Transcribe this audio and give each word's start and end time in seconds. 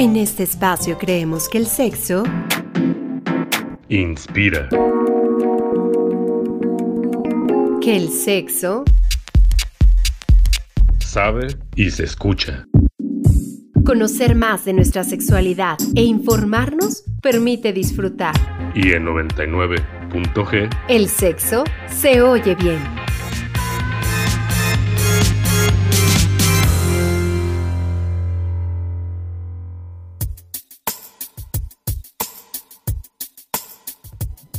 En 0.00 0.16
este 0.16 0.44
espacio 0.44 0.96
creemos 0.96 1.46
que 1.46 1.58
el 1.58 1.66
sexo 1.66 2.22
inspira. 3.90 4.66
Que 7.82 7.96
el 7.96 8.08
sexo 8.08 8.84
sabe 11.00 11.48
y 11.76 11.90
se 11.90 12.04
escucha. 12.04 12.64
Conocer 13.84 14.34
más 14.34 14.64
de 14.64 14.72
nuestra 14.72 15.04
sexualidad 15.04 15.76
e 15.94 16.02
informarnos 16.02 17.04
permite 17.20 17.74
disfrutar. 17.74 18.32
Y 18.74 18.92
en 18.92 19.04
99.g, 19.04 20.70
el 20.88 21.08
sexo 21.08 21.64
se 21.88 22.22
oye 22.22 22.54
bien. 22.54 22.80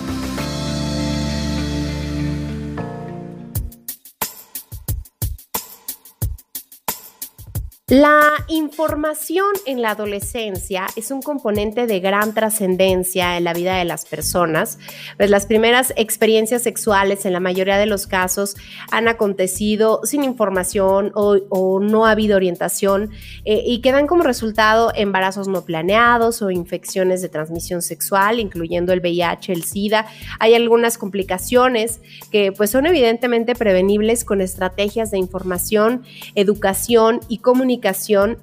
La 7.91 8.45
información 8.47 9.51
en 9.65 9.81
la 9.81 9.89
adolescencia 9.89 10.87
es 10.95 11.11
un 11.11 11.21
componente 11.21 11.87
de 11.87 11.99
gran 11.99 12.33
trascendencia 12.33 13.35
en 13.35 13.43
la 13.43 13.53
vida 13.53 13.75
de 13.75 13.83
las 13.83 14.05
personas. 14.05 14.79
Pues 15.17 15.29
las 15.29 15.45
primeras 15.45 15.91
experiencias 15.97 16.63
sexuales 16.63 17.25
en 17.25 17.33
la 17.33 17.41
mayoría 17.41 17.77
de 17.77 17.87
los 17.87 18.07
casos 18.07 18.55
han 18.93 19.09
acontecido 19.09 19.99
sin 20.05 20.23
información 20.23 21.11
o, 21.15 21.81
no 21.81 22.05
ha 22.05 22.11
habido 22.11 22.37
orientación 22.37 23.11
eh, 23.43 23.61
y 23.65 23.81
quedan 23.81 24.07
como 24.07 24.23
resultado 24.23 24.93
embarazos 24.95 25.49
no 25.49 25.65
planeados 25.65 26.41
o 26.41 26.49
infecciones 26.49 27.21
de 27.21 27.27
transmisión 27.27 27.81
sexual, 27.81 28.39
incluyendo 28.39 28.93
el 28.93 29.01
VIH, 29.01 29.51
el 29.51 29.63
SIDA. 29.63 30.07
Hay 30.39 30.53
algunas 30.53 30.97
complicaciones 30.97 31.99
que 32.31 32.53
pues 32.53 32.69
son 32.69 32.85
evidentemente 32.85 33.53
prevenibles 33.53 34.23
con 34.23 34.39
estrategias 34.39 35.11
de 35.11 35.17
información, 35.17 36.03
educación 36.35 37.19
y 37.27 37.39
comunicación 37.39 37.80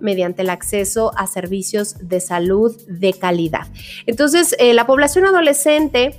mediante 0.00 0.42
el 0.42 0.50
acceso 0.50 1.12
a 1.16 1.26
servicios 1.26 1.96
de 2.00 2.20
salud 2.20 2.76
de 2.86 3.12
calidad. 3.12 3.66
Entonces, 4.06 4.54
eh, 4.58 4.74
la 4.74 4.86
población 4.86 5.24
adolescente 5.24 6.14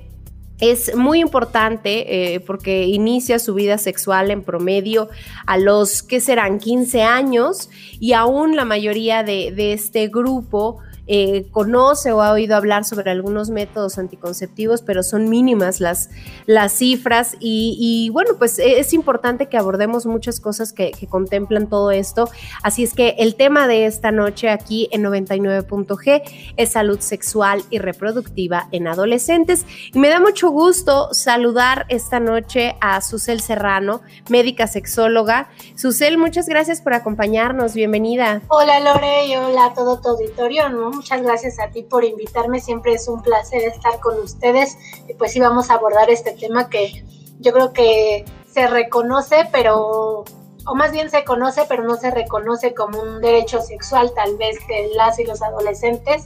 es 0.59 0.95
muy 0.95 1.19
importante 1.19 2.33
eh, 2.33 2.39
porque 2.41 2.85
inicia 2.85 3.39
su 3.39 3.53
vida 3.53 3.77
sexual 3.77 4.29
en 4.29 4.43
promedio 4.43 5.09
a 5.45 5.57
los 5.57 6.03
que 6.03 6.19
serán 6.19 6.59
15 6.59 7.03
años 7.03 7.69
y 7.99 8.13
aún 8.13 8.55
la 8.55 8.65
mayoría 8.65 9.23
de, 9.23 9.53
de 9.53 9.73
este 9.73 10.09
grupo 10.09 10.79
eh, 11.11 11.47
conoce 11.49 12.11
o 12.11 12.21
ha 12.21 12.31
oído 12.31 12.55
hablar 12.55 12.85
sobre 12.85 13.09
algunos 13.09 13.49
métodos 13.49 13.97
anticonceptivos, 13.97 14.83
pero 14.83 15.01
son 15.01 15.27
mínimas 15.27 15.79
las, 15.79 16.11
las 16.45 16.71
cifras 16.71 17.35
y, 17.39 18.11
bueno, 18.13 18.35
pues 18.37 18.59
e, 18.59 18.79
es 18.79 18.93
importante 18.93 19.47
que 19.47 19.57
abordemos 19.57 20.05
muchas 20.05 20.39
cosas 20.39 20.71
que, 20.71 20.91
contemplan 21.09 21.67
todo 21.67 21.89
esto. 21.89 22.29
Así 22.61 22.83
es 22.83 22.93
que 22.93 23.15
el 23.17 23.35
tema 23.35 23.67
de 23.67 23.87
esta 23.87 24.11
noche 24.11 24.49
aquí 24.49 24.87
en 24.91 25.03
99.g 25.03 26.53
es 26.55 26.71
salud 26.71 26.99
sexual 26.99 27.63
y 27.71 27.79
reproductiva 27.79 28.67
en 28.71 28.87
adolescentes. 28.87 29.65
Y 29.91 29.97
me 29.97 30.09
da 30.09 30.19
mucho 30.19 30.51
gusto 30.51 31.11
saludar 31.13 31.87
esta 31.89 32.19
noche 32.19 32.75
a 32.81 33.01
Susel 33.01 33.41
Serrano, 33.41 34.01
médica 34.29 34.67
sexóloga. 34.67 35.49
Susel, 35.75 36.19
muchas 36.19 36.47
gracias 36.47 36.81
por 36.81 36.93
acompañarnos. 36.93 37.73
Bienvenida. 37.73 38.41
Hola 38.49 38.79
Lore 38.81 39.25
y 39.25 39.35
hola 39.35 39.65
a 39.65 39.73
todo 39.73 39.99
tu 39.99 40.09
auditorio. 40.09 40.69
¿no? 40.69 40.98
Muchas 40.99 41.21
gracias 41.21 41.59
a 41.59 41.69
ti 41.69 41.83
por 41.83 42.03
invitarme, 42.03 42.59
siempre 42.59 42.91
es 42.91 43.07
un 43.07 43.21
placer 43.21 43.63
estar 43.63 44.01
con 44.01 44.19
ustedes. 44.19 44.77
Y 45.07 45.13
pues 45.13 45.31
sí 45.31 45.39
vamos 45.39 45.69
a 45.69 45.75
abordar 45.75 46.09
este 46.09 46.33
tema 46.33 46.69
que 46.69 47.05
yo 47.39 47.53
creo 47.53 47.71
que 47.71 48.25
se 48.51 48.67
reconoce, 48.67 49.47
pero 49.49 50.25
o 50.65 50.75
más 50.75 50.91
bien 50.91 51.09
se 51.09 51.23
conoce, 51.23 51.63
pero 51.69 51.83
no 51.83 51.95
se 51.95 52.11
reconoce 52.11 52.73
como 52.73 53.01
un 53.01 53.21
derecho 53.21 53.61
sexual 53.61 54.11
tal 54.13 54.35
vez 54.35 54.57
de 54.67 54.89
las 54.93 55.19
y 55.19 55.23
los 55.23 55.41
adolescentes, 55.41 56.25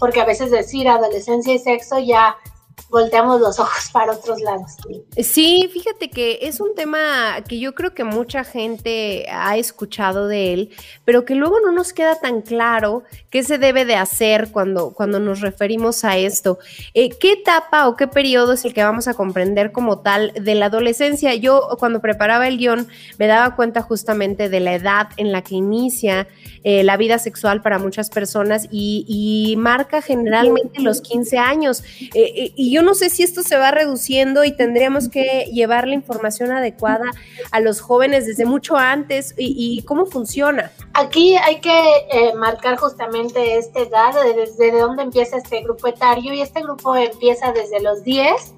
porque 0.00 0.20
a 0.20 0.24
veces 0.24 0.50
decir 0.50 0.88
adolescencia 0.88 1.54
y 1.54 1.60
sexo 1.60 2.00
ya 2.00 2.36
volteamos 2.90 3.40
los 3.40 3.58
ojos 3.58 3.88
para 3.92 4.12
otros 4.12 4.40
lados. 4.40 4.76
Sí, 5.16 5.68
fíjate 5.72 6.10
que 6.10 6.40
es 6.42 6.60
un 6.60 6.74
tema 6.74 7.42
que 7.46 7.58
yo 7.58 7.74
creo 7.74 7.94
que 7.94 8.04
mucha 8.04 8.44
gente 8.44 9.26
ha 9.30 9.56
escuchado 9.56 10.28
de 10.28 10.52
él, 10.52 10.70
pero 11.04 11.24
que 11.24 11.34
luego 11.34 11.60
no 11.60 11.72
nos 11.72 11.92
queda 11.92 12.16
tan 12.16 12.42
claro 12.42 13.02
qué 13.30 13.42
se 13.42 13.58
debe 13.58 13.84
de 13.84 13.96
hacer 13.96 14.50
cuando, 14.52 14.92
cuando 14.92 15.20
nos 15.20 15.40
referimos 15.40 16.04
a 16.04 16.16
esto. 16.16 16.58
Eh, 16.94 17.10
¿Qué 17.10 17.32
etapa 17.32 17.88
o 17.88 17.96
qué 17.96 18.06
periodo 18.06 18.52
es 18.52 18.64
el 18.64 18.74
que 18.74 18.82
vamos 18.82 19.08
a 19.08 19.14
comprender 19.14 19.72
como 19.72 20.00
tal 20.00 20.32
de 20.34 20.54
la 20.54 20.66
adolescencia? 20.66 21.34
Yo 21.34 21.68
cuando 21.78 22.00
preparaba 22.00 22.48
el 22.48 22.58
guion 22.58 22.88
me 23.18 23.26
daba 23.26 23.54
cuenta 23.56 23.82
justamente 23.82 24.48
de 24.48 24.60
la 24.60 24.74
edad 24.74 25.08
en 25.16 25.32
la 25.32 25.42
que 25.42 25.54
inicia 25.54 26.28
eh, 26.64 26.82
la 26.84 26.96
vida 26.96 27.18
sexual 27.18 27.62
para 27.62 27.78
muchas 27.78 28.10
personas 28.10 28.68
y, 28.70 29.54
marca 29.58 30.02
generalmente 30.02 30.80
los 30.80 31.00
15 31.00 31.38
años. 31.38 31.82
Eh, 32.14 32.52
yo 32.70 32.78
yo 32.78 32.84
no 32.84 32.94
sé 32.94 33.10
si 33.10 33.24
esto 33.24 33.42
se 33.42 33.56
va 33.56 33.72
reduciendo 33.72 34.44
y 34.44 34.52
tendríamos 34.52 35.08
que 35.08 35.50
llevar 35.52 35.88
la 35.88 35.94
información 35.94 36.52
adecuada 36.52 37.10
a 37.50 37.58
los 37.58 37.80
jóvenes 37.80 38.24
desde 38.24 38.44
mucho 38.44 38.76
antes 38.76 39.34
y, 39.36 39.82
cómo 39.82 40.06
funciona. 40.06 40.70
Aquí 40.94 41.34
hay 41.34 41.60
que 41.60 41.82
eh, 42.12 42.34
marcar 42.34 42.76
justamente 42.76 43.58
esta 43.58 43.80
edad, 43.80 44.14
desde 44.36 44.70
dónde 44.78 45.02
empieza 45.02 45.38
este 45.38 45.60
grupo 45.62 45.88
etario 45.88 46.32
y 46.32 46.40
este 46.40 46.62
grupo 46.62 46.94
empieza 46.94 47.50
desde 47.50 47.80
los 47.80 48.04
10 48.04 48.54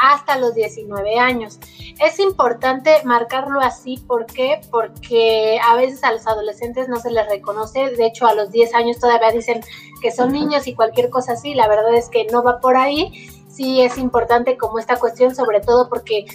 hasta 0.00 0.38
los 0.38 0.56
19 0.56 1.20
años. 1.20 1.60
Es 2.04 2.18
importante 2.18 2.90
marcarlo 3.04 3.60
así, 3.60 3.98
¿por 4.08 4.26
qué? 4.26 4.60
Porque 4.72 5.60
a 5.64 5.76
veces 5.76 6.02
a 6.02 6.10
los 6.10 6.26
adolescentes 6.26 6.88
no 6.88 6.96
se 6.96 7.12
les 7.12 7.28
reconoce, 7.28 7.90
de 7.90 8.06
hecho 8.06 8.26
a 8.26 8.34
los 8.34 8.50
10 8.50 8.74
años 8.74 8.98
todavía 8.98 9.30
dicen 9.30 9.60
que 10.00 10.10
son 10.10 10.32
niños 10.32 10.66
y 10.66 10.74
cualquier 10.74 11.10
cosa 11.10 11.34
así, 11.34 11.54
la 11.54 11.68
verdad 11.68 11.94
es 11.94 12.08
que 12.08 12.26
no 12.32 12.42
va 12.42 12.58
por 12.58 12.76
ahí 12.76 13.30
sí 13.52 13.82
es 13.82 13.98
importante 13.98 14.56
como 14.56 14.78
esta 14.78 14.96
cuestión, 14.96 15.34
sobre 15.34 15.60
todo 15.60 15.88
porque 15.88 16.26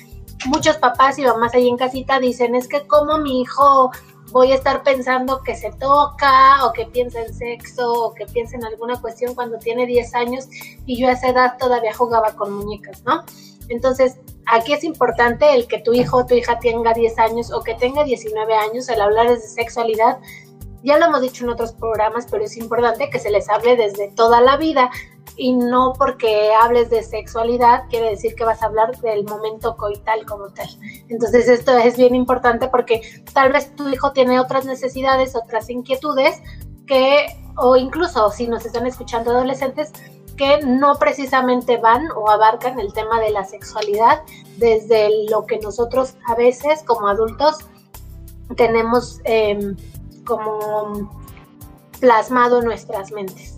muchos 0.46 0.78
papás 0.78 1.18
y 1.20 1.24
mamás 1.24 1.54
ahí 1.54 1.68
en 1.68 1.78
casita 1.78 2.20
dicen, 2.20 2.56
es 2.56 2.68
que 2.68 2.86
como 2.88 3.18
mi 3.18 3.42
hijo 3.42 3.92
voy 4.32 4.52
a 4.52 4.56
estar 4.56 4.84
pensando 4.84 5.42
que 5.42 5.56
se 5.56 5.72
toca 5.72 6.66
o 6.66 6.74
que 6.74 6.86
piensa 6.86 7.22
en 7.22 7.34
sexo 7.34 7.92
o 7.92 8.14
que 8.14 8.26
piensa 8.26 8.58
en 8.58 8.66
alguna 8.66 9.02
cuestión 9.02 9.34
cuando 9.36 9.58
tiene 9.58 9.86
10 9.86 10.16
años 10.16 10.48
y 10.86 10.98
yo 10.98 11.08
a 11.08 11.14
esa 11.14 11.30
edad 11.30 11.58
todavía 11.58 11.94
jugaba 11.94 12.34
con 12.34 12.54
muñecas, 12.54 13.04
¿no? 13.04 13.24
Entonces, 13.70 14.18
Aquí 14.50 14.72
es 14.72 14.86
importante 14.86 15.54
el 15.54 15.68
que 15.68 15.80
tu 15.80 15.94
hijo 15.94 16.18
o 16.18 16.26
tu 16.26 16.34
hija 16.34 16.58
tenga 16.60 16.94
10 16.94 17.20
años 17.20 17.52
o 17.52 17.62
que 17.64 17.74
tenga 17.74 18.06
19 18.06 18.54
años, 18.54 18.88
el 18.88 19.02
hablar 19.02 19.30
de 19.30 19.40
sexualidad. 19.40 20.20
Ya 20.84 20.98
lo 20.98 21.08
hemos 21.08 21.22
dicho 21.22 21.44
en 21.44 21.50
otros 21.50 21.74
programas, 21.74 22.28
pero 22.32 22.46
es 22.46 22.56
importante 22.56 23.10
que 23.10 23.20
se 23.20 23.30
les 23.30 23.50
hable 23.50 23.76
desde 23.76 24.08
toda 24.08 24.40
la 24.40 24.56
vida 24.56 24.90
y 25.38 25.54
no 25.54 25.94
porque 25.98 26.52
hables 26.54 26.90
de 26.90 27.04
sexualidad 27.04 27.84
quiere 27.90 28.10
decir 28.10 28.36
que 28.36 28.44
vas 28.44 28.64
a 28.64 28.66
hablar 28.66 29.00
del 29.02 29.24
momento 29.24 29.78
coital 29.78 30.26
como 30.26 30.50
tal. 30.50 30.68
Entonces 31.10 31.48
esto 31.48 31.78
es 31.78 31.96
bien 31.96 32.16
importante 32.16 32.68
porque 32.68 33.02
tal 33.34 33.54
vez 33.54 33.76
tu 33.76 33.88
hijo 33.90 34.12
tiene 34.12 34.40
otras 34.40 34.66
necesidades, 34.66 35.36
otras 35.36 35.70
inquietudes 35.70 36.42
que, 36.88 37.28
o 37.56 37.76
incluso 37.76 38.32
si 38.32 38.48
nos 38.48 38.66
están 38.66 38.88
escuchando 38.88 39.32
adolescentes, 39.32 39.92
que 40.36 40.62
no 40.62 40.96
precisamente 40.96 41.78
van 41.78 42.10
o 42.16 42.30
abarcan 42.30 42.80
el 42.80 42.94
tema 42.94 43.20
de 43.20 43.32
la 43.32 43.44
sexualidad 43.44 44.22
desde 44.58 45.28
lo 45.30 45.46
que 45.46 45.60
nosotros 45.60 46.16
a 46.28 46.36
veces 46.36 46.84
como 46.84 47.08
adultos 47.08 47.58
tenemos 48.56 49.20
em, 49.26 49.76
como 50.26 51.12
plasmado 52.00 52.60
en 52.60 52.66
nuestras 52.66 53.12
mentes. 53.12 53.57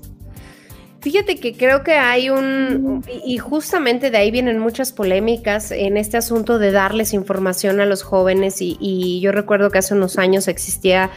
Fíjate 1.02 1.38
que 1.38 1.56
creo 1.56 1.84
que 1.84 1.94
hay 1.94 2.30
un, 2.30 3.06
y 3.26 3.38
justamente 3.38 4.12
de 4.12 4.18
ahí 4.18 4.32
vienen 4.32 4.60
muchas 4.60 4.92
polémicas 4.92 5.72
en 5.72 5.96
este 5.96 6.18
asunto 6.18 6.60
de 6.60 6.74
darles 6.74 7.14
información 7.14 7.80
a 7.80 7.86
los 7.86 8.04
jóvenes 8.04 8.58
y, 8.60 9.20
yo 9.22 9.32
recuerdo 9.32 9.70
que 9.70 9.78
hace 9.78 9.94
unos 9.94 10.18
años 10.18 10.50
existía 10.50 11.10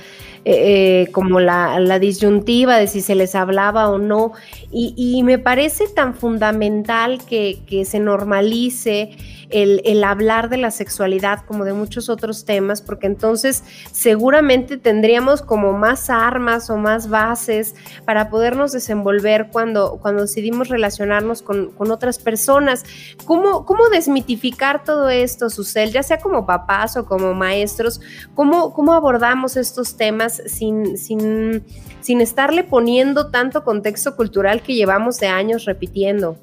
eh, 0.45 1.05
eh, 1.05 1.13
como 1.13 1.41
la, 1.41 1.99
disyuntiva 1.99 2.77
de 2.77 2.87
si 2.87 3.01
se 3.01 3.17
les 3.17 3.35
hablaba 3.35 3.91
o 3.91 3.99
no. 3.99 4.33
Y, 4.71 5.21
me 5.25 5.39
parece 5.39 5.89
tan 5.89 6.15
fundamental 6.15 7.19
que, 7.29 7.59
que 7.67 7.85
se 7.85 7.99
normalice 7.99 9.11
el, 9.53 10.05
hablar 10.05 10.49
de 10.49 10.57
la 10.57 10.71
sexualidad 10.71 11.45
como 11.47 11.65
de 11.65 11.73
muchos 11.73 12.09
otros 12.09 12.45
temas, 12.45 12.83
porque 12.83 13.07
entonces 13.07 13.63
seguramente 13.93 14.77
tendríamos 14.77 15.43
como 15.43 15.73
más 15.73 16.11
armas 16.11 16.71
o 16.71 16.77
más 16.77 17.09
bases 17.09 17.75
para 18.05 18.31
podernos 18.31 18.73
desenvolver 18.73 19.49
cuando, 19.53 19.99
cuando 20.01 20.23
decidimos 20.23 20.69
relacionarnos 20.69 21.43
con, 21.43 21.73
otras 21.79 22.19
personas. 22.19 22.85
¿Cómo, 23.27 23.67
¿Cómo 23.67 23.89
desmitificar 23.91 24.83
todo 24.85 25.11
esto, 25.11 25.51
Susel, 25.51 25.93
ya 25.93 26.03
sea 26.03 26.19
como 26.19 26.47
papás 26.47 26.97
o 26.97 27.05
como 27.05 27.35
maestros? 27.35 28.01
¿Cómo, 28.35 28.73
cómo 28.73 28.95
abordamos 28.95 29.57
estos 29.57 29.97
temas 29.97 30.43
sin, 30.47 30.97
sin, 30.97 31.65
sin 32.01 32.21
estarle 32.21 32.65
poniendo 32.65 33.31
tanto 33.31 33.63
contexto 33.63 34.17
cultural 34.17 34.63
que 34.63 34.75
llevamos 34.75 35.19
de 35.19 35.27
años 35.27 35.67
repitiendo? 35.67 36.39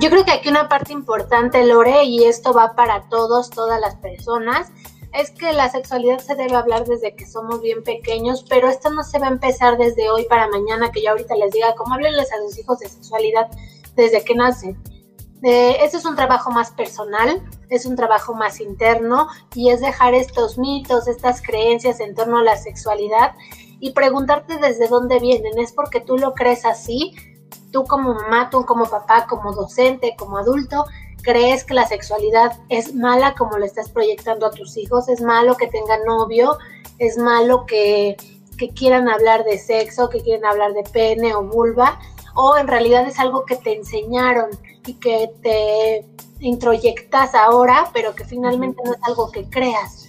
Yo 0.00 0.10
creo 0.10 0.24
que 0.24 0.32
aquí 0.32 0.48
una 0.48 0.68
parte 0.68 0.92
importante, 0.92 1.64
Lore, 1.64 2.04
y 2.04 2.24
esto 2.24 2.52
va 2.52 2.74
para 2.74 3.08
todos, 3.08 3.50
todas 3.50 3.80
las 3.80 3.96
personas, 3.96 4.70
es 5.12 5.30
que 5.30 5.52
la 5.52 5.70
sexualidad 5.70 6.18
se 6.18 6.34
debe 6.34 6.54
hablar 6.54 6.84
desde 6.84 7.14
que 7.14 7.26
somos 7.26 7.60
bien 7.60 7.82
pequeños, 7.82 8.44
pero 8.48 8.68
esto 8.68 8.90
no 8.90 9.02
se 9.02 9.18
va 9.18 9.26
a 9.26 9.30
empezar 9.30 9.78
desde 9.78 10.10
hoy 10.10 10.24
para 10.28 10.48
mañana, 10.48 10.90
que 10.90 11.02
yo 11.02 11.10
ahorita 11.10 11.34
les 11.36 11.52
diga, 11.52 11.74
como 11.74 11.94
háblenles 11.94 12.32
a 12.32 12.38
sus 12.38 12.58
hijos 12.58 12.78
de 12.78 12.88
sexualidad 12.88 13.48
desde 13.96 14.24
que 14.24 14.34
nacen. 14.34 14.80
Eh, 15.42 15.76
este 15.82 15.98
es 15.98 16.04
un 16.04 16.16
trabajo 16.16 16.50
más 16.50 16.72
personal, 16.72 17.42
es 17.70 17.86
un 17.86 17.94
trabajo 17.94 18.34
más 18.34 18.60
interno 18.60 19.28
y 19.54 19.70
es 19.70 19.80
dejar 19.80 20.14
estos 20.14 20.58
mitos, 20.58 21.06
estas 21.06 21.40
creencias 21.42 22.00
en 22.00 22.14
torno 22.14 22.38
a 22.38 22.42
la 22.42 22.56
sexualidad 22.56 23.34
y 23.78 23.92
preguntarte 23.92 24.58
desde 24.58 24.88
dónde 24.88 25.20
vienen. 25.20 25.58
¿Es 25.58 25.72
porque 25.72 26.00
tú 26.00 26.18
lo 26.18 26.34
crees 26.34 26.64
así? 26.64 27.14
Tú 27.72 27.84
como 27.84 28.14
mamá, 28.14 28.50
tú 28.50 28.64
como 28.64 28.86
papá, 28.86 29.26
como 29.26 29.52
docente, 29.52 30.14
como 30.16 30.38
adulto, 30.38 30.84
crees 31.22 31.64
que 31.64 31.74
la 31.74 31.86
sexualidad 31.86 32.58
es 32.68 32.94
mala 32.94 33.34
como 33.34 33.58
lo 33.58 33.64
estás 33.64 33.90
proyectando 33.90 34.46
a 34.46 34.50
tus 34.50 34.76
hijos, 34.76 35.08
es 35.08 35.20
malo 35.20 35.56
que 35.56 35.66
tengan 35.66 36.04
novio, 36.04 36.56
es 36.98 37.18
malo 37.18 37.66
que, 37.66 38.16
que 38.56 38.70
quieran 38.70 39.08
hablar 39.08 39.44
de 39.44 39.58
sexo, 39.58 40.08
que 40.08 40.20
quieran 40.20 40.46
hablar 40.46 40.72
de 40.72 40.84
pene 40.84 41.34
o 41.34 41.42
vulva, 41.42 41.98
o 42.34 42.56
en 42.56 42.68
realidad 42.68 43.06
es 43.06 43.18
algo 43.18 43.44
que 43.44 43.56
te 43.56 43.74
enseñaron 43.74 44.50
y 44.86 44.94
que 44.94 45.30
te 45.42 46.06
introyectas 46.40 47.34
ahora, 47.34 47.90
pero 47.92 48.14
que 48.14 48.24
finalmente 48.24 48.80
no 48.84 48.92
es 48.92 49.00
algo 49.02 49.30
que 49.30 49.48
creas. 49.48 50.08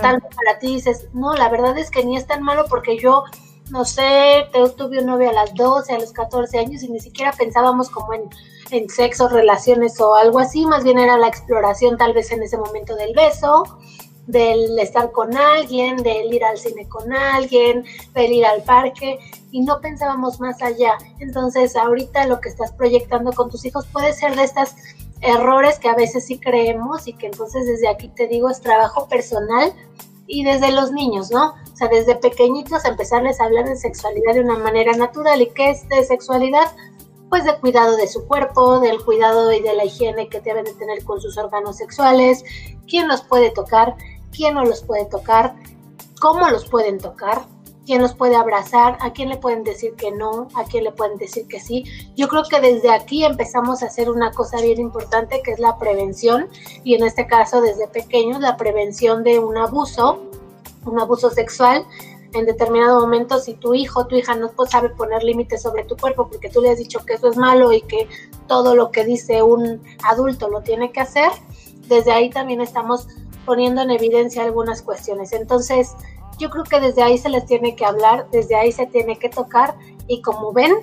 Tal 0.00 0.20
vez 0.20 0.34
para 0.34 0.58
ti 0.58 0.74
dices, 0.74 1.08
no, 1.12 1.34
la 1.34 1.50
verdad 1.50 1.76
es 1.76 1.90
que 1.90 2.04
ni 2.04 2.16
es 2.16 2.26
tan 2.26 2.42
malo 2.42 2.64
porque 2.70 2.98
yo 2.98 3.24
no 3.70 3.84
sé, 3.84 4.48
tuve 4.76 5.00
un 5.00 5.06
novio 5.06 5.30
a 5.30 5.32
las 5.32 5.54
12, 5.54 5.92
a 5.92 5.98
los 5.98 6.12
14 6.12 6.58
años 6.58 6.82
y 6.82 6.88
ni 6.88 7.00
siquiera 7.00 7.32
pensábamos 7.32 7.88
como 7.90 8.12
en, 8.12 8.28
en 8.70 8.88
sexo, 8.88 9.28
relaciones 9.28 10.00
o 10.00 10.14
algo 10.14 10.38
así, 10.38 10.66
más 10.66 10.84
bien 10.84 10.98
era 10.98 11.16
la 11.16 11.28
exploración 11.28 11.96
tal 11.96 12.12
vez 12.12 12.30
en 12.32 12.42
ese 12.42 12.58
momento 12.58 12.94
del 12.96 13.14
beso, 13.14 13.64
del 14.26 14.78
estar 14.78 15.10
con 15.12 15.36
alguien, 15.36 15.96
del 15.96 16.32
ir 16.32 16.44
al 16.44 16.58
cine 16.58 16.88
con 16.88 17.12
alguien, 17.12 17.84
del 18.14 18.32
ir 18.32 18.46
al 18.46 18.62
parque 18.62 19.18
y 19.50 19.62
no 19.62 19.80
pensábamos 19.80 20.40
más 20.40 20.62
allá. 20.62 20.96
Entonces 21.18 21.76
ahorita 21.76 22.26
lo 22.26 22.40
que 22.40 22.48
estás 22.48 22.72
proyectando 22.72 23.32
con 23.32 23.50
tus 23.50 23.64
hijos 23.64 23.86
puede 23.92 24.12
ser 24.12 24.36
de 24.36 24.44
estas 24.44 24.76
errores 25.20 25.78
que 25.78 25.88
a 25.88 25.94
veces 25.94 26.26
sí 26.26 26.38
creemos 26.38 27.06
y 27.06 27.12
que 27.14 27.26
entonces 27.26 27.66
desde 27.66 27.88
aquí 27.88 28.08
te 28.08 28.26
digo 28.26 28.50
es 28.50 28.60
trabajo 28.60 29.08
personal 29.08 29.72
y 30.26 30.44
desde 30.44 30.72
los 30.72 30.92
niños, 30.92 31.30
¿no? 31.30 31.54
O 31.72 31.76
sea, 31.76 31.88
desde 31.88 32.16
pequeñitos 32.16 32.84
empezarles 32.84 33.40
a 33.40 33.44
hablar 33.44 33.66
de 33.66 33.76
sexualidad 33.76 34.34
de 34.34 34.40
una 34.40 34.58
manera 34.58 34.92
natural. 34.92 35.42
¿Y 35.42 35.50
qué 35.50 35.70
es 35.70 35.88
de 35.88 36.04
sexualidad? 36.04 36.74
Pues 37.28 37.44
de 37.44 37.58
cuidado 37.58 37.96
de 37.96 38.08
su 38.08 38.26
cuerpo, 38.26 38.80
del 38.80 39.02
cuidado 39.02 39.52
y 39.52 39.60
de 39.60 39.74
la 39.74 39.84
higiene 39.84 40.28
que 40.28 40.40
deben 40.40 40.64
de 40.64 40.74
tener 40.74 41.04
con 41.04 41.20
sus 41.20 41.36
órganos 41.38 41.76
sexuales, 41.76 42.44
quién 42.86 43.08
los 43.08 43.22
puede 43.22 43.50
tocar, 43.50 43.96
quién 44.30 44.54
no 44.54 44.64
los 44.64 44.82
puede 44.82 45.06
tocar, 45.06 45.54
cómo 46.20 46.48
los 46.50 46.68
pueden 46.68 46.98
tocar, 46.98 47.42
quién 47.84 48.00
los 48.00 48.14
puede 48.14 48.36
abrazar, 48.36 48.96
a 49.00 49.12
quién 49.12 49.28
le 49.28 49.36
pueden 49.36 49.64
decir 49.64 49.94
que 49.94 50.10
no, 50.10 50.48
a 50.54 50.64
quién 50.64 50.84
le 50.84 50.92
pueden 50.92 51.18
decir 51.18 51.46
que 51.46 51.60
sí. 51.60 51.84
Yo 52.16 52.28
creo 52.28 52.44
que 52.44 52.60
desde 52.60 52.90
aquí 52.90 53.24
empezamos 53.24 53.82
a 53.82 53.86
hacer 53.86 54.10
una 54.10 54.30
cosa 54.32 54.60
bien 54.60 54.80
importante 54.80 55.42
que 55.42 55.52
es 55.52 55.58
la 55.58 55.78
prevención 55.78 56.48
y 56.84 56.94
en 56.94 57.04
este 57.04 57.26
caso 57.26 57.60
desde 57.60 57.88
pequeños 57.88 58.40
la 58.40 58.56
prevención 58.56 59.24
de 59.24 59.38
un 59.38 59.56
abuso 59.56 60.20
un 60.84 60.98
abuso 60.98 61.30
sexual, 61.30 61.86
en 62.34 62.46
determinado 62.46 63.00
momento, 63.00 63.38
si 63.38 63.54
tu 63.54 63.74
hijo 63.74 64.06
tu 64.06 64.16
hija 64.16 64.34
no 64.34 64.50
sabe 64.66 64.88
poner 64.90 65.22
límites 65.22 65.62
sobre 65.62 65.84
tu 65.84 65.96
cuerpo 65.96 66.28
porque 66.28 66.48
tú 66.48 66.62
le 66.62 66.70
has 66.70 66.78
dicho 66.78 67.04
que 67.04 67.14
eso 67.14 67.28
es 67.28 67.36
malo 67.36 67.72
y 67.72 67.82
que 67.82 68.08
todo 68.46 68.74
lo 68.74 68.90
que 68.90 69.04
dice 69.04 69.42
un 69.42 69.82
adulto 70.04 70.48
lo 70.48 70.62
tiene 70.62 70.92
que 70.92 71.00
hacer, 71.00 71.30
desde 71.88 72.12
ahí 72.12 72.30
también 72.30 72.60
estamos 72.60 73.06
poniendo 73.44 73.82
en 73.82 73.90
evidencia 73.90 74.44
algunas 74.44 74.82
cuestiones. 74.82 75.32
Entonces, 75.32 75.94
yo 76.38 76.50
creo 76.50 76.64
que 76.64 76.80
desde 76.80 77.02
ahí 77.02 77.18
se 77.18 77.28
les 77.28 77.46
tiene 77.46 77.76
que 77.76 77.84
hablar, 77.84 78.26
desde 78.30 78.56
ahí 78.56 78.72
se 78.72 78.86
tiene 78.86 79.18
que 79.18 79.28
tocar 79.28 79.76
y 80.06 80.22
como 80.22 80.52
ven, 80.52 80.74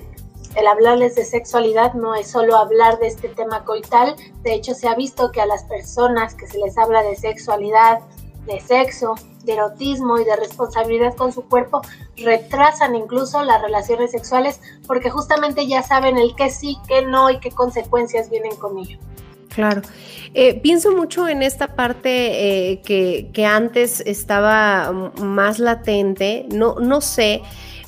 el 0.56 0.66
hablarles 0.66 1.14
de 1.14 1.24
sexualidad 1.24 1.94
no 1.94 2.14
es 2.14 2.28
solo 2.28 2.56
hablar 2.56 2.98
de 2.98 3.06
este 3.06 3.28
tema 3.28 3.64
coital, 3.64 4.16
de 4.42 4.54
hecho 4.54 4.74
se 4.74 4.88
ha 4.88 4.94
visto 4.94 5.30
que 5.30 5.40
a 5.40 5.46
las 5.46 5.64
personas 5.64 6.34
que 6.34 6.46
se 6.46 6.58
les 6.58 6.76
habla 6.76 7.02
de 7.02 7.14
sexualidad, 7.14 8.00
de 8.46 8.60
sexo, 8.60 9.14
de 9.44 9.54
erotismo 9.54 10.18
y 10.18 10.24
de 10.24 10.36
responsabilidad 10.36 11.14
con 11.14 11.32
su 11.32 11.42
cuerpo 11.42 11.82
retrasan 12.16 12.94
incluso 12.94 13.42
las 13.42 13.62
relaciones 13.62 14.10
sexuales 14.10 14.60
porque 14.86 15.10
justamente 15.10 15.66
ya 15.66 15.82
saben 15.82 16.18
el 16.18 16.34
qué 16.34 16.50
sí, 16.50 16.78
qué 16.88 17.02
no 17.02 17.30
y 17.30 17.38
qué 17.38 17.50
consecuencias 17.50 18.28
vienen 18.28 18.56
con 18.56 18.78
ello. 18.78 18.98
Claro. 19.54 19.82
Eh, 20.32 20.60
pienso 20.60 20.96
mucho 20.96 21.28
en 21.28 21.42
esta 21.42 21.74
parte 21.74 22.70
eh, 22.70 22.80
que, 22.82 23.30
que, 23.32 23.44
antes 23.46 24.00
estaba 24.00 25.10
más 25.20 25.58
latente. 25.58 26.46
No, 26.50 26.76
no 26.76 27.00
sé 27.00 27.42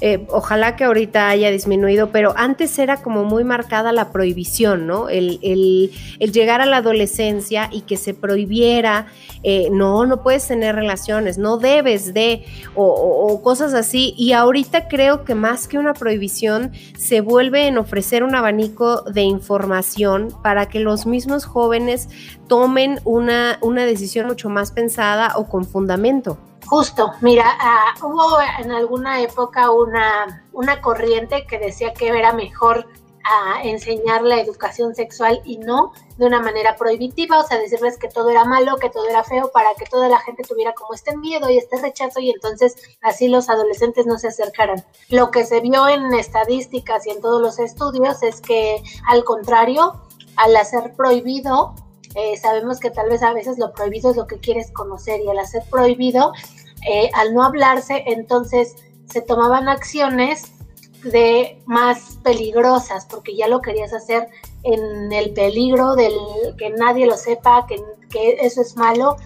eh, 0.04 0.26
ojalá 0.30 0.74
que 0.74 0.82
ahorita 0.82 1.28
haya 1.28 1.52
disminuido, 1.52 2.10
pero 2.10 2.34
antes 2.36 2.76
era 2.80 2.96
como 2.96 3.22
muy 3.22 3.44
marcada 3.44 3.92
la 3.92 4.10
prohibición, 4.10 4.88
¿no? 4.88 5.08
El, 5.08 5.38
llegar 6.18 6.60
a 6.60 6.66
la 6.66 6.78
adolescencia 6.78 7.68
y 7.70 7.82
que 7.82 7.96
se 7.96 8.12
prohibiera, 8.12 9.06
eh, 9.44 9.68
no, 9.70 10.04
no 10.04 10.24
puedes 10.24 10.48
tener 10.48 10.74
relaciones, 10.74 11.38
no 11.38 11.56
debes 11.56 12.14
de, 12.14 12.44
o, 12.74 13.40
cosas 13.44 13.74
así. 13.74 14.12
Y 14.18 14.32
ahorita 14.32 14.88
creo 14.88 15.22
que 15.22 15.36
más 15.36 15.68
que 15.68 15.78
una 15.78 15.94
prohibición, 15.94 16.72
se 16.98 17.20
vuelve 17.20 17.68
en 17.68 17.78
ofrecer 17.78 18.24
un 18.24 18.34
abanico 18.34 19.02
de 19.02 19.22
información 19.22 20.34
para 20.42 20.66
que 20.66 20.80
los 20.80 21.06
mismos 21.06 21.44
jóvenes 21.44 22.08
tomen 22.48 22.98
una, 23.04 23.56
una 23.60 23.84
decisión 23.84 24.26
mucho 24.26 24.48
más 24.48 24.72
pensada 24.72 25.34
o 25.36 25.48
con 25.48 25.64
fundamento. 25.64 26.38
Justo, 26.72 27.12
mira, 27.20 27.44
ah, 27.60 27.92
hubo 28.02 28.38
en 28.58 28.72
alguna 28.72 29.20
época 29.20 29.70
una, 29.70 30.42
una 30.54 30.80
corriente 30.80 31.46
que 31.46 31.58
decía 31.58 31.92
que 31.92 32.08
era 32.08 32.32
mejor 32.32 32.88
ah, 33.30 33.60
enseñar 33.62 34.22
la 34.22 34.40
educación 34.40 34.94
sexual 34.94 35.42
y 35.44 35.58
no 35.58 35.92
de 36.16 36.24
una 36.24 36.40
manera 36.40 36.76
prohibitiva, 36.76 37.40
o 37.40 37.46
sea, 37.46 37.58
decirles 37.58 37.98
que 37.98 38.08
todo 38.08 38.30
era 38.30 38.46
malo, 38.46 38.78
que 38.78 38.88
todo 38.88 39.06
era 39.06 39.22
feo, 39.22 39.50
para 39.52 39.74
que 39.74 39.84
toda 39.84 40.08
la 40.08 40.18
gente 40.20 40.44
tuviera 40.44 40.72
como 40.72 40.94
este 40.94 41.14
miedo 41.14 41.50
y 41.50 41.58
este 41.58 41.78
rechazo 41.78 42.20
y 42.20 42.30
entonces 42.30 42.74
así 43.02 43.28
los 43.28 43.50
adolescentes 43.50 44.06
no 44.06 44.18
se 44.18 44.28
acercaran. 44.28 44.82
Lo 45.10 45.30
que 45.30 45.44
se 45.44 45.60
vio 45.60 45.88
en 45.88 46.14
estadísticas 46.14 47.06
y 47.06 47.10
en 47.10 47.20
todos 47.20 47.42
los 47.42 47.58
estudios 47.58 48.22
es 48.22 48.40
que 48.40 48.82
al 49.08 49.24
contrario, 49.24 50.00
al 50.36 50.56
hacer 50.56 50.94
prohibido, 50.96 51.74
eh, 52.14 52.36
sabemos 52.36 52.78
que 52.78 52.90
tal 52.90 53.08
vez 53.08 53.22
a 53.22 53.32
veces 53.32 53.58
lo 53.58 53.72
prohibido 53.72 54.10
es 54.10 54.16
lo 54.16 54.26
que 54.26 54.38
quieres 54.38 54.70
conocer 54.70 55.20
y 55.20 55.28
al 55.28 55.38
hacer 55.38 55.62
prohibido, 55.70 56.32
eh, 56.88 57.10
al 57.14 57.34
no 57.34 57.44
hablarse, 57.44 58.04
entonces 58.06 58.76
se 59.06 59.20
tomaban 59.20 59.68
acciones 59.68 60.52
de 61.04 61.60
más 61.66 62.18
peligrosas 62.22 63.06
porque 63.06 63.36
ya 63.36 63.48
lo 63.48 63.60
querías 63.60 63.92
hacer 63.92 64.28
en 64.62 65.12
el 65.12 65.32
peligro 65.32 65.96
del 65.96 66.14
que 66.56 66.70
nadie 66.70 67.06
lo 67.06 67.16
sepa, 67.16 67.66
que, 67.66 67.82
que 68.10 68.38
eso 68.40 68.60
es 68.60 68.76
malo 68.76 69.16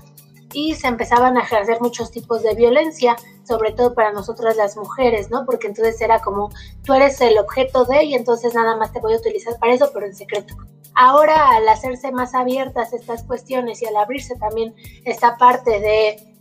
y 0.53 0.75
se 0.75 0.89
empezaban 0.89 1.37
a 1.37 1.43
ejercer 1.43 1.81
muchos 1.81 2.11
tipos 2.11 2.43
de 2.43 2.55
violencia, 2.55 3.17
sobre 3.47 3.73
todo 3.73 3.95
para 3.95 4.13
nosotras 4.13 4.57
las 4.57 4.77
mujeres, 4.77 5.31
¿no? 5.31 5.45
Porque 5.45 5.67
entonces 5.67 6.01
era 6.01 6.21
como, 6.21 6.51
tú 6.83 6.95
eres 6.95 7.21
el 7.21 7.37
objeto 7.39 7.85
de 7.85 8.05
y 8.05 8.15
entonces 8.15 8.55
nada 8.55 8.77
más 8.77 8.93
te 8.93 9.01
voy 9.01 9.15
a 9.15 9.19
utilizar 9.19 9.59
para 9.59 9.75
eso, 9.75 9.91
pero 9.93 10.07
en 10.07 10.15
secreto. 10.15 10.55
Ahora, 10.95 11.51
al 11.51 11.69
hacerse 11.69 12.11
más 12.11 12.35
abiertas 12.35 12.95
estas 12.95 13.23
cuestiones 13.25 13.83
y 13.83 13.87
al 13.87 13.97
abrirse 13.97 14.35
también 14.37 14.75
esta 15.05 15.37
parte 15.37 15.79
de 15.79 16.36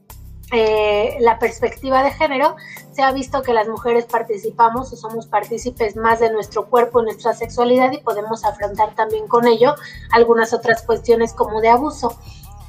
eh, 0.51 1.17
la 1.21 1.39
perspectiva 1.39 2.03
de 2.03 2.11
género, 2.11 2.55
se 2.91 3.01
ha 3.01 3.11
visto 3.11 3.41
que 3.41 3.53
las 3.53 3.67
mujeres 3.67 4.05
participamos 4.05 4.93
o 4.93 4.95
somos 4.95 5.25
partícipes 5.25 5.95
más 5.95 6.19
de 6.19 6.31
nuestro 6.31 6.67
cuerpo, 6.67 7.01
nuestra 7.01 7.33
sexualidad 7.33 7.91
y 7.91 7.97
podemos 7.97 8.45
afrontar 8.45 8.93
también 8.93 9.27
con 9.27 9.47
ello 9.47 9.75
algunas 10.11 10.53
otras 10.53 10.83
cuestiones 10.83 11.33
como 11.33 11.61
de 11.61 11.69
abuso. 11.69 12.17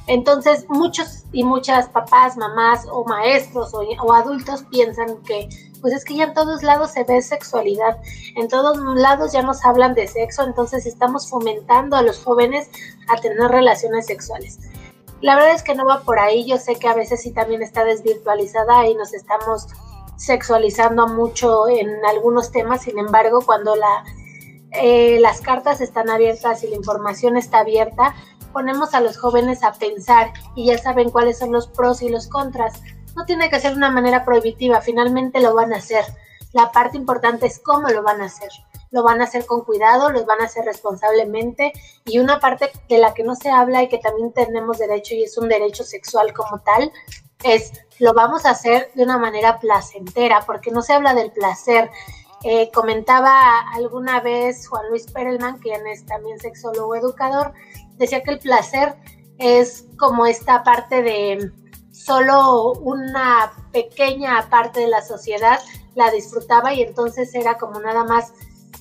Entonces, 0.07 0.67
muchos 0.69 1.25
y 1.33 1.43
muchas 1.43 1.89
papás, 1.89 2.37
mamás 2.37 2.87
o 2.91 3.05
maestros 3.05 3.75
o, 3.75 4.13
adultos 4.13 4.65
piensan 4.71 5.17
que, 5.25 5.49
pues 5.81 5.93
es 5.93 6.05
que 6.05 6.15
ya 6.15 6.25
en 6.25 6.35
todos 6.35 6.63
lados 6.63 6.93
se 6.93 7.03
ve 7.05 7.21
sexualidad, 7.21 7.99
en 8.37 8.49
todos 8.49 8.79
lados 8.97 9.33
ya 9.33 9.43
nos 9.43 9.65
hablan 9.65 9.95
de 9.95 10.07
sexo, 10.07 10.45
entonces 10.45 10.87
estamos 10.87 11.29
fomentando 11.29 11.97
a 11.97 12.03
los 12.03 12.23
jóvenes 12.23 12.71
a 13.09 13.21
tener 13.21 13.51
relaciones 13.51 14.07
sexuales. 14.07 14.61
La 15.23 15.35
verdad 15.35 15.55
es 15.55 15.63
que 15.63 15.75
no 15.75 15.87
va 15.87 16.03
por 16.03 16.19
ahí, 16.19 16.47
yo 16.47 16.59
sé 16.59 16.77
que 16.77 16.89
a 16.89 16.95
veces 16.95 17.23
sí 17.23 17.33
también 17.33 17.63
está 17.63 17.85
desvirtualizada 17.85 18.87
y 18.87 18.95
nos 18.95 19.15
estamos 19.15 19.67
sexualizando 20.17 21.07
mucho 21.09 21.69
en 21.69 22.05
algunos 22.07 22.53
temas, 22.53 22.83
sin 22.83 22.99
embargo, 22.99 23.41
cuando 23.45 23.77
la, 23.77 24.05
eh, 24.73 25.19
las 25.21 25.41
cartas 25.41 25.81
están 25.81 26.11
abiertas 26.11 26.63
y 26.63 26.69
la 26.69 26.77
información 26.77 27.37
está 27.37 27.61
abierta, 27.61 28.15
ponemos 28.53 28.95
a 28.95 29.01
los 29.01 29.19
jóvenes 29.19 29.63
a 29.63 29.73
pensar 29.73 30.33
y 30.55 30.67
ya 30.67 30.79
saben 30.79 31.11
cuáles 31.11 31.39
son 31.39 31.53
los 31.53 31.69
pros 31.69 32.03
y 32.03 32.09
los 32.09 32.29
contras. 32.29 32.81
No 33.15 33.25
tiene 33.25 33.49
que 33.49 33.61
ser 33.61 33.73
de 33.73 33.79
una 33.79 33.91
manera 33.91 34.25
prohibitiva, 34.25 34.81
finalmente 34.81 35.41
lo 35.41 35.55
van 35.55 35.73
a 35.73 35.77
hacer. 35.77 36.05
La 36.53 36.73
parte 36.73 36.97
importante 36.97 37.47
es 37.47 37.59
cómo 37.59 37.89
lo 37.89 38.03
van 38.03 38.21
a 38.21 38.27
hacer. 38.27 38.51
Lo 38.91 39.03
van 39.03 39.21
a 39.21 39.25
hacer 39.25 39.47
con 39.47 39.63
cuidado, 39.63 40.11
lo 40.11 40.25
van 40.25 40.41
a 40.41 40.45
hacer 40.45 40.65
responsablemente 40.65 41.73
y 42.05 42.19
una 42.19 42.41
parte 42.41 42.71
de 42.89 42.99
la 42.99 43.15
que 43.15 43.25
no 43.25 43.35
se 43.35 43.51
habla 43.51 43.83
y 43.83 43.89
que 43.89 43.99
también 43.99 44.33
tenemos 44.33 44.79
derecho 44.79 45.15
y 45.15 45.25
es 45.25 45.37
un 45.39 45.49
derecho 45.49 45.85
sexual 45.85 46.33
como 46.33 46.61
tal, 46.61 46.93
es 47.43 47.73
lo 47.99 48.13
vamos 48.15 48.45
a 48.45 48.51
hacer 48.51 48.91
de 48.95 49.03
una 49.03 49.19
manera 49.19 49.59
placentera, 49.59 50.43
porque 50.47 50.71
no 50.71 50.83
se 50.83 50.93
habla 50.93 51.15
del 51.15 51.31
placer. 51.33 51.91
Eh, 52.43 52.71
comentaba 52.73 53.61
alguna 53.75 54.21
vez 54.21 54.69
Juan 54.69 54.89
Luis 54.91 55.11
Perelman, 55.11 55.59
quien 55.59 55.87
es 55.87 56.05
también 56.05 56.39
sexólogo 56.39 56.95
educador, 56.95 57.53
decía 57.97 58.23
que 58.23 58.33
el 58.33 58.39
placer 58.39 58.95
es 59.39 59.87
como 59.99 60.27
esta 60.27 60.63
parte 60.63 61.03
de 61.03 61.51
solo 61.91 62.73
una 62.73 63.53
pequeña 63.73 64.49
parte 64.51 64.81
de 64.81 64.89
la 64.89 65.03
sociedad 65.03 65.59
la 65.95 66.11
disfrutaba 66.11 66.75
y 66.75 66.83
entonces 66.83 67.35
era 67.35 67.57
como 67.57 67.81
nada 67.81 68.05
más 68.05 68.33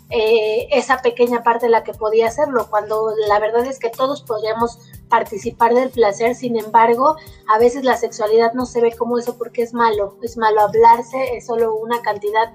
eh, 0.09 0.67
esa 0.71 1.01
pequeña 1.01 1.41
parte 1.43 1.67
la 1.67 1.83
que 1.83 1.93
podía 1.93 2.27
hacerlo, 2.27 2.67
cuando 2.69 3.11
la 3.27 3.39
verdad 3.39 3.65
es 3.65 3.79
que 3.79 3.89
todos 3.89 4.21
podríamos 4.21 4.77
participar 5.09 5.73
del 5.73 5.89
placer, 5.89 6.35
sin 6.35 6.57
embargo, 6.57 7.15
a 7.47 7.57
veces 7.57 7.83
la 7.83 7.97
sexualidad 7.97 8.53
no 8.53 8.65
se 8.65 8.81
ve 8.81 8.95
como 8.95 9.17
eso 9.17 9.37
porque 9.37 9.63
es 9.63 9.73
malo, 9.73 10.17
es 10.21 10.37
malo 10.37 10.61
hablarse, 10.61 11.35
es 11.35 11.47
solo 11.47 11.75
una 11.75 12.01
cantidad 12.01 12.53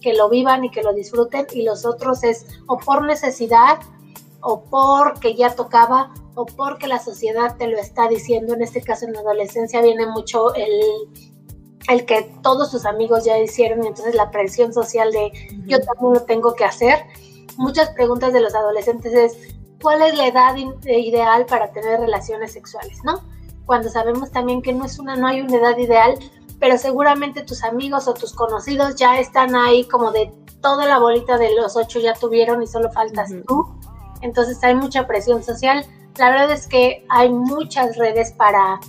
que 0.00 0.14
lo 0.14 0.28
vivan 0.28 0.64
y 0.64 0.70
que 0.70 0.82
lo 0.82 0.92
disfruten 0.92 1.46
y 1.52 1.62
los 1.62 1.84
otros 1.84 2.22
es 2.22 2.46
o 2.66 2.78
por 2.78 3.04
necesidad 3.04 3.78
o 4.40 4.62
porque 4.64 5.34
ya 5.34 5.54
tocaba 5.56 6.12
o 6.34 6.44
porque 6.44 6.86
la 6.86 6.98
sociedad 6.98 7.56
te 7.56 7.66
lo 7.66 7.78
está 7.78 8.08
diciendo. 8.08 8.54
En 8.54 8.62
este 8.62 8.82
caso, 8.82 9.06
en 9.06 9.14
la 9.14 9.20
adolescencia 9.20 9.80
viene 9.80 10.06
mucho 10.06 10.54
el, 10.54 10.80
el 11.88 12.06
que 12.06 12.22
todos 12.42 12.70
tus 12.70 12.86
amigos 12.86 13.24
ya 13.24 13.38
hicieron 13.38 13.84
y 13.84 13.88
entonces 13.88 14.14
la 14.14 14.30
presión 14.30 14.72
social 14.72 15.12
de 15.12 15.32
yo 15.66 15.80
también 15.80 16.14
lo 16.14 16.22
tengo 16.22 16.54
que 16.54 16.64
hacer. 16.64 17.04
Muchas 17.56 17.90
preguntas 17.90 18.32
de 18.32 18.40
los 18.40 18.54
adolescentes 18.54 19.12
es, 19.12 19.54
¿cuál 19.80 20.02
es 20.02 20.16
la 20.16 20.26
edad 20.26 20.56
ideal 20.86 21.46
para 21.46 21.72
tener 21.72 22.00
relaciones 22.00 22.52
sexuales? 22.52 22.98
¿No? 23.04 23.20
Cuando 23.66 23.88
sabemos 23.88 24.30
también 24.30 24.62
que 24.62 24.72
no 24.72 24.84
es 24.84 24.98
una, 24.98 25.16
no 25.16 25.26
hay 25.26 25.40
una 25.40 25.56
edad 25.56 25.76
ideal, 25.78 26.18
pero 26.58 26.78
seguramente 26.78 27.42
tus 27.42 27.62
amigos 27.62 28.08
o 28.08 28.14
tus 28.14 28.32
conocidos 28.32 28.96
ya 28.96 29.18
están 29.18 29.54
ahí 29.54 29.84
como 29.84 30.10
de 30.10 30.32
toda 30.60 30.86
la 30.86 30.98
bolita 30.98 31.38
de 31.38 31.54
los 31.54 31.76
ocho 31.76 32.00
ya 32.00 32.14
tuvieron 32.14 32.62
y 32.62 32.66
solo 32.66 32.90
faltas 32.90 33.30
tú 33.46 33.68
entonces 34.24 34.62
hay 34.64 34.74
mucha 34.74 35.06
presión 35.06 35.42
social. 35.42 35.84
La 36.16 36.30
verdad 36.30 36.50
es 36.50 36.66
que 36.66 37.04
hay 37.10 37.28
muchas 37.30 37.96
redes 37.96 38.32
para 38.32 38.80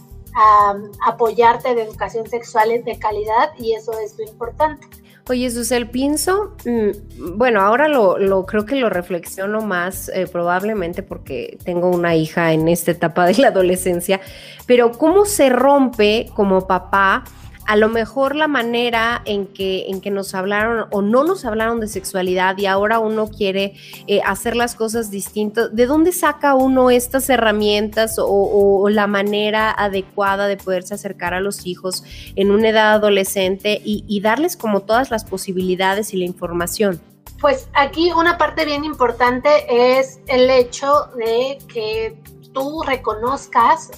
apoyarte 1.06 1.76
de 1.76 1.84
educación 1.84 2.28
sexual 2.28 2.84
de 2.84 3.00
calidad 3.00 3.52
y 3.58 3.74
eso 3.74 3.94
es 4.00 4.18
lo 4.18 4.26
importante. 4.26 4.88
Oye, 5.28 5.50
Susel, 5.50 5.90
pienso, 5.90 6.56
mm, 6.66 7.38
bueno, 7.38 7.62
ahora 7.62 7.88
lo, 7.88 8.46
creo 8.46 8.66
que 8.68 8.76
lo 8.76 8.92
reflexiono 8.92 9.62
más 9.62 10.08
eh, 10.10 10.28
probablemente 10.32 11.02
porque 11.02 11.58
tengo 11.64 11.90
una 11.90 12.16
hija 12.16 12.54
en 12.54 12.68
esta 12.68 12.92
etapa 12.92 13.26
de 13.26 13.34
la 13.38 13.48
adolescencia, 13.48 14.22
pero 14.68 14.92
¿cómo 14.92 15.26
se 15.26 15.50
rompe 15.50 16.28
como 16.36 16.68
papá? 16.68 17.24
A 17.66 17.76
lo 17.76 17.90
mejor 17.90 18.36
la 18.36 18.48
manera 18.48 19.22
en 19.26 19.48
que, 19.48 19.88
en 19.88 20.00
que 20.02 20.12
nos 20.12 20.36
hablaron 20.36 20.88
o 20.92 21.02
no 21.02 21.24
nos 21.24 21.46
hablaron 21.46 21.80
de 21.80 21.88
sexualidad 21.88 22.58
y 22.58 22.68
ahora 22.68 23.00
uno 23.00 23.28
quiere 23.28 23.74
eh, 24.08 24.22
hacer 24.24 24.56
las 24.56 24.76
cosas 24.76 25.10
distintas, 25.10 25.76
¿de 25.76 25.86
dónde 25.88 26.12
saca 26.12 26.54
uno 26.54 26.90
estas 26.90 27.30
herramientas 27.30 28.18
o, 28.20 28.88
la 28.90 29.08
manera 29.08 29.72
adecuada 29.72 30.48
de 30.48 30.58
poderse 30.58 30.94
acercar 30.94 31.34
a 31.34 31.40
los 31.40 31.66
hijos 31.66 32.04
en 32.36 32.52
una 32.52 32.70
edad 32.70 32.94
adolescente 32.94 33.82
y, 33.84 34.22
darles 34.22 34.58
como 34.58 34.82
todas 34.82 35.12
las 35.12 35.26
posibilidades 35.26 36.14
y 36.14 36.18
la 36.18 36.26
información? 36.26 37.02
Pues 37.42 37.68
aquí 37.74 38.12
una 38.12 38.38
parte 38.38 38.66
bien 38.66 38.86
importante 38.86 39.50
es 39.68 40.20
el 40.28 40.50
hecho 40.50 41.10
de 41.18 41.58
que 41.72 42.18
tú 42.54 42.82
reconozcas 42.84 43.92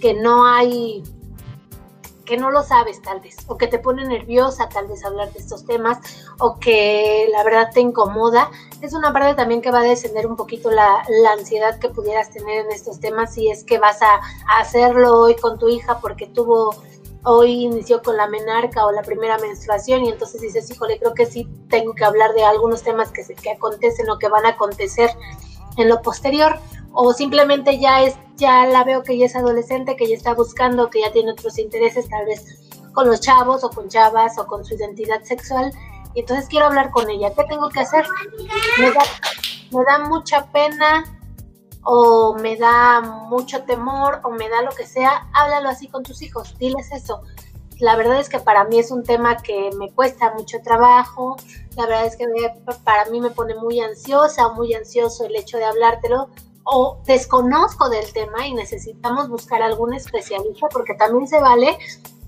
que 0.00 0.14
no 0.14 0.46
hay 0.46 1.02
que 2.30 2.36
no 2.36 2.52
lo 2.52 2.62
sabes 2.62 3.02
tal 3.02 3.18
vez, 3.18 3.38
o 3.48 3.58
que 3.58 3.66
te 3.66 3.80
pone 3.80 4.04
nerviosa 4.04 4.68
tal 4.68 4.86
vez 4.86 5.04
hablar 5.04 5.32
de 5.32 5.40
estos 5.40 5.66
temas, 5.66 5.98
o 6.38 6.60
que 6.60 7.26
la 7.28 7.42
verdad 7.42 7.70
te 7.74 7.80
incomoda, 7.80 8.52
es 8.80 8.94
una 8.94 9.12
parte 9.12 9.34
también 9.34 9.60
que 9.60 9.72
va 9.72 9.80
a 9.80 9.82
descender 9.82 10.28
un 10.28 10.36
poquito 10.36 10.70
la, 10.70 11.02
ansiedad 11.36 11.80
que 11.80 11.88
pudieras 11.88 12.30
tener 12.30 12.66
en 12.66 12.70
estos 12.70 13.00
temas 13.00 13.34
si 13.34 13.50
es 13.50 13.64
que 13.64 13.78
vas 13.80 14.00
a, 14.02 14.20
hacerlo 14.60 15.18
hoy 15.18 15.34
con 15.34 15.58
tu 15.58 15.68
hija 15.68 15.98
porque 15.98 16.28
tuvo 16.28 16.76
hoy 17.24 17.64
inició 17.64 18.00
con 18.00 18.16
la 18.16 18.28
menarca 18.28 18.86
o 18.86 18.92
la 18.92 19.02
primera 19.02 19.36
menstruación 19.38 20.04
y 20.04 20.10
entonces 20.10 20.40
dices, 20.40 20.70
híjole, 20.70 21.00
creo 21.00 21.14
que 21.14 21.26
sí 21.26 21.48
tengo 21.68 21.94
que 21.94 22.04
hablar 22.04 22.32
de 22.34 22.44
algunos 22.44 22.82
temas 22.82 23.10
que, 23.10 23.24
que 23.24 23.50
acontecen 23.50 24.08
o 24.08 24.20
que 24.20 24.28
van 24.28 24.46
a 24.46 24.50
acontecer 24.50 25.10
en 25.76 25.88
lo 25.88 26.02
posterior 26.02 26.58
o 26.92 27.12
simplemente 27.12 27.78
ya 27.78 28.02
es 28.02 28.16
ya 28.36 28.66
la 28.66 28.84
veo 28.84 29.02
que 29.02 29.16
ya 29.16 29.26
es 29.26 29.36
adolescente, 29.36 29.96
que 29.96 30.08
ya 30.08 30.16
está 30.16 30.34
buscando, 30.34 30.90
que 30.90 31.02
ya 31.02 31.12
tiene 31.12 31.32
otros 31.32 31.58
intereses, 31.58 32.08
tal 32.08 32.24
vez 32.24 32.58
con 32.92 33.06
los 33.06 33.20
chavos 33.20 33.62
o 33.62 33.70
con 33.70 33.88
chavas 33.88 34.38
o 34.38 34.46
con 34.46 34.64
su 34.64 34.74
identidad 34.74 35.22
sexual, 35.22 35.72
y 36.14 36.20
entonces 36.20 36.48
quiero 36.48 36.66
hablar 36.66 36.90
con 36.90 37.08
ella. 37.08 37.32
¿Qué 37.34 37.44
tengo 37.44 37.68
que 37.68 37.80
hacer? 37.80 38.04
Me 38.78 38.90
da, 38.90 39.02
me 39.70 39.84
da 39.84 39.98
mucha 40.08 40.46
pena 40.46 41.04
o 41.82 42.34
me 42.34 42.56
da 42.56 43.00
mucho 43.00 43.62
temor 43.64 44.20
o 44.24 44.30
me 44.30 44.48
da 44.48 44.62
lo 44.62 44.70
que 44.70 44.86
sea, 44.86 45.28
háblalo 45.32 45.68
así 45.68 45.88
con 45.88 46.02
tus 46.02 46.22
hijos, 46.22 46.56
diles 46.58 46.90
eso. 46.92 47.22
La 47.80 47.96
verdad 47.96 48.20
es 48.20 48.28
que 48.28 48.38
para 48.38 48.64
mí 48.64 48.78
es 48.78 48.90
un 48.90 49.02
tema 49.02 49.36
que 49.38 49.70
me 49.78 49.90
cuesta 49.92 50.34
mucho 50.34 50.58
trabajo, 50.62 51.36
la 51.76 51.86
verdad 51.86 52.06
es 52.06 52.16
que 52.16 52.26
para 52.84 53.06
mí 53.06 53.20
me 53.20 53.30
pone 53.30 53.54
muy 53.54 53.80
ansiosa 53.80 54.46
o 54.46 54.54
muy 54.54 54.74
ansioso 54.74 55.24
el 55.24 55.34
hecho 55.34 55.56
de 55.56 55.64
hablártelo, 55.64 56.28
o 56.64 57.00
desconozco 57.06 57.88
del 57.88 58.12
tema 58.12 58.46
y 58.46 58.54
necesitamos 58.54 59.28
buscar 59.28 59.62
algún 59.62 59.94
especialista 59.94 60.68
porque 60.70 60.94
también 60.94 61.26
se 61.26 61.40
vale, 61.40 61.78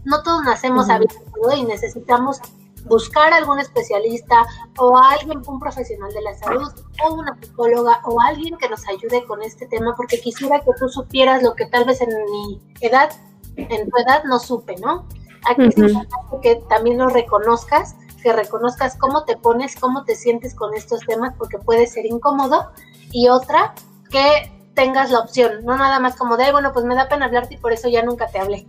no 0.04 0.22
todos 0.22 0.42
nacemos 0.44 0.86
uh 0.88 1.52
y 1.56 1.64
necesitamos 1.64 2.40
buscar 2.86 3.32
algún 3.32 3.60
especialista 3.60 4.44
o 4.78 4.96
alguien, 4.96 5.42
un 5.46 5.60
profesional 5.60 6.12
de 6.12 6.22
la 6.22 6.34
salud 6.34 6.72
o 7.04 7.14
una 7.14 7.38
psicóloga 7.40 8.00
o 8.04 8.20
alguien 8.20 8.56
que 8.56 8.68
nos 8.68 8.88
ayude 8.88 9.24
con 9.26 9.42
este 9.42 9.66
tema 9.66 9.94
porque 9.96 10.20
quisiera 10.20 10.60
que 10.60 10.72
tú 10.78 10.88
supieras 10.88 11.42
lo 11.42 11.54
que 11.54 11.66
tal 11.66 11.84
vez 11.84 12.00
en 12.00 12.08
mi 12.08 12.60
edad, 12.80 13.10
en 13.56 13.88
tu 13.88 13.96
edad 13.98 14.24
no 14.24 14.40
supe, 14.40 14.76
¿no? 14.78 15.06
Aquí 15.48 15.68
uh 15.82 16.40
que 16.40 16.56
también 16.68 16.98
lo 16.98 17.08
reconozcas, 17.08 17.96
que 18.22 18.32
reconozcas 18.32 18.96
cómo 18.96 19.24
te 19.24 19.36
pones, 19.36 19.76
cómo 19.76 20.04
te 20.04 20.16
sientes 20.16 20.54
con 20.54 20.74
estos 20.74 21.00
temas 21.00 21.34
porque 21.38 21.58
puede 21.58 21.86
ser 21.86 22.06
incómodo 22.06 22.70
y 23.10 23.28
otra, 23.28 23.74
que 24.10 24.50
tengas 24.74 25.10
la 25.10 25.20
opción, 25.20 25.64
no 25.64 25.76
nada 25.76 26.00
más 26.00 26.16
como 26.16 26.36
de, 26.36 26.50
bueno, 26.52 26.72
pues 26.72 26.84
me 26.84 26.94
da 26.94 27.08
pena 27.08 27.26
hablarte 27.26 27.54
y 27.54 27.58
por 27.58 27.72
eso 27.72 27.88
ya 27.88 28.02
nunca 28.02 28.28
te 28.28 28.38
hablé. 28.38 28.66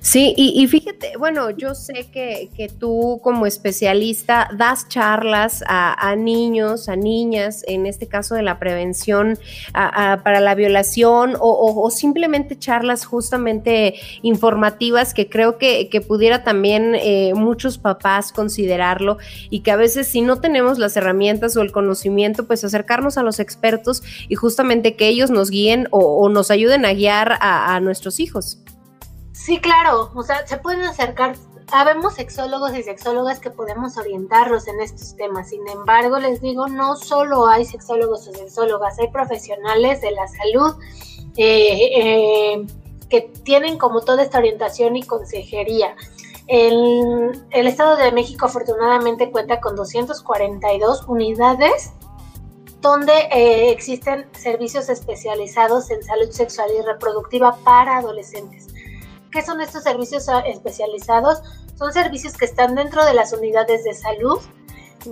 Sí, 0.00 0.34
y, 0.36 0.66
fíjate, 0.66 1.12
bueno, 1.18 1.50
yo 1.50 1.74
sé 1.74 2.08
que, 2.10 2.48
que, 2.56 2.68
tú 2.68 3.20
como 3.22 3.44
especialista 3.46 4.48
das 4.56 4.88
charlas 4.88 5.62
a, 5.66 6.16
niños, 6.16 6.88
a 6.88 6.96
niñas, 6.96 7.64
en 7.66 7.84
este 7.86 8.08
caso 8.08 8.34
de 8.34 8.42
la 8.42 8.58
prevención 8.58 9.38
para 9.72 10.40
la 10.40 10.54
violación 10.54 11.34
o, 11.38 11.90
simplemente 11.90 12.58
charlas 12.58 13.04
justamente 13.04 13.94
informativas 14.22 15.12
que 15.12 15.28
creo 15.28 15.58
que, 15.58 15.88
pudiera 16.06 16.42
también 16.44 16.94
eh, 16.94 17.32
muchos 17.34 17.76
papás 17.76 18.32
considerarlo 18.32 19.18
y 19.50 19.60
que 19.60 19.70
a 19.70 19.76
veces 19.76 20.08
si 20.08 20.22
no 20.22 20.40
tenemos 20.40 20.78
las 20.78 20.96
herramientas 20.96 21.56
o 21.56 21.60
el 21.60 21.72
conocimiento, 21.72 22.46
pues 22.46 22.64
acercarnos 22.64 23.18
a 23.18 23.22
los 23.22 23.38
expertos 23.38 24.02
y 24.28 24.34
justamente 24.34 24.96
que 24.96 25.08
ellos 25.08 25.30
nos 25.30 25.50
guíen 25.50 25.88
o, 25.90 26.28
nos 26.30 26.50
ayuden 26.50 26.86
a 26.86 26.94
guiar 26.94 27.36
a 27.40 27.78
nuestros 27.80 28.18
hijos. 28.18 28.58
Sí, 29.42 29.58
claro, 29.58 30.10
o 30.14 30.22
sea, 30.22 30.46
se 30.46 30.58
pueden 30.58 30.82
acercar, 30.82 31.34
habemos 31.72 32.16
sexólogos 32.16 32.76
y 32.76 32.82
sexólogas 32.82 33.40
que 33.40 33.48
podemos 33.48 33.96
orientarlos 33.96 34.68
en 34.68 34.78
estos 34.80 35.16
temas, 35.16 35.48
sin 35.48 35.66
embargo, 35.66 36.18
les 36.18 36.42
digo, 36.42 36.68
no 36.68 36.94
solo 36.94 37.46
hay 37.46 37.64
sexólogos 37.64 38.28
o 38.28 38.34
sexólogas, 38.34 38.98
hay 38.98 39.08
profesionales 39.08 40.02
de 40.02 40.10
la 40.10 40.28
salud 40.28 40.74
eh, 41.38 41.88
eh, 41.96 42.66
que 43.08 43.32
tienen 43.42 43.78
como 43.78 44.02
toda 44.02 44.22
esta 44.22 44.36
orientación 44.36 44.94
y 44.96 45.04
consejería. 45.04 45.96
El, 46.46 47.42
el 47.50 47.66
Estado 47.66 47.96
de 47.96 48.12
México 48.12 48.44
afortunadamente 48.44 49.30
cuenta 49.30 49.58
con 49.58 49.74
242 49.74 51.08
unidades 51.08 51.92
donde 52.82 53.12
eh, 53.32 53.70
existen 53.70 54.26
servicios 54.32 54.90
especializados 54.90 55.90
en 55.90 56.02
salud 56.02 56.30
sexual 56.30 56.68
y 56.78 56.82
reproductiva 56.82 57.56
para 57.64 57.96
adolescentes. 57.96 58.68
¿Qué 59.30 59.42
son 59.42 59.60
estos 59.60 59.84
servicios 59.84 60.28
ah, 60.28 60.40
especializados? 60.40 61.42
Son 61.78 61.92
servicios 61.92 62.36
que 62.36 62.44
están 62.44 62.74
dentro 62.74 63.04
de 63.04 63.14
las 63.14 63.32
unidades 63.32 63.84
de 63.84 63.94
salud, 63.94 64.38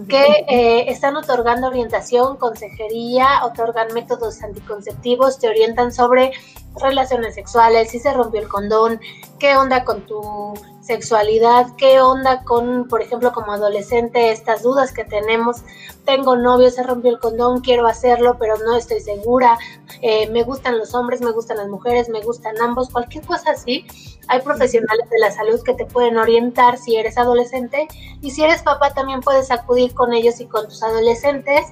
que 0.09 0.45
eh, 0.49 0.91
están 0.91 1.17
otorgando 1.17 1.69
orientación, 1.69 2.37
consejería, 2.37 3.45
otorgan 3.45 3.89
métodos 3.95 4.43
anticonceptivos, 4.43 5.39
te 5.39 5.49
orientan 5.49 5.93
sobre 5.93 6.33
relaciones 6.79 7.35
sexuales, 7.35 7.91
si 7.91 7.99
se 7.99 8.13
rompió 8.13 8.41
el 8.41 8.49
condón, 8.49 9.01
qué 9.39 9.57
onda 9.57 9.85
con 9.85 10.05
tu 10.05 10.53
sexualidad, 10.83 11.75
qué 11.77 12.01
onda 12.01 12.45
con, 12.45 12.87
por 12.89 13.01
ejemplo, 13.03 13.33
como 13.33 13.53
adolescente, 13.53 14.31
estas 14.31 14.63
dudas 14.63 14.93
que 14.93 15.05
tenemos, 15.05 15.63
tengo 16.09 16.37
novio, 16.37 16.71
se 16.71 16.83
rompió 16.83 17.11
el 17.11 17.19
condón, 17.19 17.61
quiero 17.61 17.87
hacerlo, 17.87 18.38
pero 18.38 18.57
no 18.57 18.79
estoy 18.79 18.99
segura, 18.99 19.59
eh, 20.00 20.27
me 20.31 20.43
gustan 20.43 20.79
los 20.79 20.95
hombres, 20.95 21.21
me 21.21 21.33
gustan 21.33 21.59
las 21.59 21.69
mujeres, 21.69 22.09
me 22.09 22.23
gustan 22.23 22.59
ambos, 22.62 22.88
cualquier 22.88 23.27
cosa 23.27 23.50
así. 23.50 23.85
Hay 24.29 24.41
profesionales 24.41 25.11
de 25.11 25.19
la 25.19 25.31
salud 25.31 25.61
que 25.62 25.75
te 25.75 25.85
pueden 25.85 26.17
orientar 26.17 26.79
si 26.79 26.97
eres 26.97 27.19
adolescente 27.19 27.88
y 28.23 28.31
si 28.31 28.43
eres 28.43 28.62
papá 28.62 28.95
también 28.95 29.21
puedes 29.21 29.50
acudir 29.50 29.93
con 29.93 30.15
ellos 30.15 30.41
y 30.41 30.47
con 30.47 30.67
tus 30.67 30.83
adolescentes 30.83 31.67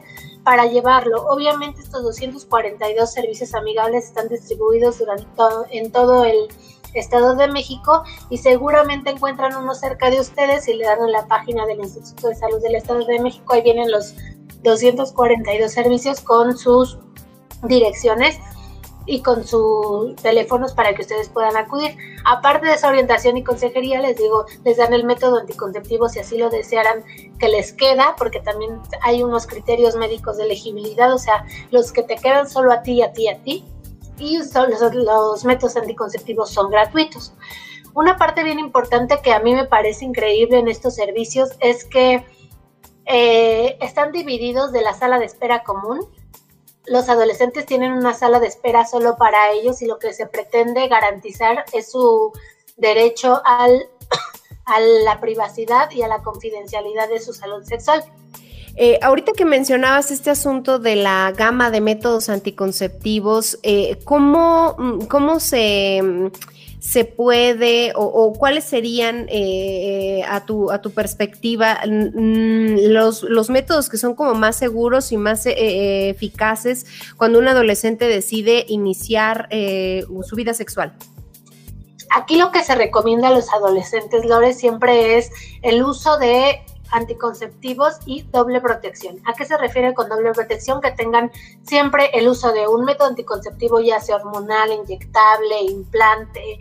para 0.44 0.66
llevarlo. 0.66 1.26
Obviamente 1.28 1.80
estos 1.80 2.02
242 2.02 3.10
servicios 3.10 3.54
amigables 3.54 4.04
están 4.04 4.28
distribuidos 4.28 4.98
durante 4.98 5.24
todo, 5.34 5.64
en 5.70 5.90
todo 5.90 6.26
el 6.26 6.48
Estado 7.00 7.34
de 7.34 7.48
México 7.48 8.02
y 8.30 8.38
seguramente 8.38 9.10
encuentran 9.10 9.56
uno 9.56 9.74
cerca 9.74 10.10
de 10.10 10.20
ustedes 10.20 10.68
y 10.68 10.74
le 10.74 10.84
dan 10.84 11.00
en 11.00 11.12
la 11.12 11.26
página 11.26 11.66
del 11.66 11.80
Instituto 11.80 12.28
de 12.28 12.34
Salud 12.34 12.60
del 12.62 12.76
Estado 12.76 13.04
de 13.04 13.20
México. 13.20 13.52
Ahí 13.52 13.62
vienen 13.62 13.90
los 13.90 14.14
242 14.62 15.70
servicios 15.70 16.20
con 16.20 16.56
sus 16.56 16.98
direcciones 17.62 18.38
y 19.06 19.22
con 19.22 19.46
sus 19.46 20.16
teléfonos 20.16 20.74
para 20.74 20.94
que 20.94 21.02
ustedes 21.02 21.28
puedan 21.28 21.56
acudir. 21.56 21.96
Aparte 22.24 22.66
de 22.66 22.74
esa 22.74 22.88
orientación 22.88 23.36
y 23.36 23.44
consejería, 23.44 24.00
les 24.00 24.16
digo, 24.16 24.46
les 24.64 24.76
dan 24.76 24.92
el 24.92 25.04
método 25.04 25.38
anticonceptivo 25.38 26.08
si 26.08 26.18
así 26.18 26.36
lo 26.36 26.50
desearan 26.50 27.04
que 27.38 27.48
les 27.48 27.72
queda, 27.72 28.16
porque 28.18 28.40
también 28.40 28.80
hay 29.02 29.22
unos 29.22 29.46
criterios 29.46 29.94
médicos 29.94 30.36
de 30.36 30.44
elegibilidad, 30.44 31.14
o 31.14 31.18
sea, 31.18 31.46
los 31.70 31.92
que 31.92 32.02
te 32.02 32.16
quedan 32.16 32.48
solo 32.50 32.72
a 32.72 32.82
ti, 32.82 33.00
a 33.02 33.12
ti, 33.12 33.28
a 33.28 33.38
ti, 33.42 33.64
y 34.18 34.38
los, 34.38 35.44
métodos 35.44 35.76
anticonceptivos 35.76 36.50
son 36.50 36.70
gratuitos. 36.70 37.32
Una 37.94 38.16
parte 38.16 38.44
bien 38.44 38.58
importante 38.58 39.20
que 39.22 39.32
a 39.32 39.40
mí 39.40 39.54
me 39.54 39.64
parece 39.64 40.04
increíble 40.04 40.58
en 40.58 40.68
estos 40.68 40.94
servicios 40.94 41.50
es 41.60 41.84
que 41.84 42.24
eh, 43.06 43.78
están 43.80 44.12
divididos 44.12 44.72
de 44.72 44.82
la 44.82 44.92
sala 44.92 45.18
de 45.18 45.26
espera 45.26 45.62
común 45.62 46.06
los 46.86 47.08
adolescentes 47.08 47.66
tienen 47.66 47.92
una 47.92 48.14
sala 48.14 48.40
de 48.40 48.46
espera 48.46 48.84
solo 48.84 49.16
para 49.16 49.50
ellos 49.50 49.82
y 49.82 49.86
lo 49.86 49.98
que 49.98 50.12
se 50.12 50.26
pretende 50.26 50.88
garantizar 50.88 51.64
es 51.72 51.90
su 51.90 52.32
derecho 52.76 53.42
al, 53.44 53.88
a 54.64 54.80
la 54.80 55.20
privacidad 55.20 55.90
y 55.90 56.02
a 56.02 56.08
la 56.08 56.22
confidencialidad 56.22 57.08
de 57.08 57.20
su 57.20 57.32
salud 57.32 57.64
sexual. 57.64 58.04
Eh, 58.78 58.98
ahorita 59.00 59.32
que 59.32 59.46
mencionabas 59.46 60.10
este 60.10 60.28
asunto 60.28 60.78
de 60.78 60.96
la 60.96 61.32
gama 61.34 61.70
de 61.70 61.80
métodos 61.80 62.28
anticonceptivos, 62.28 63.58
eh, 63.62 63.98
¿cómo, 64.04 64.76
¿cómo 65.08 65.40
se 65.40 66.30
se 66.78 67.04
puede 67.04 67.92
o, 67.96 68.32
cuáles 68.34 68.62
serían 68.62 69.26
eh, 69.28 70.22
a, 70.28 70.44
tu, 70.44 70.70
a 70.70 70.80
tu 70.80 70.92
perspectiva 70.92 71.80
los, 71.84 73.24
los, 73.24 73.50
métodos 73.50 73.88
que 73.88 73.96
son 73.96 74.14
como 74.14 74.34
más 74.34 74.54
seguros 74.54 75.10
y 75.10 75.16
más 75.16 75.46
eficaces 75.46 76.86
cuando 77.16 77.40
un 77.40 77.48
adolescente 77.48 78.06
decide 78.06 78.66
iniciar 78.68 79.48
su 79.50 80.36
vida 80.36 80.54
sexual? 80.54 80.92
Aquí 82.10 82.36
lo 82.36 82.52
que 82.52 82.62
se 82.62 82.76
recomienda 82.76 83.28
a 83.28 83.32
los 83.32 83.52
adolescentes, 83.52 84.24
Lore, 84.24 84.52
siempre 84.52 85.18
es 85.18 85.30
el 85.62 85.82
uso 85.82 86.18
de 86.18 86.60
anticonceptivos 86.90 87.98
y 88.06 88.22
doble 88.22 88.60
protección. 88.60 89.20
¿A 89.24 89.32
qué 89.34 89.44
se 89.44 89.56
refiere 89.56 89.94
con 89.94 90.08
doble 90.08 90.32
protección? 90.32 90.80
Que 90.80 90.92
tengan 90.92 91.30
siempre 91.62 92.10
el 92.14 92.28
uso 92.28 92.52
de 92.52 92.66
un 92.68 92.84
método 92.84 93.08
anticonceptivo, 93.08 93.80
ya 93.80 94.00
sea 94.00 94.16
hormonal, 94.16 94.72
inyectable, 94.72 95.62
implante, 95.62 96.58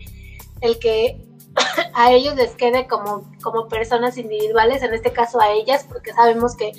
el 0.62 0.80
que 0.80 1.26
a 1.94 2.12
ellos 2.12 2.36
les 2.36 2.56
quede 2.56 2.88
como, 2.88 3.24
como 3.42 3.68
personas 3.68 4.18
individuales, 4.18 4.84
en 4.84 4.94
este 4.94 5.12
caso 5.12 5.40
a 5.40 5.52
ellas, 5.52 5.86
porque 5.88 6.14
sabemos 6.14 6.56
que 6.56 6.72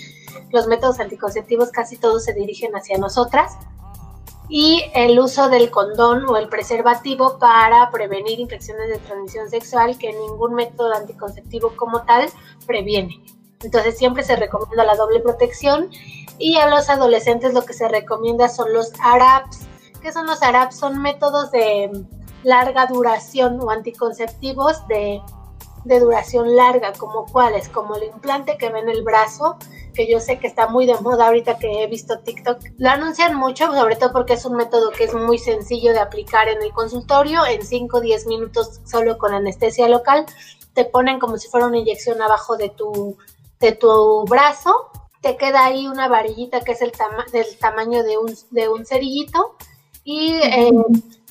los 0.51 0.67
métodos 0.67 1.01
anticonceptivos 1.01 1.71
casi 1.71 1.97
todos 1.97 2.25
se 2.25 2.33
dirigen 2.33 2.75
hacia 2.77 2.99
nosotras, 2.99 3.57
y 4.49 4.85
el 4.95 5.19
uso 5.19 5.49
del 5.49 5.71
condón 5.71 6.29
o 6.29 6.37
el 6.37 6.49
preservativo 6.49 7.39
para 7.39 7.91
prevenir 7.91 8.39
infecciones 8.39 8.89
de 8.89 8.99
transmisión 8.99 9.49
sexual 9.51 9.99
que 9.99 10.13
ningún 10.13 10.55
método 10.55 10.95
anticonceptivo 10.95 11.73
como 11.77 12.03
tal 12.03 12.29
previene. 12.67 13.21
Entonces 13.63 13.99
siempre 13.99 14.23
se 14.23 14.37
recomienda 14.37 14.85
la 14.85 14.95
doble 14.95 15.21
protección 15.21 15.91
y 16.39 16.57
a 16.57 16.69
los 16.69 16.89
adolescentes 16.91 17.55
lo 17.55 17.65
que 17.65 17.73
se 17.73 17.89
recomienda 17.89 18.49
son 18.49 18.73
los 18.73 18.93
ARAPs. 19.01 19.67
¿Qué 20.01 20.13
son 20.13 20.27
los 20.27 20.43
ARAPs? 20.43 20.77
Son 20.77 21.01
métodos 21.01 21.51
de 21.51 21.91
larga 22.43 22.87
duración 22.87 23.59
o 23.61 23.71
anticonceptivos 23.71 24.87
de, 24.87 25.21
duración 25.87 26.55
larga, 26.55 26.93
como 26.93 27.27
cuáles, 27.27 27.69
como 27.69 27.97
el 27.97 28.05
implante 28.05 28.57
que 28.59 28.71
ve 28.71 28.81
en 28.81 28.89
el 28.89 29.03
brazo, 29.03 29.57
que 29.95 30.11
yo 30.11 30.21
sé 30.21 30.39
que 30.39 30.47
está 30.47 30.69
muy 30.69 30.87
de 30.87 30.99
moda 31.01 31.27
ahorita 31.27 31.59
que 31.59 31.83
he 31.83 31.87
visto 31.87 32.19
TikTok. 32.19 32.59
Lo 32.79 32.91
anuncian 32.91 33.35
mucho, 33.35 33.73
sobre 33.73 33.97
todo 33.97 34.13
porque 34.13 34.35
es 34.35 34.45
un 34.45 34.57
método 34.57 34.91
que 34.91 35.05
es 35.05 35.15
muy 35.15 35.39
sencillo 35.39 35.93
de 35.93 36.01
aplicar 36.01 36.49
en 36.49 36.63
el 36.63 36.73
consultorio, 36.73 37.47
en 37.47 37.65
5 37.65 37.97
o 37.97 38.01
10 38.01 38.27
minutos 38.27 38.81
solo 38.85 39.17
con 39.19 39.33
anestesia 39.33 39.89
local. 39.89 40.27
Te 40.75 40.85
ponen 40.85 41.19
como 41.19 41.39
si 41.39 41.49
fuera 41.49 41.67
una 41.67 41.79
inyección 41.79 42.21
abajo 42.21 42.57
de 42.57 42.69
tu, 42.69 43.17
de 43.61 43.73
tu 43.73 44.25
brazo, 44.25 44.91
te 45.23 45.37
queda 45.37 45.65
ahí 45.65 45.89
una 45.89 46.09
varillita 46.09 46.61
que 46.61 46.73
es 46.73 46.83
el 46.83 46.93
del 47.33 47.59
tamaño 47.59 48.05
de 48.05 48.19
un, 48.19 48.33
de 48.51 48.69
un 48.69 48.85
cerillito 48.85 49.57
y 50.05 50.39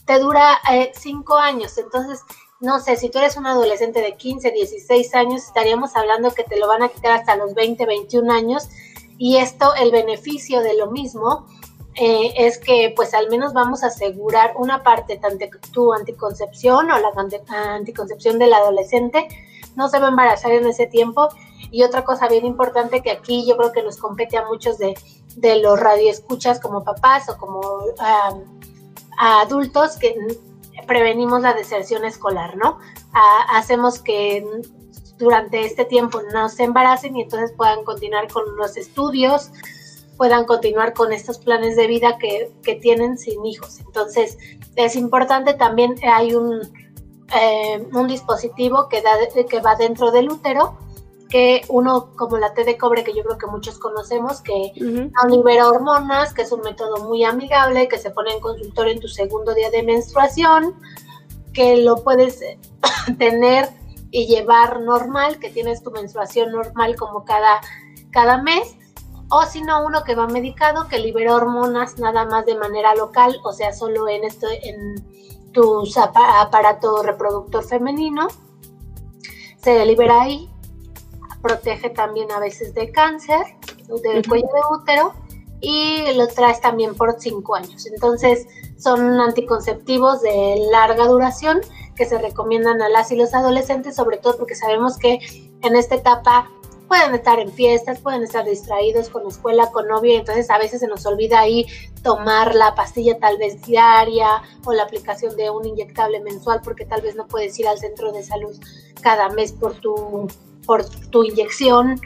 te 0.06 0.20
dura 0.20 0.60
eh, 0.72 0.92
cinco 0.96 1.36
años. 1.36 1.78
Entonces, 1.78 2.22
no 2.62 2.80
sé, 2.80 2.96
si 2.96 3.10
tú 3.10 3.20
eres 3.20 3.38
un 3.38 3.48
adolescente 3.48 4.02
de 4.02 4.16
15, 4.16 4.52
16 4.52 5.16
años, 5.16 5.44
estaríamos 5.44 5.96
hablando 5.96 6.32
que 6.32 6.44
te 6.44 6.58
lo 6.58 6.68
van 6.68 6.84
a 6.84 6.90
quitar 6.90 7.12
hasta 7.12 7.36
los 7.36 7.54
20, 7.54 7.86
21 7.86 8.32
años. 8.32 8.70
Y 9.18 9.38
esto, 9.38 9.74
el 9.76 9.92
beneficio 9.92 10.62
de 10.62 10.76
lo 10.76 10.92
mismo, 10.92 11.46
eh, 11.96 12.34
es 12.38 12.58
que 12.58 12.94
pues 12.96 13.14
al 13.14 13.30
menos 13.30 13.54
vamos 13.54 13.84
a 13.84 13.88
asegurar 13.88 14.54
una 14.58 14.84
parte, 14.84 15.18
tanto 15.18 15.46
tu 15.72 15.94
anticoncepción 15.94 16.92
o 16.92 16.98
la 16.98 17.12
anticoncepción 17.76 18.38
del 18.38 18.54
adolescente 18.54 19.28
no 19.76 19.88
se 19.88 20.00
va 20.00 20.08
a 20.08 20.10
embarazar 20.10 20.52
en 20.52 20.68
ese 20.68 20.88
tiempo. 20.88 21.30
Y 21.72 21.84
otra 21.84 22.04
cosa 22.04 22.28
bien 22.28 22.46
importante 22.46 23.02
que 23.02 23.12
aquí 23.12 23.46
yo 23.46 23.58
creo 23.58 23.72
que 23.72 23.84
nos 23.84 23.98
compete 23.98 24.38
a 24.38 24.46
muchos 24.46 24.78
de, 24.78 24.96
de 25.36 25.58
los 25.60 25.80
radioescuchas 25.80 26.60
como 26.60 26.84
papás 26.84 27.30
o 27.30 27.38
como 27.38 27.62
a 29.18 29.42
adultos 29.42 29.98
que 29.98 30.16
prevenimos 30.88 31.42
la 31.42 31.54
deserción 31.54 32.06
escolar, 32.06 32.58
¿no? 32.58 32.80
hacemos 33.50 34.02
que 34.02 34.46
durante 35.18 35.66
este 35.66 35.86
tiempo 35.86 36.22
no 36.34 36.50
se 36.50 36.64
embaracen 36.64 37.16
y 37.16 37.22
entonces 37.22 37.54
puedan 37.56 37.84
continuar 37.86 38.28
con 38.32 38.44
los 38.58 38.76
estudios 38.76 39.52
puedan 40.18 40.46
continuar 40.46 40.94
con 40.94 41.12
estos 41.14 41.38
planes 41.38 41.76
de 41.76 41.88
vida 41.88 42.18
que, 42.18 42.52
tienen 42.82 43.18
sin 43.18 43.46
hijos. 43.46 43.80
Entonces, 43.80 44.38
es 44.76 44.96
importante 44.96 45.54
también, 45.54 45.96
hay 46.04 46.36
un, 46.36 46.62
eh, 47.40 47.88
un 47.94 48.08
dispositivo 48.08 48.88
que, 48.90 49.02
da, 49.02 49.12
que 49.50 49.60
va 49.60 49.76
dentro 49.76 50.12
del 50.12 50.30
útero, 50.30 50.78
que 51.30 51.64
uno 51.70 52.12
como 52.16 52.38
la 52.38 52.54
T 52.54 52.64
de 52.64 52.78
cobre, 52.78 53.04
que 53.04 53.14
yo 53.14 53.24
creo 53.24 53.38
que 53.38 53.48
muchos 53.48 53.80
conocemos, 53.80 54.42
que 54.42 54.72
libera 55.30 55.68
hormonas, 55.68 56.34
que 56.34 56.44
es 56.44 56.52
un 56.52 56.62
método 56.62 57.04
muy 57.06 57.24
amigable, 57.24 57.88
que 57.88 57.98
se 57.98 58.12
pone 58.12 58.32
en 58.32 58.40
consultorio 58.40 58.94
en 58.94 59.00
tu 59.00 59.08
segundo 59.08 59.54
día 59.54 59.70
de 59.72 59.84
menstruación, 59.84 60.76
que 61.54 61.78
lo 61.78 62.04
puedes 62.04 62.42
tener 63.18 63.70
y 64.12 64.28
llevar 64.28 64.82
normal, 64.82 65.40
que 65.40 65.50
tienes 65.50 65.84
tu 65.84 65.92
menstruación 65.92 66.52
normal 66.52 66.96
como 66.96 67.26
cada, 67.26 67.62
cada 68.12 68.42
mes, 68.42 68.76
o 69.30 69.44
si 69.44 69.62
no, 69.62 69.86
uno 69.86 70.04
que 70.04 70.16
va 70.16 70.28
medicado, 70.28 70.88
que 70.88 71.00
libera 71.00 71.36
hormonas 71.36 71.98
nada 71.98 72.26
más 72.26 72.46
de 72.46 72.56
manera 72.56 72.94
local, 72.96 73.40
o 73.44 73.52
sea, 73.52 73.74
solo 73.74 74.08
en, 74.08 74.24
esto, 74.24 74.48
en 74.50 75.52
tu 75.52 75.84
aparato 75.96 77.02
reproductor 77.02 77.64
femenino, 77.64 78.28
se 79.58 79.84
libera 79.86 80.22
ahí, 80.22 80.50
protege 81.46 81.92
también 81.92 82.32
a 82.32 82.40
veces 82.40 82.74
de 82.74 82.92
cáncer, 82.92 83.42
del 84.02 84.28
cuello 84.28 84.48
de 84.48 84.76
útero, 84.76 85.14
y 85.62 86.12
lo 86.16 86.28
traes 86.28 86.60
también 86.60 86.96
por 86.96 87.20
cinco 87.20 87.56
años. 87.56 87.86
Entonces, 87.86 88.48
son 88.78 89.20
anticonceptivos 89.20 90.22
de 90.22 90.68
larga 90.72 91.06
duración 91.06 91.62
que 91.96 92.06
se 92.06 92.18
recomiendan 92.18 92.82
a 92.82 92.90
las 92.90 93.12
y 93.12 93.16
los 93.16 93.34
adolescentes, 93.34 93.96
sobre 93.96 94.18
todo 94.18 94.38
porque 94.38 94.56
sabemos 94.56 94.98
que 94.98 95.20
en 95.62 95.76
esta 95.76 95.96
etapa 95.96 96.50
pueden 96.88 97.14
estar 97.14 97.40
en 97.40 97.52
fiestas, 97.52 98.00
pueden 98.00 98.24
estar 98.24 98.46
distraídos 98.46 99.10
con 99.10 99.24
la 99.24 99.30
escuela, 99.30 99.72
con 99.72 99.88
novio, 99.88 100.14
y 100.14 100.16
entonces 100.16 100.50
a 100.50 100.58
veces 100.58 100.82
se 100.82 100.88
nos 100.88 101.06
olvida 101.06 101.40
ahí 101.40 101.66
tomar 102.04 102.54
la 102.56 102.76
pastilla 102.76 103.18
tal 103.20 103.38
vez 103.38 103.62
diaria 103.62 104.42
o 104.66 104.74
la 104.74 104.84
aplicación 104.84 105.36
de 105.36 105.50
un 105.50 105.66
inyectable 105.66 106.20
mensual 106.22 106.62
porque 106.64 106.86
tal 106.86 107.02
vez 107.02 107.16
no 107.16 107.28
puedes 107.28 107.58
ir 107.60 107.68
al 107.68 107.80
centro 107.80 108.12
de 108.12 108.24
salud 108.24 108.56
cada 109.02 109.30
mes 109.30 109.52
por 109.52 109.74
tu, 109.76 110.28
por 110.66 110.86
tu 110.86 111.24
inyección 111.24 112.00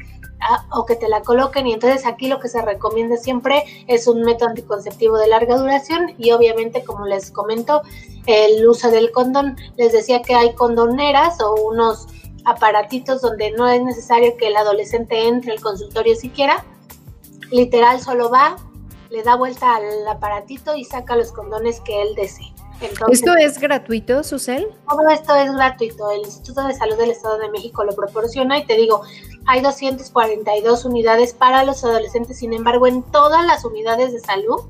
o 0.71 0.85
que 0.85 0.95
te 0.95 1.09
la 1.09 1.21
coloquen 1.21 1.67
y 1.67 1.73
entonces 1.73 2.05
aquí 2.05 2.27
lo 2.27 2.39
que 2.39 2.47
se 2.47 2.61
recomienda 2.61 3.17
siempre 3.17 3.63
es 3.87 4.07
un 4.07 4.21
método 4.21 4.49
anticonceptivo 4.49 5.17
de 5.17 5.27
larga 5.27 5.57
duración 5.57 6.13
y 6.17 6.31
obviamente 6.31 6.83
como 6.83 7.05
les 7.05 7.31
comento 7.31 7.81
el 8.25 8.65
uso 8.67 8.89
del 8.89 9.11
condón. 9.11 9.57
Les 9.75 9.91
decía 9.91 10.21
que 10.21 10.35
hay 10.35 10.53
condoneras 10.53 11.41
o 11.41 11.55
unos 11.55 12.07
aparatitos 12.45 13.21
donde 13.21 13.51
no 13.51 13.67
es 13.67 13.83
necesario 13.83 14.37
que 14.37 14.47
el 14.47 14.55
adolescente 14.55 15.27
entre 15.27 15.51
al 15.51 15.61
consultorio 15.61 16.15
siquiera. 16.15 16.63
Literal 17.51 17.99
solo 17.99 18.29
va 18.29 18.55
le 19.09 19.23
da 19.23 19.35
vuelta 19.35 19.75
al 19.75 20.07
aparatito 20.07 20.75
y 20.75 20.85
saca 20.85 21.15
los 21.15 21.31
condones 21.31 21.81
que 21.81 22.01
él 22.01 22.13
desee 22.15 22.53
¿Esto 22.81 23.35
es 23.35 23.59
gratuito, 23.59 24.23
Susel? 24.23 24.67
Todo 24.89 25.09
esto 25.09 25.35
es 25.35 25.51
gratuito. 25.51 26.11
El 26.11 26.21
Instituto 26.21 26.65
de 26.65 26.73
Salud 26.73 26.95
del 26.97 27.11
Estado 27.11 27.37
de 27.37 27.49
México 27.49 27.83
lo 27.83 27.93
proporciona 27.93 28.57
y 28.57 28.65
te 28.65 28.75
digo, 28.75 29.01
hay 29.45 29.61
242 29.61 30.85
unidades 30.85 31.33
para 31.33 31.63
los 31.63 31.83
adolescentes, 31.83 32.37
sin 32.37 32.53
embargo, 32.53 32.87
en 32.87 33.03
todas 33.03 33.45
las 33.45 33.65
unidades 33.65 34.13
de 34.13 34.19
salud, 34.19 34.61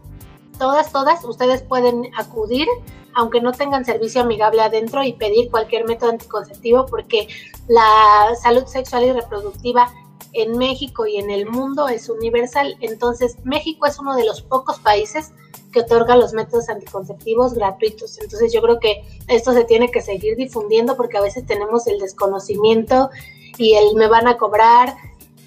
todas, 0.57 0.91
todas, 0.91 1.23
ustedes 1.23 1.61
pueden 1.61 2.09
acudir, 2.17 2.67
aunque 3.13 3.41
no 3.41 3.51
tengan 3.51 3.85
servicio 3.85 4.21
amigable 4.21 4.61
adentro 4.61 5.03
y 5.03 5.13
pedir 5.13 5.51
cualquier 5.51 5.85
método 5.85 6.11
anticonceptivo, 6.11 6.87
porque 6.87 7.27
la 7.67 8.35
salud 8.41 8.65
sexual 8.65 9.03
y 9.03 9.11
reproductiva 9.11 9.91
en 10.33 10.57
México 10.57 11.05
y 11.05 11.17
en 11.17 11.29
el 11.29 11.47
mundo 11.47 11.87
es 11.87 12.09
universal. 12.09 12.75
Entonces, 12.81 13.37
México 13.43 13.85
es 13.85 13.99
uno 13.99 14.15
de 14.15 14.25
los 14.25 14.41
pocos 14.41 14.79
países 14.79 15.31
que 15.71 15.81
otorga 15.81 16.15
los 16.15 16.33
métodos 16.33 16.69
anticonceptivos 16.69 17.53
gratuitos. 17.53 18.19
Entonces, 18.19 18.51
yo 18.51 18.61
creo 18.61 18.79
que 18.79 19.03
esto 19.27 19.53
se 19.53 19.65
tiene 19.65 19.89
que 19.91 20.01
seguir 20.01 20.35
difundiendo 20.35 20.95
porque 20.95 21.17
a 21.17 21.21
veces 21.21 21.45
tenemos 21.45 21.87
el 21.87 21.99
desconocimiento 21.99 23.09
y 23.57 23.73
el 23.73 23.95
me 23.95 24.07
van 24.07 24.27
a 24.27 24.37
cobrar, 24.37 24.95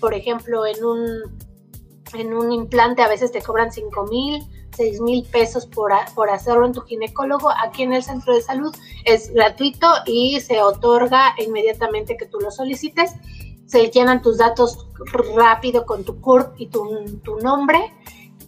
por 0.00 0.14
ejemplo, 0.14 0.66
en 0.66 0.84
un, 0.84 1.22
en 2.14 2.34
un 2.34 2.52
implante 2.52 3.02
a 3.02 3.08
veces 3.08 3.32
te 3.32 3.42
cobran 3.42 3.72
5 3.72 4.06
mil, 4.06 4.42
6 4.76 5.00
mil 5.00 5.24
pesos 5.24 5.66
por, 5.66 5.92
por 6.14 6.30
hacerlo 6.30 6.66
en 6.66 6.72
tu 6.72 6.82
ginecólogo. 6.82 7.50
Aquí 7.50 7.82
en 7.82 7.92
el 7.92 8.02
centro 8.02 8.34
de 8.34 8.42
salud 8.42 8.74
es 9.04 9.32
gratuito 9.32 9.88
y 10.06 10.40
se 10.40 10.62
otorga 10.62 11.34
inmediatamente 11.38 12.16
que 12.16 12.26
tú 12.26 12.38
lo 12.40 12.50
solicites. 12.50 13.12
Se 13.66 13.90
llenan 13.90 14.22
tus 14.22 14.38
datos 14.38 14.86
rápido 15.34 15.86
con 15.86 16.04
tu 16.04 16.20
CURP 16.20 16.60
y 16.60 16.66
tu, 16.66 17.20
tu 17.22 17.38
nombre. 17.38 17.92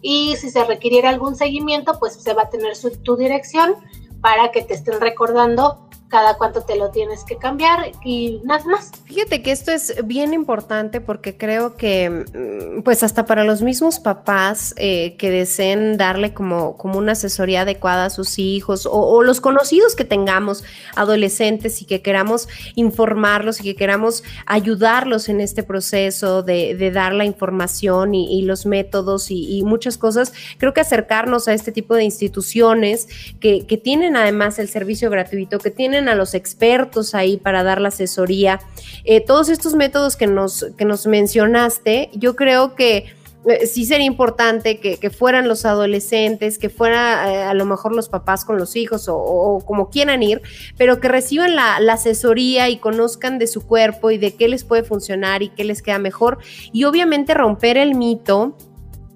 Y 0.07 0.35
si 0.35 0.51
se 0.51 0.63
requiriera 0.63 1.09
algún 1.09 1.35
seguimiento, 1.35 1.97
pues 1.97 2.13
se 2.13 2.35
va 2.35 2.43
a 2.43 2.49
tener 2.51 2.75
su, 2.75 2.91
tu 2.91 3.17
dirección 3.17 3.73
para 4.21 4.51
que 4.51 4.61
te 4.61 4.75
estén 4.75 5.01
recordando 5.01 5.84
cada 6.07 6.37
cuánto 6.37 6.61
te 6.61 6.77
lo 6.77 6.91
tienes 6.91 7.23
que 7.23 7.37
cambiar 7.37 7.91
y 8.03 8.39
nada 8.43 8.63
más. 8.65 8.91
Fíjate 9.05 9.41
que 9.41 9.51
esto 9.51 9.71
es 9.71 9.95
bien 10.05 10.33
importante 10.33 11.01
porque 11.01 11.35
creo 11.35 11.75
que, 11.75 12.09
mm, 12.09 12.83
pues 12.83 13.01
hasta 13.03 13.25
para 13.25 13.43
los 13.43 13.61
mismos 13.61 13.99
papás 13.99 14.73
eh, 14.77 15.15
que 15.17 15.31
deseen 15.31 15.97
darle 15.97 16.33
como, 16.33 16.77
como 16.77 16.99
una 16.99 17.13
asesoría 17.13 17.61
adecuada 17.61 18.05
a 18.05 18.09
sus 18.09 18.37
hijos 18.37 18.87
o, 18.89 19.23
los 19.23 19.41
conocidos 19.41 19.95
que 19.95 20.05
tengamos, 20.05 20.63
adolescentes 20.95 21.81
y 21.81 21.85
que 21.85 22.01
queramos 22.01 22.47
informarlos 22.75 23.59
y 23.61 23.63
que 23.63 23.75
queramos 23.75 24.23
ayudarlos 24.45 25.29
en 25.29 25.41
este 25.41 25.63
proceso 25.63 26.43
de, 26.43 26.91
dar 26.93 27.13
la 27.13 27.25
información 27.25 28.13
y, 28.13 28.43
los 28.43 28.65
métodos 28.65 29.31
y, 29.31 29.63
muchas 29.63 29.97
cosas, 29.97 30.33
creo 30.57 30.73
que 30.73 30.81
acercarnos 30.81 31.47
a 31.47 31.53
este 31.53 31.71
tipo 31.71 31.95
de 31.95 32.03
instituciones 32.03 33.07
que, 33.39 33.65
que 33.65 33.77
tienen 33.77 34.15
además 34.15 34.59
el 34.59 34.69
servicio 34.69 35.09
gratuito, 35.09 35.57
que 35.59 35.71
tienen 35.71 35.94
a 35.95 36.15
los 36.15 36.33
expertos 36.33 37.15
ahí 37.15 37.37
para 37.37 37.63
dar 37.63 37.81
la 37.81 37.89
asesoría. 37.89 38.59
Eh, 39.03 39.21
todos 39.21 39.49
estos 39.49 39.73
métodos 39.75 40.15
que 40.15 40.27
nos, 40.27 40.65
que 40.77 40.85
nos 40.85 41.07
mencionaste, 41.07 42.09
yo 42.13 42.35
creo 42.35 42.75
que 42.75 43.05
eh, 43.47 43.67
sí 43.67 43.85
sería 43.85 44.07
importante 44.07 44.79
que, 44.79 45.09
fueran 45.11 45.47
los 45.47 45.65
adolescentes, 45.65 46.57
que 46.57 46.69
fuera 46.69 47.31
eh, 47.31 47.43
a 47.43 47.53
lo 47.53 47.65
mejor 47.65 47.95
los 47.95 48.09
papás 48.09 48.43
con 48.43 48.57
los 48.57 48.75
hijos 48.75 49.05
o, 49.07 49.61
como 49.65 49.89
quieran 49.91 50.23
ir, 50.23 50.41
pero 50.77 50.99
que 50.99 51.07
reciban 51.07 51.55
la, 51.55 51.79
la, 51.79 51.93
asesoría 51.93 52.69
y 52.69 52.77
conozcan 52.77 53.37
de 53.37 53.45
su 53.45 53.65
cuerpo 53.65 54.09
y 54.09 54.17
de 54.17 54.33
qué 54.33 54.47
les 54.47 54.63
puede 54.63 54.83
funcionar 54.83 55.43
y 55.43 55.49
qué 55.49 55.63
les 55.63 55.83
queda 55.83 55.99
mejor. 55.99 56.39
Y 56.73 56.85
obviamente 56.85 57.35
romper 57.35 57.77
el 57.77 57.93
mito 57.93 58.57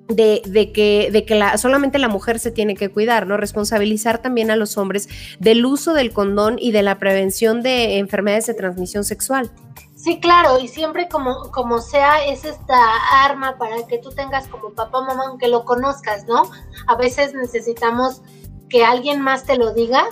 de, 0.10 0.72
que, 0.74 1.10
de 1.12 1.26
que 1.26 1.36
la, 1.36 1.58
solamente 1.58 2.00
la 2.00 2.08
mujer 2.08 2.40
se 2.40 2.52
tiene 2.52 2.76
que 2.76 2.90
cuidar, 2.90 3.28
¿no? 3.28 3.38
Responsabilizar 3.38 4.22
también 4.22 4.52
a 4.52 4.56
los 4.56 4.78
hombres 4.78 5.08
del 5.40 5.66
uso 5.66 5.94
del 5.94 6.12
condón 6.12 6.58
y 6.60 6.72
de 6.72 6.82
la 6.84 6.98
prevención 6.98 7.62
de 7.62 8.00
enfermedades 8.00 8.48
de 8.48 8.56
transmisión 8.56 9.04
sexual. 9.04 9.52
Sí, 9.96 10.20
claro, 10.20 10.60
y 10.60 10.68
siempre 10.68 11.10
como, 11.10 11.52
como 11.52 11.80
sea, 11.80 12.26
es 12.26 12.46
esta 12.46 12.78
arma 13.26 13.58
para 13.58 13.86
que 13.86 14.00
tú 14.00 14.10
tengas 14.12 14.48
como 14.48 14.72
papá, 14.72 15.02
mamá, 15.02 15.26
aunque 15.28 15.50
lo 15.50 15.66
conozcas, 15.66 16.26
¿no? 16.26 16.44
A 16.88 16.96
veces 16.96 17.34
necesitamos 17.34 18.22
que 18.70 18.86
alguien 18.86 19.22
más 19.22 19.46
te 19.46 19.58
lo 19.58 19.74
diga 19.74 20.06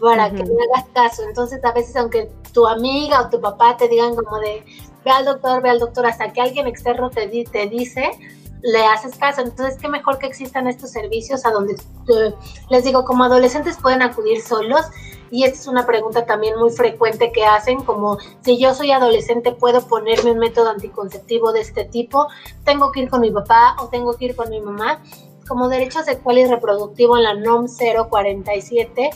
para 0.00 0.30
que 0.30 0.44
me 0.44 0.54
hagas 0.72 0.88
caso. 0.94 1.22
Entonces, 1.24 1.64
a 1.64 1.72
veces, 1.72 1.96
aunque 1.96 2.30
tu 2.52 2.66
amiga 2.66 3.22
o 3.22 3.28
tu 3.28 3.40
papá 3.40 3.76
te 3.76 3.88
digan 3.88 4.14
como 4.14 4.38
de, 4.38 4.64
ve 5.04 5.10
al 5.10 5.24
doctor, 5.24 5.62
ve 5.62 5.70
al 5.70 5.80
doctor, 5.80 6.06
hasta 6.06 6.32
que 6.32 6.40
alguien 6.40 6.68
externo 6.68 7.10
te, 7.10 7.26
te 7.26 7.66
dice, 7.66 8.10
le 8.64 8.82
haces 8.86 9.14
caso. 9.16 9.42
Entonces, 9.42 9.78
qué 9.80 9.88
mejor 9.88 10.18
que 10.18 10.26
existan 10.26 10.66
estos 10.66 10.90
servicios 10.90 11.44
a 11.44 11.50
donde, 11.50 11.74
eh, 11.74 12.34
les 12.70 12.82
digo, 12.82 13.04
como 13.04 13.24
adolescentes 13.24 13.76
pueden 13.80 14.00
acudir 14.00 14.40
solos. 14.40 14.80
Y 15.30 15.44
esta 15.44 15.58
es 15.58 15.66
una 15.66 15.84
pregunta 15.84 16.24
también 16.24 16.58
muy 16.58 16.70
frecuente 16.70 17.30
que 17.30 17.44
hacen, 17.44 17.82
como 17.84 18.18
si 18.42 18.58
yo 18.58 18.74
soy 18.74 18.90
adolescente, 18.90 19.52
¿puedo 19.52 19.86
ponerme 19.86 20.30
un 20.30 20.38
método 20.38 20.70
anticonceptivo 20.70 21.52
de 21.52 21.60
este 21.60 21.84
tipo? 21.84 22.28
¿Tengo 22.64 22.90
que 22.90 23.00
ir 23.00 23.10
con 23.10 23.20
mi 23.20 23.30
papá 23.30 23.76
o 23.80 23.88
tengo 23.88 24.16
que 24.16 24.26
ir 24.26 24.36
con 24.36 24.48
mi 24.48 24.60
mamá? 24.60 25.02
Como 25.46 25.68
derecho 25.68 26.02
sexual 26.02 26.38
y 26.38 26.46
reproductivo 26.46 27.18
en 27.18 27.24
la 27.24 27.34
NOM 27.34 27.66
047 27.66 29.10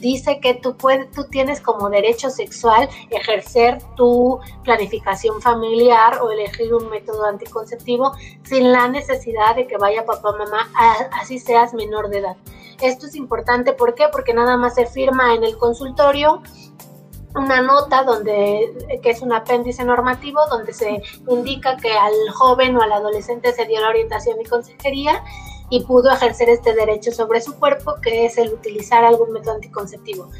dice 0.00 0.40
que 0.40 0.54
tú, 0.54 0.76
puedes, 0.76 1.10
tú 1.10 1.24
tienes 1.24 1.60
como 1.60 1.88
derecho 1.90 2.30
sexual 2.30 2.88
ejercer 3.10 3.78
tu 3.96 4.40
planificación 4.64 5.40
familiar 5.40 6.20
o 6.22 6.30
elegir 6.30 6.74
un 6.74 6.88
método 6.90 7.24
anticonceptivo 7.24 8.12
sin 8.44 8.72
la 8.72 8.88
necesidad 8.88 9.56
de 9.56 9.66
que 9.66 9.76
vaya 9.76 10.04
papá 10.04 10.32
mamá, 10.32 10.70
así 11.20 11.38
seas 11.38 11.74
menor 11.74 12.08
de 12.08 12.18
edad. 12.18 12.36
Esto 12.80 13.06
es 13.06 13.16
importante, 13.16 13.72
¿por 13.72 13.94
qué? 13.94 14.06
Porque 14.10 14.32
nada 14.32 14.56
más 14.56 14.74
se 14.74 14.86
firma 14.86 15.34
en 15.34 15.42
el 15.42 15.56
consultorio 15.58 16.42
una 17.34 17.60
nota 17.60 18.04
donde 18.04 18.72
que 19.02 19.10
es 19.10 19.20
un 19.20 19.32
apéndice 19.32 19.84
normativo 19.84 20.40
donde 20.50 20.72
se 20.72 21.02
indica 21.28 21.76
que 21.76 21.92
al 21.92 22.12
joven 22.32 22.76
o 22.76 22.82
al 22.82 22.92
adolescente 22.92 23.52
se 23.52 23.66
dio 23.66 23.80
la 23.80 23.90
orientación 23.90 24.40
y 24.40 24.44
consejería 24.44 25.22
y 25.70 25.84
pudo 25.84 26.10
ejercer 26.12 26.48
este 26.48 26.74
derecho 26.74 27.12
sobre 27.12 27.40
su 27.40 27.58
cuerpo, 27.58 27.96
que 28.02 28.26
es 28.26 28.38
el 28.38 28.52
utilizar 28.52 29.04
algún 29.04 29.32
método 29.32 29.54
anticonceptivo. 29.54 30.30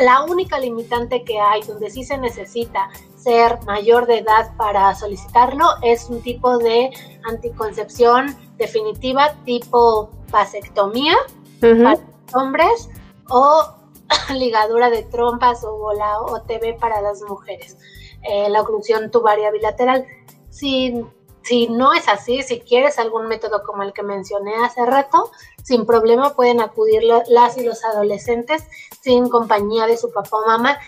La 0.00 0.22
única 0.22 0.58
limitante 0.58 1.24
que 1.24 1.38
hay 1.38 1.62
donde 1.62 1.90
sí 1.90 2.04
se 2.04 2.16
necesita 2.16 2.88
ser 3.16 3.58
mayor 3.66 4.06
de 4.06 4.18
edad 4.18 4.56
para 4.56 4.94
solicitarlo 4.94 5.66
es 5.82 6.08
un 6.08 6.22
tipo 6.22 6.58
de 6.58 6.90
anticoncepción 7.24 8.34
definitiva 8.56 9.34
tipo 9.44 10.10
vasectomía 10.30 11.16
para 11.60 11.98
hombres 12.34 12.88
o 13.28 13.74
ligadura 14.34 14.90
de 14.90 15.02
trompas 15.02 15.64
o 15.64 15.92
la 15.92 16.20
OTB 16.20 16.78
para 16.78 17.00
las 17.00 17.20
mujeres, 17.22 17.76
eh, 18.22 18.48
la 18.48 18.62
oclusión 18.62 19.10
tubaria 19.10 19.50
bilateral. 19.50 20.06
Si, 20.48 21.04
si 21.42 21.68
no 21.68 21.92
es 21.92 22.08
así, 22.08 22.42
si 22.42 22.60
quieres 22.60 22.98
algún 22.98 23.26
método 23.26 23.62
como 23.64 23.82
el 23.82 23.92
que 23.92 24.02
mencioné 24.02 24.54
hace 24.64 24.84
rato, 24.84 25.30
sin 25.62 25.86
problema 25.86 26.34
pueden 26.34 26.60
acudir 26.60 27.02
las 27.02 27.56
y 27.56 27.64
los 27.64 27.84
adolescentes 27.84 28.64
sin 29.00 29.28
compañía 29.28 29.86
de 29.86 29.96
su 29.96 30.12
papá 30.12 30.36
o 30.36 30.46
mamá. 30.46 30.78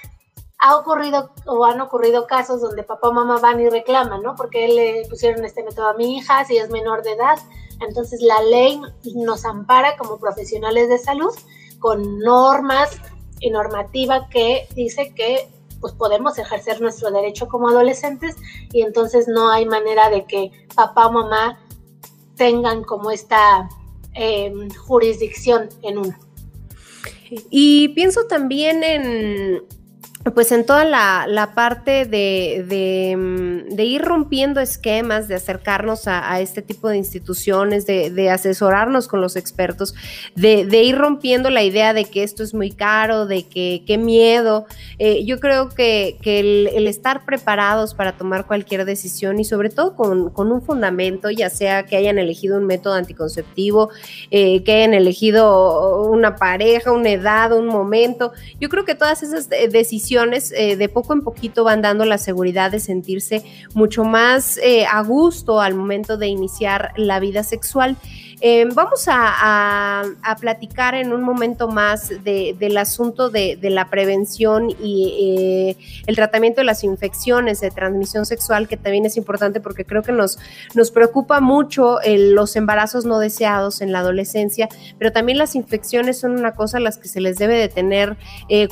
Ha 0.58 0.76
ocurrido 0.76 1.30
o 1.46 1.64
han 1.64 1.80
ocurrido 1.80 2.26
casos 2.26 2.60
donde 2.60 2.84
papá 2.84 3.08
o 3.08 3.12
mamá 3.12 3.38
van 3.40 3.60
y 3.60 3.68
reclaman, 3.68 4.22
¿no? 4.22 4.36
Porque 4.36 4.68
le 4.68 5.08
pusieron 5.08 5.44
este 5.44 5.64
método 5.64 5.88
a 5.88 5.94
mi 5.94 6.18
hija 6.18 6.44
si 6.44 6.56
es 6.56 6.70
menor 6.70 7.02
de 7.02 7.12
edad. 7.12 7.38
Entonces 7.80 8.20
la 8.22 8.40
ley 8.42 8.80
nos 9.14 9.44
ampara 9.44 9.96
como 9.96 10.18
profesionales 10.18 10.88
de 10.88 10.98
salud 10.98 11.34
con 11.80 12.20
normas 12.20 12.90
y 13.40 13.50
normativa 13.50 14.28
que 14.28 14.68
dice 14.74 15.12
que 15.14 15.48
pues 15.82 15.92
podemos 15.92 16.38
ejercer 16.38 16.80
nuestro 16.80 17.10
derecho 17.10 17.48
como 17.48 17.68
adolescentes 17.68 18.36
y 18.72 18.80
entonces 18.80 19.28
no 19.28 19.50
hay 19.50 19.66
manera 19.66 20.08
de 20.08 20.24
que 20.24 20.50
papá 20.74 21.08
o 21.08 21.12
mamá 21.12 21.58
tengan 22.36 22.84
como 22.84 23.10
esta 23.10 23.68
em, 24.14 24.70
jurisdicción 24.70 25.68
en 25.82 25.98
uno. 25.98 26.16
Y 27.50 27.88
pienso 27.88 28.26
también 28.26 28.84
en 28.84 29.64
pues 30.30 30.52
en 30.52 30.64
toda 30.64 30.84
la, 30.84 31.52
parte 31.54 32.04
de, 32.04 33.14
mm, 33.16 33.74
de, 33.74 33.84
ir 33.84 34.02
rompiendo 34.02 34.60
esquemas, 34.60 35.26
de 35.26 35.34
acercarnos 35.34 36.06
a, 36.06 36.40
este 36.40 36.62
tipo 36.62 36.88
de 36.88 36.96
instituciones, 36.96 37.86
de, 37.86 38.30
asesorarnos 38.30 39.08
con 39.08 39.20
los 39.20 39.34
expertos, 39.34 39.94
de, 40.36 40.82
ir 40.82 40.96
rompiendo 40.96 41.50
la 41.50 41.64
idea 41.64 41.92
de 41.92 42.04
que 42.04 42.22
esto 42.22 42.44
es 42.44 42.54
muy 42.54 42.70
caro, 42.70 43.26
de 43.26 43.48
que 43.48 43.82
qué 43.86 43.98
miedo. 43.98 44.66
Eh, 44.98 45.24
yo 45.24 45.40
creo 45.40 45.68
que, 45.68 46.18
el, 46.24 46.86
estar 46.86 47.24
preparados 47.24 47.94
para 47.94 48.12
tomar 48.12 48.46
cualquier 48.46 48.84
decisión 48.84 49.40
y 49.40 49.44
sobre 49.44 49.70
todo 49.70 49.96
con, 49.96 50.32
un 50.36 50.62
fundamento, 50.62 51.30
ya 51.30 51.50
sea 51.50 51.84
que 51.86 51.96
hayan 51.96 52.18
elegido 52.18 52.58
un 52.58 52.66
método 52.66 52.94
anticonceptivo, 52.94 53.90
eh, 54.30 54.62
que 54.62 54.72
hayan 54.72 54.94
elegido 54.94 56.08
una 56.10 56.36
pareja, 56.36 56.92
una 56.92 57.10
edad, 57.10 57.52
un 57.52 57.66
momento, 57.66 58.32
yo 58.60 58.68
creo 58.68 58.84
que 58.84 58.94
todas 58.94 59.22
esas 59.22 59.48
eh, 59.50 59.68
eh, 60.54 60.76
de 60.76 60.88
poco 60.88 61.12
en 61.12 61.22
poquito 61.22 61.64
van 61.64 61.82
dando 61.82 62.04
la 62.04 62.18
seguridad 62.18 62.70
de 62.70 62.80
sentirse 62.80 63.42
mucho 63.74 64.04
más 64.04 64.58
eh, 64.58 64.84
a 64.86 65.02
gusto 65.02 65.60
al 65.60 65.74
momento 65.74 66.16
de 66.16 66.28
iniciar 66.28 66.92
la 66.96 67.18
vida 67.20 67.42
sexual. 67.42 67.96
Eh, 68.44 68.66
vamos 68.74 69.04
a, 69.06 70.02
platicar 70.40 70.94
en 70.94 71.12
un 71.12 71.22
momento 71.22 71.68
más 71.68 72.10
del 72.24 72.76
asunto 72.76 73.30
de, 73.30 73.58
la 73.62 73.88
prevención 73.88 74.70
y 74.70 75.76
el 76.06 76.16
tratamiento 76.16 76.60
de 76.60 76.64
las 76.64 76.82
infecciones 76.82 77.60
de 77.60 77.70
transmisión 77.70 78.26
sexual, 78.26 78.66
que 78.66 78.76
también 78.76 79.06
es 79.06 79.16
importante 79.16 79.60
porque 79.60 79.84
creo 79.84 80.02
que 80.02 80.10
nos, 80.12 80.38
nos 80.74 80.90
preocupa 80.90 81.40
mucho 81.40 81.98
los 82.04 82.56
embarazos 82.56 83.04
no 83.04 83.18
deseados 83.18 83.80
en 83.80 83.92
la 83.92 84.00
adolescencia, 84.00 84.68
pero 84.98 85.12
también 85.12 85.38
las 85.38 85.54
infecciones 85.54 86.18
son 86.18 86.32
una 86.32 86.54
cosa 86.54 86.78
a 86.78 86.80
las 86.80 86.98
que 86.98 87.08
se 87.08 87.20
les 87.20 87.38
debe 87.38 87.56
de 87.56 87.68
tener 87.68 88.16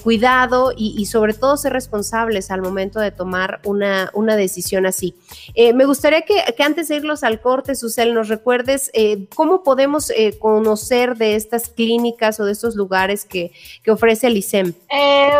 cuidado 0.02 0.72
y 0.76 1.06
sobre 1.06 1.34
todo 1.34 1.56
ser 1.56 1.72
responsables 1.72 2.50
al 2.50 2.62
momento 2.62 2.98
de 2.98 3.12
tomar 3.12 3.60
una, 3.64 4.10
una 4.14 4.36
decisión 4.36 4.86
así. 4.86 5.14
Eh, 5.54 5.72
me 5.72 5.84
gustaría 5.84 6.22
que, 6.22 6.42
antes 6.62 6.88
de 6.88 6.96
irlos 6.96 7.22
al 7.22 7.40
corte, 7.40 7.74
Susel, 7.74 8.14
nos 8.14 8.28
recuerdes 8.28 8.90
eh, 8.94 9.26
podemos 9.62 10.10
eh, 10.10 10.38
conocer 10.38 11.16
de 11.16 11.36
estas 11.36 11.68
clínicas 11.68 12.40
o 12.40 12.44
de 12.44 12.52
estos 12.52 12.76
lugares 12.76 13.24
que, 13.24 13.52
que 13.82 13.90
ofrece 13.90 14.26
el 14.26 14.36
ISEM. 14.36 14.74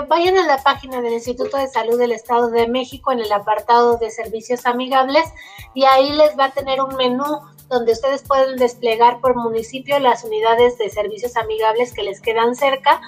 vayan 0.09 0.37
a 0.39 0.47
la 0.47 0.63
página 0.63 1.01
del 1.01 1.15
Instituto 1.15 1.57
de 1.57 1.69
Salud 1.69 1.99
del 1.99 2.13
Estado 2.13 2.51
de 2.51 2.69
México 2.69 3.13
en 3.13 3.21
el 3.21 3.33
apartado 3.33 3.97
de 3.99 4.11
servicios 4.11 4.67
amigables 4.67 5.25
y 5.75 5.85
ahí 5.85 6.13
les 6.13 6.39
va 6.39 6.47
a 6.47 6.51
tener 6.53 6.81
un 6.81 6.97
menú 6.97 7.25
donde 7.71 7.93
ustedes 7.93 8.23
pueden 8.25 8.57
desplegar 8.57 9.21
por 9.21 9.37
municipio 9.37 9.99
las 10.01 10.25
unidades 10.25 10.77
de 10.77 10.91
servicios 10.91 11.37
amigables 11.37 11.93
que 11.93 12.03
les 12.03 12.21
quedan 12.21 12.57
cerca 12.57 13.01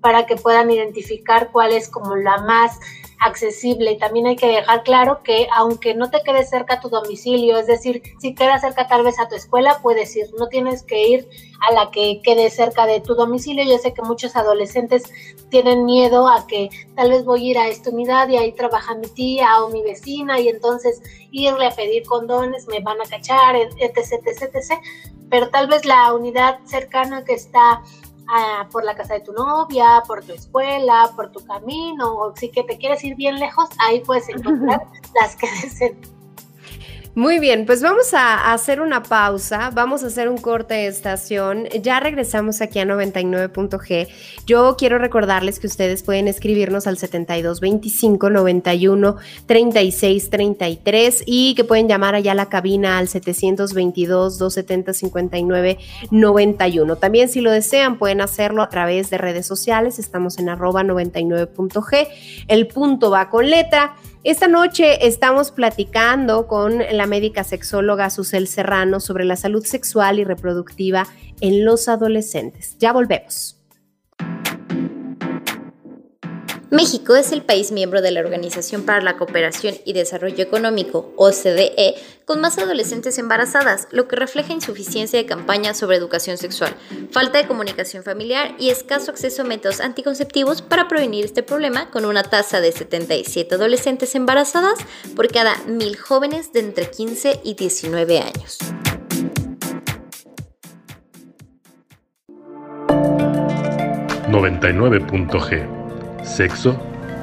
para 0.00 0.24
que 0.26 0.36
puedan 0.36 0.70
identificar 0.70 1.50
cuál 1.52 1.72
es 1.72 1.88
como 1.88 2.16
la 2.16 2.38
más 2.38 2.78
accesible. 3.20 3.92
Y 3.92 3.98
también 3.98 4.26
hay 4.26 4.36
que 4.36 4.46
dejar 4.46 4.82
claro 4.82 5.22
que 5.22 5.46
aunque 5.54 5.94
no 5.94 6.10
te 6.10 6.22
quede 6.22 6.44
cerca 6.44 6.80
tu 6.80 6.88
domicilio, 6.88 7.58
es 7.58 7.66
decir, 7.66 8.02
si 8.20 8.34
queda 8.34 8.58
cerca 8.58 8.86
tal 8.86 9.04
vez 9.04 9.18
a 9.18 9.28
tu 9.28 9.34
escuela, 9.34 9.80
puedes 9.82 10.14
ir, 10.16 10.26
no 10.38 10.48
tienes 10.48 10.82
que 10.82 11.08
ir 11.08 11.28
a 11.68 11.72
la 11.72 11.90
que 11.90 12.20
quede 12.22 12.50
cerca 12.50 12.86
de 12.86 13.00
tu 13.00 13.14
domicilio. 13.14 13.64
Yo 13.64 13.78
sé 13.78 13.94
que 13.94 14.02
muchos 14.02 14.36
adolescentes 14.36 15.04
tienen 15.50 15.84
miedo 15.84 16.28
a 16.28 16.46
que 16.46 16.68
tal 16.94 17.10
vez 17.10 17.24
voy 17.24 17.48
a 17.48 17.50
ir 17.50 17.58
a 17.58 17.68
esta 17.68 17.90
unidad 17.90 18.28
y 18.28 18.36
ahí 18.36 18.52
trabaja 18.52 18.94
mi 18.94 19.08
tía 19.08 19.62
o 19.62 19.70
mi 19.70 19.82
vecina 19.82 20.38
y 20.40 20.48
entonces 20.48 21.02
irle 21.30 21.66
a 21.66 21.70
pedir 21.70 22.04
condones, 22.04 22.66
me 22.68 22.80
van 22.80 23.00
a 23.00 23.04
cachar, 23.04 23.56
etc, 23.56 23.96
etc, 23.98 24.54
etc. 24.54 24.80
Pero 25.28 25.48
tal 25.50 25.66
vez 25.66 25.84
la 25.84 26.12
unidad 26.12 26.60
cercana 26.64 27.24
que 27.24 27.34
está 27.34 27.82
por 28.70 28.84
la 28.84 28.94
casa 28.96 29.14
de 29.14 29.20
tu 29.20 29.32
novia, 29.32 30.02
por 30.06 30.24
tu 30.24 30.32
escuela, 30.32 31.10
por 31.14 31.30
tu 31.30 31.44
camino, 31.44 32.14
o 32.14 32.36
si 32.36 32.50
que 32.50 32.64
te 32.64 32.76
quieres 32.78 33.02
ir 33.04 33.14
bien 33.14 33.38
lejos, 33.38 33.68
ahí 33.78 34.00
puedes 34.00 34.28
encontrar 34.28 34.86
las 35.20 35.36
que 35.36 35.46
deseen. 35.62 36.15
Muy 37.16 37.38
bien, 37.38 37.64
pues 37.64 37.80
vamos 37.80 38.12
a 38.12 38.52
hacer 38.52 38.82
una 38.82 39.02
pausa, 39.02 39.70
vamos 39.72 40.04
a 40.04 40.08
hacer 40.08 40.28
un 40.28 40.36
corte 40.36 40.74
de 40.74 40.86
estación. 40.88 41.64
Ya 41.82 41.98
regresamos 41.98 42.60
aquí 42.60 42.78
a 42.78 42.84
99.g. 42.84 44.08
Yo 44.44 44.76
quiero 44.76 44.98
recordarles 44.98 45.58
que 45.58 45.66
ustedes 45.66 46.02
pueden 46.02 46.28
escribirnos 46.28 46.86
al 46.86 46.98
7225 46.98 48.28
91 48.28 49.16
36 49.46 50.28
33 50.28 51.22
y 51.24 51.54
que 51.54 51.64
pueden 51.64 51.88
llamar 51.88 52.14
allá 52.16 52.32
a 52.32 52.34
la 52.34 52.50
cabina 52.50 52.98
al 52.98 53.08
722 53.08 54.36
270 54.36 54.92
59 54.92 55.78
91. 56.10 56.96
También 56.96 57.30
si 57.30 57.40
lo 57.40 57.50
desean 57.50 57.96
pueden 57.96 58.20
hacerlo 58.20 58.60
a 58.60 58.68
través 58.68 59.08
de 59.08 59.16
redes 59.16 59.46
sociales. 59.46 59.98
Estamos 59.98 60.38
en 60.38 60.50
arroba 60.50 60.82
99.g. 60.82 62.08
El 62.46 62.66
punto 62.66 63.10
va 63.10 63.30
con 63.30 63.48
letra. 63.48 63.96
Esta 64.26 64.48
noche 64.48 65.06
estamos 65.06 65.52
platicando 65.52 66.48
con 66.48 66.78
la 66.90 67.06
médica 67.06 67.44
sexóloga 67.44 68.10
Susel 68.10 68.48
Serrano 68.48 68.98
sobre 68.98 69.24
la 69.24 69.36
salud 69.36 69.64
sexual 69.64 70.18
y 70.18 70.24
reproductiva 70.24 71.06
en 71.40 71.64
los 71.64 71.86
adolescentes. 71.86 72.76
Ya 72.80 72.92
volvemos. 72.92 73.55
México 76.76 77.16
es 77.16 77.32
el 77.32 77.40
país 77.40 77.72
miembro 77.72 78.02
de 78.02 78.10
la 78.10 78.20
Organización 78.20 78.82
para 78.82 79.00
la 79.00 79.16
Cooperación 79.16 79.76
y 79.86 79.94
Desarrollo 79.94 80.44
Económico, 80.44 81.10
OCDE, 81.16 81.94
con 82.26 82.42
más 82.42 82.58
adolescentes 82.58 83.16
embarazadas, 83.16 83.88
lo 83.92 84.06
que 84.06 84.16
refleja 84.16 84.52
insuficiencia 84.52 85.18
de 85.18 85.24
campañas 85.24 85.78
sobre 85.78 85.96
educación 85.96 86.36
sexual, 86.36 86.76
falta 87.10 87.38
de 87.38 87.46
comunicación 87.46 88.04
familiar 88.04 88.54
y 88.58 88.68
escaso 88.68 89.10
acceso 89.10 89.40
a 89.40 89.46
métodos 89.46 89.80
anticonceptivos 89.80 90.60
para 90.60 90.86
prevenir 90.86 91.24
este 91.24 91.42
problema, 91.42 91.90
con 91.90 92.04
una 92.04 92.24
tasa 92.24 92.60
de 92.60 92.70
77 92.72 93.54
adolescentes 93.54 94.14
embarazadas 94.14 94.78
por 95.14 95.28
cada 95.28 95.56
mil 95.64 95.96
jóvenes 95.96 96.52
de 96.52 96.60
entre 96.60 96.90
15 96.90 97.40
y 97.42 97.54
19 97.54 98.18
años. 98.18 98.58
...99.g 104.28 105.75
Sexo 106.26 106.76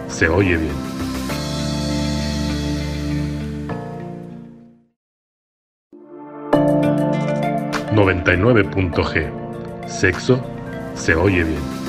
se 0.08 0.28
oye 0.28 0.58
bien. 0.58 0.74
...99.g... 7.94 9.30
Sexo 9.88 10.40
se 10.96 11.14
oye 11.16 11.44
bien. 11.44 11.83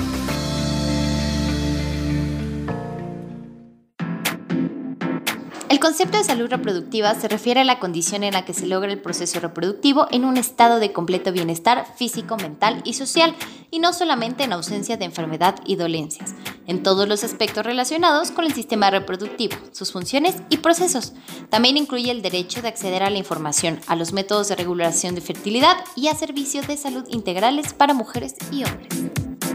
Concepto 5.85 6.17
de 6.17 6.23
salud 6.23 6.49
reproductiva 6.49 7.13
se 7.13 7.27
refiere 7.27 7.59
a 7.59 7.63
la 7.63 7.77
condición 7.77 8.23
en 8.23 8.33
la 8.33 8.43
que 8.43 8.55
se 8.55 8.65
logra 8.65 8.91
el 8.91 8.99
proceso 8.99 9.39
reproductivo 9.39 10.07
en 10.09 10.25
un 10.25 10.35
estado 10.35 10.79
de 10.79 10.91
completo 10.91 11.31
bienestar 11.31 11.85
físico, 11.95 12.37
mental 12.37 12.81
y 12.85 12.93
social, 12.93 13.35
y 13.69 13.77
no 13.77 13.93
solamente 13.93 14.43
en 14.43 14.53
ausencia 14.53 14.97
de 14.97 15.05
enfermedad 15.05 15.59
y 15.63 15.75
dolencias, 15.75 16.33
en 16.65 16.81
todos 16.81 17.07
los 17.07 17.23
aspectos 17.23 17.63
relacionados 17.63 18.31
con 18.31 18.45
el 18.45 18.53
sistema 18.55 18.89
reproductivo, 18.89 19.57
sus 19.73 19.91
funciones 19.91 20.37
y 20.49 20.57
procesos. 20.57 21.13
También 21.51 21.77
incluye 21.77 22.09
el 22.09 22.23
derecho 22.23 22.63
de 22.63 22.69
acceder 22.69 23.03
a 23.03 23.11
la 23.11 23.19
información, 23.19 23.79
a 23.85 23.95
los 23.95 24.11
métodos 24.11 24.47
de 24.47 24.55
regulación 24.55 25.13
de 25.13 25.21
fertilidad 25.21 25.77
y 25.95 26.07
a 26.07 26.15
servicios 26.15 26.65
de 26.65 26.77
salud 26.77 27.05
integrales 27.09 27.75
para 27.75 27.93
mujeres 27.93 28.33
y 28.51 28.63
hombres. 28.63 29.54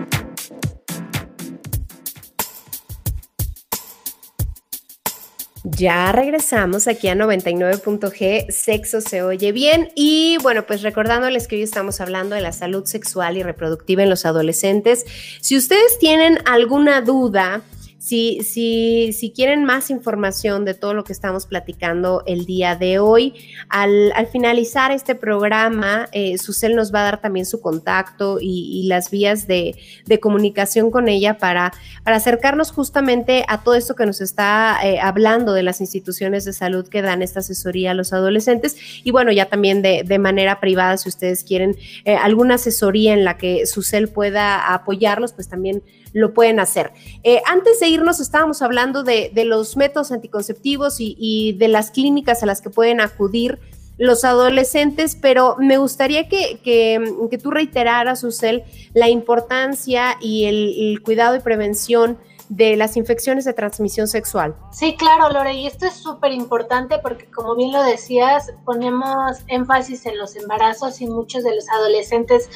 Ya 5.76 6.10
regresamos 6.10 6.88
aquí 6.88 7.08
a 7.08 7.14
99.g, 7.14 8.50
sexo 8.50 9.00
se 9.00 9.22
oye 9.22 9.52
bien 9.52 9.90
y 9.94 10.36
bueno, 10.42 10.66
pues 10.66 10.82
recordándoles 10.82 11.46
que 11.46 11.56
hoy 11.56 11.62
estamos 11.62 12.00
hablando 12.00 12.34
de 12.34 12.40
la 12.40 12.52
salud 12.52 12.84
sexual 12.86 13.36
y 13.36 13.42
reproductiva 13.42 14.02
en 14.02 14.10
los 14.10 14.26
adolescentes. 14.26 15.04
Si 15.40 15.56
ustedes 15.56 15.98
tienen 15.98 16.38
alguna 16.44 17.02
duda, 17.02 17.62
si, 18.00 18.40
si, 18.42 19.12
si 19.12 19.30
quieren 19.30 19.64
más 19.64 19.90
información 19.90 20.64
de 20.64 20.72
todo 20.72 20.94
lo 20.94 21.04
que 21.04 21.12
estamos 21.12 21.44
platicando 21.44 22.22
el 22.26 22.46
día 22.46 22.74
de 22.74 22.98
hoy, 22.98 23.34
al, 23.68 24.14
finalizar 24.32 24.90
este 24.90 25.14
programa, 25.14 26.08
eh, 26.12 26.38
Susel 26.38 26.74
nos 26.74 26.94
va 26.94 27.00
a 27.00 27.04
dar 27.04 27.20
también 27.20 27.44
su 27.44 27.60
contacto 27.60 28.38
y, 28.40 28.86
las 28.88 29.10
vías 29.10 29.46
de, 29.46 29.76
comunicación 30.18 30.90
con 30.90 31.08
ella 31.08 31.36
para, 31.36 31.74
para 32.02 32.16
acercarnos 32.16 32.72
justamente 32.72 33.44
a 33.48 33.62
todo 33.62 33.74
esto 33.74 33.94
que 33.94 34.06
nos 34.06 34.22
está 34.22 34.78
eh, 34.82 34.98
hablando 34.98 35.52
de 35.52 35.62
las 35.62 35.82
instituciones 35.82 36.46
de 36.46 36.54
salud 36.54 36.88
que 36.88 37.02
dan 37.02 37.20
esta 37.20 37.40
asesoría 37.40 37.90
a 37.90 37.94
los 37.94 38.14
adolescentes. 38.14 38.76
Y 39.04 39.10
bueno, 39.10 39.30
ya 39.30 39.46
también 39.46 39.82
de, 39.82 40.04
de 40.04 40.18
manera 40.18 40.58
privada, 40.58 40.96
si 40.96 41.10
ustedes 41.10 41.44
quieren 41.44 41.76
eh, 42.06 42.16
alguna 42.16 42.54
asesoría 42.54 43.12
en 43.12 43.24
la 43.24 43.36
que 43.36 43.66
Susel 43.66 44.08
pueda 44.08 44.72
apoyarlos, 44.72 45.34
pues 45.34 45.48
también 45.48 45.82
lo 46.12 46.34
pueden 46.34 46.60
hacer. 46.60 46.92
Eh, 47.22 47.40
antes 47.46 47.80
de 47.80 47.88
irnos, 47.88 48.20
estábamos 48.20 48.62
hablando 48.62 49.02
de, 49.02 49.30
los 49.44 49.76
métodos 49.76 50.12
anticonceptivos 50.12 50.96
y, 50.98 51.54
de 51.58 51.68
las 51.68 51.90
clínicas 51.90 52.42
a 52.42 52.46
las 52.46 52.60
que 52.60 52.70
pueden 52.70 53.00
acudir 53.00 53.58
los 53.98 54.24
adolescentes, 54.24 55.16
pero 55.20 55.56
me 55.58 55.76
gustaría 55.76 56.28
que, 56.28 56.60
que, 56.64 57.38
tú 57.38 57.50
reiteraras, 57.50 58.20
Susel, 58.20 58.64
la 58.94 59.10
importancia 59.10 60.16
y 60.20 60.46
el, 60.46 61.02
cuidado 61.02 61.36
y 61.36 61.40
prevención 61.40 62.18
de 62.48 62.76
las 62.76 62.96
infecciones 62.96 63.44
de 63.44 63.52
transmisión 63.52 64.08
sexual. 64.08 64.56
Sí, 64.72 64.96
claro, 64.96 65.30
Lore, 65.32 65.52
y 65.52 65.66
esto 65.66 65.86
es 65.86 65.94
súper 65.94 66.32
importante 66.32 66.98
porque 66.98 67.26
como 67.26 67.54
bien 67.54 67.72
lo 67.72 67.82
decías, 67.84 68.52
ponemos 68.64 69.38
énfasis 69.46 70.04
en 70.06 70.18
los 70.18 70.34
embarazos 70.34 71.00
y 71.00 71.06
muchos 71.06 71.44
de 71.44 71.54
los 71.54 71.68
adolescentes, 71.68 72.50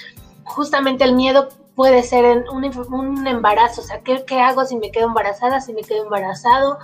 justamente 0.44 1.04
el 1.04 1.14
miedo 1.14 1.48
puede 1.74 2.02
ser 2.02 2.24
en 2.24 2.44
un, 2.48 3.26
embarazo, 3.26 3.80
o 3.80 3.84
sea, 3.84 4.00
¿qué, 4.02 4.24
¿qué, 4.24 4.40
hago 4.40 4.64
si 4.64 4.76
me 4.76 4.90
quedo 4.90 5.06
embarazada, 5.06 5.60
si 5.60 5.72
me 5.72 5.82
quedo 5.82 6.04
embarazado? 6.04 6.78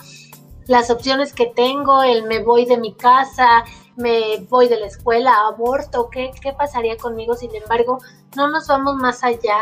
Las 0.67 0.91
opciones 0.91 1.33
que 1.33 1.47
tengo, 1.47 2.03
el 2.03 2.25
me 2.25 2.43
voy 2.43 2.65
de 2.65 2.79
mi 2.79 2.95
casa, 2.95 3.65
me 3.97 4.39
voy 4.49 4.69
de 4.69 4.79
la 4.79 4.87
escuela, 4.87 5.47
aborto, 5.47 6.09
¿qué, 6.11 6.31
qué 6.41 6.53
pasaría 6.53 6.97
conmigo? 6.97 7.35
Sin 7.35 7.55
embargo, 7.55 7.99
no 8.37 8.49
nos 8.49 8.67
vamos 8.69 8.97
más 8.97 9.25
allá. 9.25 9.59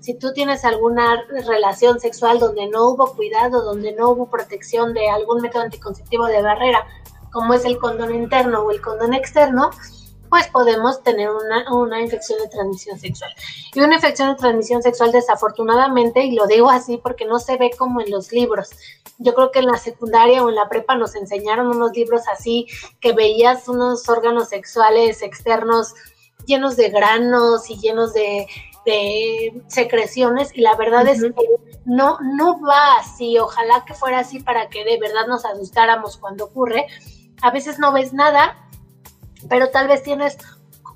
si 0.00 0.14
tú 0.14 0.32
tienes 0.32 0.64
alguna 0.64 1.24
relación 1.46 2.00
sexual 2.00 2.38
donde 2.38 2.68
no 2.68 2.90
hubo 2.90 3.14
cuidado, 3.14 3.62
donde 3.62 3.92
no 3.92 4.10
hubo 4.10 4.26
protección 4.26 4.92
de 4.94 5.08
algún 5.08 5.40
método 5.40 5.62
anticonceptivo 5.62 6.26
de 6.26 6.42
barrera, 6.42 6.84
como 7.32 7.54
es 7.54 7.64
el 7.64 7.78
condón 7.78 8.14
interno 8.14 8.62
o 8.62 8.70
el 8.70 8.80
condón 8.80 9.14
externo, 9.14 9.70
pues 10.30 10.46
podemos 10.46 11.02
tener 11.02 11.28
una, 11.28 12.00
infección 12.00 12.38
de 12.40 12.48
transmisión 12.48 12.98
sexual. 12.98 13.34
Y 13.74 13.80
una 13.80 13.96
infección 13.96 14.30
de 14.30 14.36
transmisión 14.36 14.80
sexual 14.80 15.10
desafortunadamente, 15.10 16.24
y 16.24 16.36
lo 16.36 16.46
digo 16.46 16.70
así 16.70 16.98
porque 16.98 17.26
no 17.26 17.40
se 17.40 17.56
ve 17.56 17.72
como 17.76 18.00
en 18.00 18.10
los 18.10 18.32
libros. 18.32 18.70
Yo 19.18 19.34
creo 19.34 19.50
que 19.50 19.58
en 19.58 19.66
la 19.66 19.76
secundaria 19.76 20.42
o 20.42 20.48
en 20.48 20.54
la 20.54 20.68
prepa 20.68 20.94
nos 20.94 21.16
enseñaron 21.16 21.66
unos 21.66 21.92
libros 21.92 22.22
así 22.32 22.68
que 23.00 23.12
veías 23.12 23.68
unos 23.68 24.08
órganos 24.08 24.48
sexuales 24.48 25.20
externos 25.20 25.94
llenos 26.46 26.76
de 26.76 26.88
granos 26.88 27.68
y 27.68 27.78
llenos 27.78 28.14
de, 28.14 28.46
secreciones 29.68 30.50
y 30.52 30.62
la 30.62 30.74
verdad 30.74 31.06
es 31.06 31.22
que 31.22 31.46
no, 31.84 32.18
no 32.20 32.60
va 32.60 32.96
así, 32.98 33.38
ojalá 33.38 33.84
que 33.84 33.94
fuera 33.94 34.20
así 34.20 34.40
para 34.40 34.68
que 34.68 34.84
de 34.84 34.98
verdad 34.98 35.26
nos 35.28 35.44
asustáramos 35.44 36.16
cuando 36.16 36.46
ocurre. 36.46 36.86
A 37.42 37.50
veces 37.52 37.78
no 37.78 37.92
ves 37.92 38.12
nada 38.12 38.69
pero 39.50 39.68
tal 39.68 39.88
vez 39.88 40.02
tienes 40.02 40.38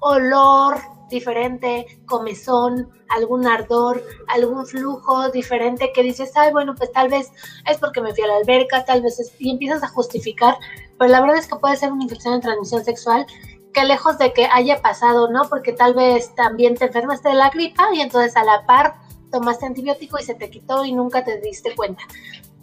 olor 0.00 0.78
diferente, 1.10 2.00
comezón, 2.06 2.90
algún 3.08 3.46
ardor, 3.46 4.02
algún 4.28 4.64
flujo 4.66 5.30
diferente 5.30 5.92
que 5.92 6.02
dices, 6.02 6.32
ay, 6.36 6.52
bueno, 6.52 6.74
pues 6.74 6.90
tal 6.92 7.08
vez 7.08 7.30
es 7.70 7.78
porque 7.78 8.00
me 8.00 8.14
fui 8.14 8.24
a 8.24 8.28
la 8.28 8.36
alberca, 8.36 8.84
tal 8.84 9.02
vez 9.02 9.20
es, 9.20 9.34
y 9.38 9.50
empiezas 9.50 9.82
a 9.82 9.88
justificar, 9.88 10.56
pero 10.98 11.10
la 11.10 11.20
verdad 11.20 11.36
es 11.36 11.46
que 11.46 11.56
puede 11.56 11.76
ser 11.76 11.92
una 11.92 12.04
infección 12.04 12.34
de 12.34 12.40
transmisión 12.40 12.84
sexual 12.84 13.26
que 13.72 13.84
lejos 13.84 14.18
de 14.18 14.32
que 14.32 14.46
haya 14.46 14.80
pasado, 14.80 15.30
¿no? 15.30 15.48
Porque 15.48 15.72
tal 15.72 15.94
vez 15.94 16.34
también 16.34 16.76
te 16.76 16.86
enfermaste 16.86 17.28
de 17.28 17.34
la 17.34 17.50
gripa 17.50 17.88
y 17.92 18.00
entonces 18.00 18.36
a 18.36 18.44
la 18.44 18.64
par 18.66 18.94
tomaste 19.32 19.66
antibiótico 19.66 20.18
y 20.18 20.22
se 20.22 20.34
te 20.34 20.48
quitó 20.48 20.84
y 20.84 20.92
nunca 20.92 21.24
te 21.24 21.40
diste 21.40 21.74
cuenta. 21.74 22.04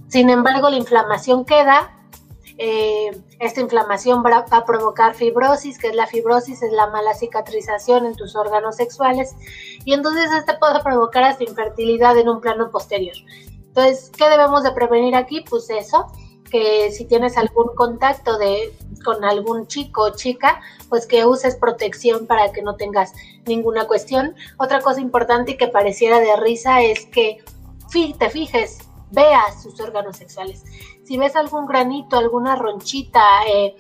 Sin 0.08 0.30
embargo, 0.30 0.69
la 0.69 0.77
inflamación 0.77 1.43
queda, 1.43 2.00
eh, 2.63 3.10
esta 3.39 3.60
inflamación 3.60 4.24
va, 4.24 4.45
a 4.52 4.65
provocar 4.65 5.15
fibrosis, 5.15 5.80
que 5.80 5.88
es 5.88 5.95
la 5.95 6.06
fibrosis, 6.06 6.62
es 6.62 6.71
la 6.71 6.86
mala 6.86 7.15
cicatrización 7.15 8.06
en 8.06 8.15
tus 8.15 8.36
órganos 8.36 8.76
sexuales, 8.76 9.36
y 9.84 9.93
entonces 9.93 10.32
este 10.32 10.54
puede 10.60 10.80
provocar 10.84 11.24
hasta 11.24 11.43
infertilidad 11.43 12.15
en 12.19 12.30
un 12.30 12.39
plano 12.39 12.69
posterior. 12.69 13.15
Entonces, 13.56 14.12
¿qué 14.15 14.30
debemos 14.30 14.62
de 14.62 14.74
prevenir 14.74 15.15
aquí? 15.15 15.43
Pues 15.50 15.71
eso, 15.71 16.06
que 16.52 16.91
si 16.91 17.06
tienes 17.06 17.36
algún 17.36 17.74
contacto 17.76 18.38
de, 18.38 18.71
con 19.04 19.26
algún 19.26 19.65
chico 19.65 20.04
o 20.04 20.15
chica, 20.15 20.62
pues 20.88 21.08
que 21.08 21.26
uses 21.26 21.56
protección 21.56 22.28
para 22.28 22.52
que 22.52 22.62
no 22.62 22.76
tengas 22.76 23.12
ninguna 23.47 23.88
cuestión. 23.88 24.36
Otra 24.60 24.82
cosa 24.82 25.02
importante 25.02 25.54
y 25.54 25.58
que 25.58 25.67
pareciera 25.67 26.19
de 26.19 26.36
risa 26.36 26.84
es 26.84 27.08
que 27.08 27.43
te 28.19 28.30
fijes, 28.30 28.78
veas 29.10 29.63
sus 29.63 29.80
órganos 29.80 30.17
sexuales 30.17 30.63
si 31.12 31.17
ves 31.17 31.36
algún 31.36 31.65
granito, 31.65 32.17
alguna 32.17 32.56
ronchita, 32.56 33.21
eh, 33.45 33.76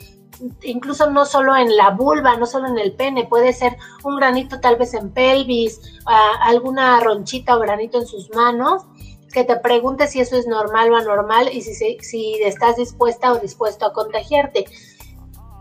incluso 0.63 1.09
no 1.09 1.23
solo 1.23 1.55
en 1.55 1.77
la 1.77 1.91
vulva, 1.91 2.35
no 2.35 2.45
solo 2.45 2.67
en 2.67 2.77
el 2.77 2.91
pene, 2.91 3.25
puede 3.25 3.53
ser 3.53 3.77
un 4.03 4.17
granito 4.17 4.59
tal 4.59 4.75
vez 4.75 4.93
en 4.95 5.11
pelvis, 5.11 5.79
alguna 6.41 6.99
ronchita 6.99 7.55
o 7.55 7.61
granito 7.61 7.99
en 7.99 8.05
sus 8.05 8.29
manos, 8.35 8.83
que 9.31 9.45
te 9.45 9.55
preguntes 9.55 10.11
si 10.11 10.19
eso 10.19 10.35
es 10.35 10.45
normal 10.45 10.91
o 10.91 10.97
anormal 10.97 11.47
y 11.53 11.61
si, 11.61 11.99
si 12.01 12.33
estás 12.43 12.75
dispuesta 12.75 13.31
o 13.31 13.39
dispuesto 13.39 13.85
a 13.85 13.93
contagiarte. 13.93 14.65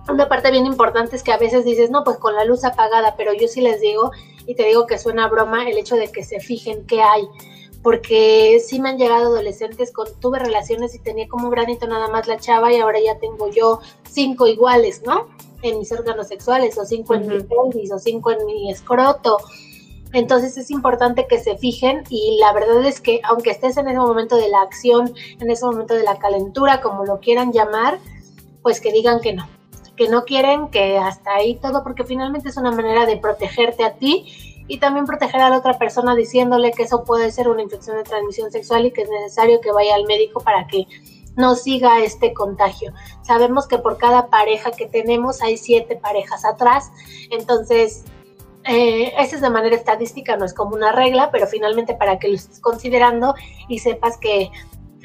Una 0.09 0.29
parte 0.29 0.51
bien 0.51 0.67
importante 0.67 1.15
es 1.15 1.23
que 1.23 1.33
a 1.33 1.39
veces 1.39 1.65
dices, 1.65 1.93
no, 1.93 2.03
pues 2.03 2.17
con 2.17 2.35
la 2.35 2.45
luz 2.45 2.65
apagada, 2.65 3.15
pero 3.17 3.33
yo 3.33 3.47
sí 3.47 3.61
les 3.61 3.81
digo, 3.81 4.11
y 4.45 4.57
te 4.57 4.65
digo 4.65 4.89
que 4.89 4.99
suena 4.99 5.29
broma, 5.29 5.69
el 5.69 5.79
hecho 5.79 5.95
de 5.95 6.11
que 6.11 6.25
se 6.25 6.41
fijen 6.41 6.85
qué 6.89 7.01
hay 7.01 7.29
porque 7.83 8.61
sí 8.65 8.81
me 8.81 8.91
han 8.91 8.99
llegado 8.99 9.27
adolescentes 9.27 9.93
con, 9.93 10.07
tuve 10.21 10.39
relaciones 10.39 10.95
y 10.95 10.99
tenía 10.99 11.29
como 11.29 11.45
un 11.45 11.51
granito 11.51 11.87
nada 11.87 12.09
más 12.09 12.29
la 12.29 12.39
chava 12.39 12.73
y 12.73 12.77
ahora 12.77 12.99
ya 13.01 13.19
tengo 13.19 13.49
yo 13.51 13.81
cinco 14.09 14.47
iguales, 14.47 15.03
¿no? 15.05 15.29
En 15.63 15.79
mis 15.79 15.91
órganos 15.93 16.29
sexuales, 16.29 16.77
o 16.79 16.85
cinco 16.85 17.15
en 17.15 17.27
mi 17.27 17.41
pelvis, 17.41 17.93
o 17.93 17.99
cinco 17.99 18.31
en 18.33 18.45
mi 18.45 18.71
escroto. 18.71 19.39
Entonces 20.13 20.57
es 20.59 20.71
importante 20.71 21.27
que 21.27 21.39
se 21.39 21.57
fijen 21.57 22.03
y 22.11 22.39
la 22.41 22.53
verdad 22.53 22.85
es 22.85 23.01
que 23.01 23.21
aunque 23.23 23.51
estés 23.51 23.77
en 23.77 23.89
ese 23.89 23.99
momento 23.99 24.37
de 24.37 24.49
la 24.49 24.61
acción, 24.61 25.15
en 25.39 25.51
ese 25.51 25.65
momento 25.65 25.95
de 25.95 26.03
la 26.03 26.19
calentura, 26.19 26.81
como 26.81 27.05
lo 27.05 27.21
quieran 27.21 27.53
llamar, 27.53 27.99
pues 28.63 28.81
que 28.81 28.93
digan 28.93 29.21
que 29.21 29.33
no, 29.35 29.49
que 29.97 30.09
no 30.09 30.25
quieren, 30.25 30.69
que 30.69 30.99
hasta 30.99 31.35
ahí 31.35 31.55
todo, 31.55 31.85
porque 31.85 32.05
finalmente 32.05 32.49
es 32.49 32.57
una 32.57 32.73
manera 32.73 33.07
de 33.07 33.17
protegerte 33.17 33.85
a 33.85 33.95
ti 33.95 34.50
y 34.71 34.79
también 34.79 35.05
proteger 35.05 35.41
a 35.41 35.51
la 35.51 35.59
otra 35.59 35.77
persona 35.79 36.15
diciéndole 36.15 36.71
que 36.71 36.85
eso 36.85 37.03
puede 37.03 37.33
ser 37.33 37.49
una 37.49 37.61
infección 37.61 37.97
de 37.97 38.05
transmisión 38.05 38.53
sexual 38.53 38.87
y 38.87 38.93
que 38.93 39.03
es 39.03 39.11
necesario 39.11 39.61
que 39.61 39.73
vaya 39.73 39.97
al 39.97 40.07
médico 40.07 40.41
para 40.45 40.69
que 40.69 40.87
no 41.35 41.57
siga 41.57 41.99
este 42.05 42.33
contagio. 42.33 42.93
Sabemos 43.23 43.67
que 43.67 43.79
por 43.79 43.99
cada 43.99 44.29
pareja 44.29 44.71
que 44.71 44.87
tenemos 44.87 45.43
hay 45.43 45.57
siete 45.57 45.97
parejas 45.97 46.45
atrás, 46.45 46.93
entonces 47.31 48.05
eh, 48.63 49.13
es 49.19 49.41
de 49.41 49.51
manera 49.51 49.75
estadística, 49.75 50.37
no 50.37 50.45
es 50.45 50.55
como 50.55 50.77
una 50.77 50.93
regla, 50.93 51.33
pero 51.33 51.49
finalmente 51.49 51.95
para 51.95 52.21
que 52.21 52.29
lo 52.29 52.37
estés 52.37 52.61
considerando 52.61 53.35
y 53.67 53.81
sepas 53.81 54.19
que 54.19 54.53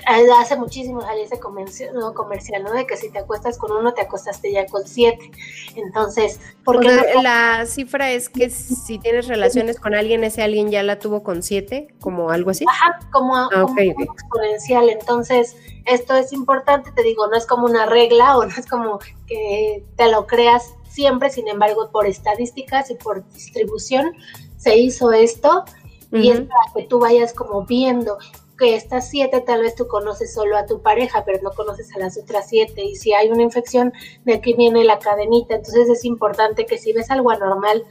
hace 0.06 0.56
muchísimo 0.56 1.02
salió 1.02 1.24
ese 1.24 1.40
comercial, 1.40 1.94
no, 1.94 2.14
comercial, 2.14 2.64
¿no? 2.64 2.74
De 2.74 2.86
que 2.86 2.98
si 2.98 3.10
te 3.10 3.20
acuestas 3.20 3.58
con 3.58 3.72
uno, 3.72 3.94
te 3.94 4.02
acostaste 4.02 4.52
ya 4.52 4.66
con 4.66 4.88
siete. 4.88 5.32
Entonces, 5.76 6.40
porque 6.64 6.90
la 7.22 7.66
cifra 7.66 8.12
es 8.12 8.30
que 8.30 8.50
si 8.50 9.00
tienes 9.00 9.28
relaciones 9.28 9.80
con 9.80 9.96
alguien, 9.96 10.24
ese 10.24 10.44
alguien 10.44 10.70
ya 10.70 10.84
la 10.84 11.00
tuvo 11.00 11.24
con 11.24 11.44
siete, 11.44 11.94
como 12.00 12.30
algo 12.30 12.52
así. 12.52 12.66
Ajá, 12.68 13.00
como, 13.12 13.36
ah, 13.36 13.66
exponencial. 13.78 14.90
Entonces, 14.90 15.56
esto 15.86 16.16
es 16.16 16.34
importante, 16.34 16.92
te 16.92 17.04
digo, 17.04 17.28
no 17.28 17.36
es 17.38 17.46
como 17.46 17.66
una 17.66 17.86
regla 17.86 18.38
o 18.38 18.46
no 18.46 18.56
es 18.56 18.66
como 18.66 19.00
que 19.28 19.84
te 19.96 20.12
lo 20.12 20.28
creas 20.28 20.74
siempre, 20.90 21.30
sin 21.30 21.48
embargo, 21.48 21.90
por 21.92 22.06
estadísticas 22.06 22.90
y 22.90 22.96
por 22.96 23.28
distribución 23.30 24.14
se 24.58 24.78
hizo 24.78 25.12
esto 25.12 25.66
y 26.12 26.30
es 26.30 26.40
para 26.40 26.74
que 26.74 26.84
tú 26.84 27.00
vayas 27.00 27.34
como 27.34 27.66
viendo 27.66 28.18
que 28.58 28.76
estas 28.76 29.10
siete 29.10 29.42
tal 29.42 29.62
vez 29.62 29.76
tú 29.76 29.88
conoces 29.88 30.34
solo 30.34 30.58
a 30.58 30.66
tu 30.66 30.82
pareja, 30.82 31.24
pero 31.26 31.40
no 31.42 31.52
conoces 31.52 31.94
a 31.96 32.00
las 32.00 32.18
otras 32.18 32.48
siete. 32.50 32.84
Y 32.84 32.96
si 32.96 33.14
hay 33.14 33.30
una 33.30 33.44
infección, 33.44 33.94
de 34.24 34.36
aquí 34.36 34.54
viene 34.54 34.84
la 34.84 35.00
cadenita. 35.00 35.56
Entonces 35.56 35.90
es 35.90 36.06
importante 36.06 36.66
que 36.66 36.78
si 36.78 36.94
ves 36.94 37.12
algo 37.12 37.32
anormal, 37.32 37.84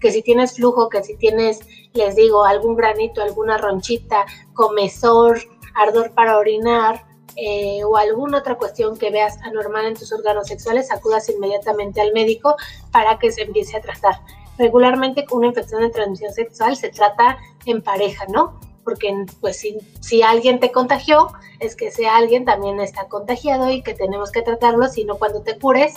que 0.00 0.12
si 0.12 0.22
tienes 0.22 0.54
flujo, 0.54 0.88
que 0.88 1.02
si 1.02 1.16
tienes, 1.16 1.60
les 1.92 2.16
digo, 2.16 2.44
algún 2.44 2.76
granito, 2.76 3.22
alguna 3.22 3.58
ronchita, 3.58 4.26
comezor, 4.54 5.38
ardor 5.74 6.12
para 6.12 6.38
orinar, 6.38 7.04
eh, 7.38 7.84
o 7.84 7.98
alguna 7.98 8.38
otra 8.38 8.54
cuestión 8.54 8.96
que 8.96 9.10
veas 9.10 9.38
anormal 9.42 9.84
en 9.84 9.94
tus 9.94 10.10
órganos 10.10 10.48
sexuales, 10.48 10.90
acudas 10.90 11.28
inmediatamente 11.28 12.00
al 12.00 12.12
médico 12.12 12.56
para 12.92 13.18
que 13.18 13.30
se 13.30 13.42
empiece 13.42 13.76
a 13.76 13.82
tratar. 13.82 14.14
Regularmente 14.56 15.26
con 15.26 15.38
una 15.38 15.48
infección 15.48 15.82
de 15.82 15.90
transmisión 15.90 16.32
sexual 16.32 16.76
se 16.76 16.88
trata 16.88 17.36
en 17.66 17.82
pareja, 17.82 18.24
¿no? 18.28 18.58
Porque 18.86 19.12
pues 19.40 19.58
si, 19.58 19.76
si 20.00 20.22
alguien 20.22 20.60
te 20.60 20.70
contagió, 20.70 21.32
es 21.58 21.74
que 21.74 21.88
ese 21.88 22.06
alguien 22.06 22.44
también 22.44 22.78
está 22.78 23.08
contagiado 23.08 23.68
y 23.70 23.82
que 23.82 23.94
tenemos 23.94 24.30
que 24.30 24.42
tratarlo, 24.42 24.86
si 24.86 25.04
no 25.04 25.16
cuando 25.16 25.42
te 25.42 25.58
cures, 25.58 25.94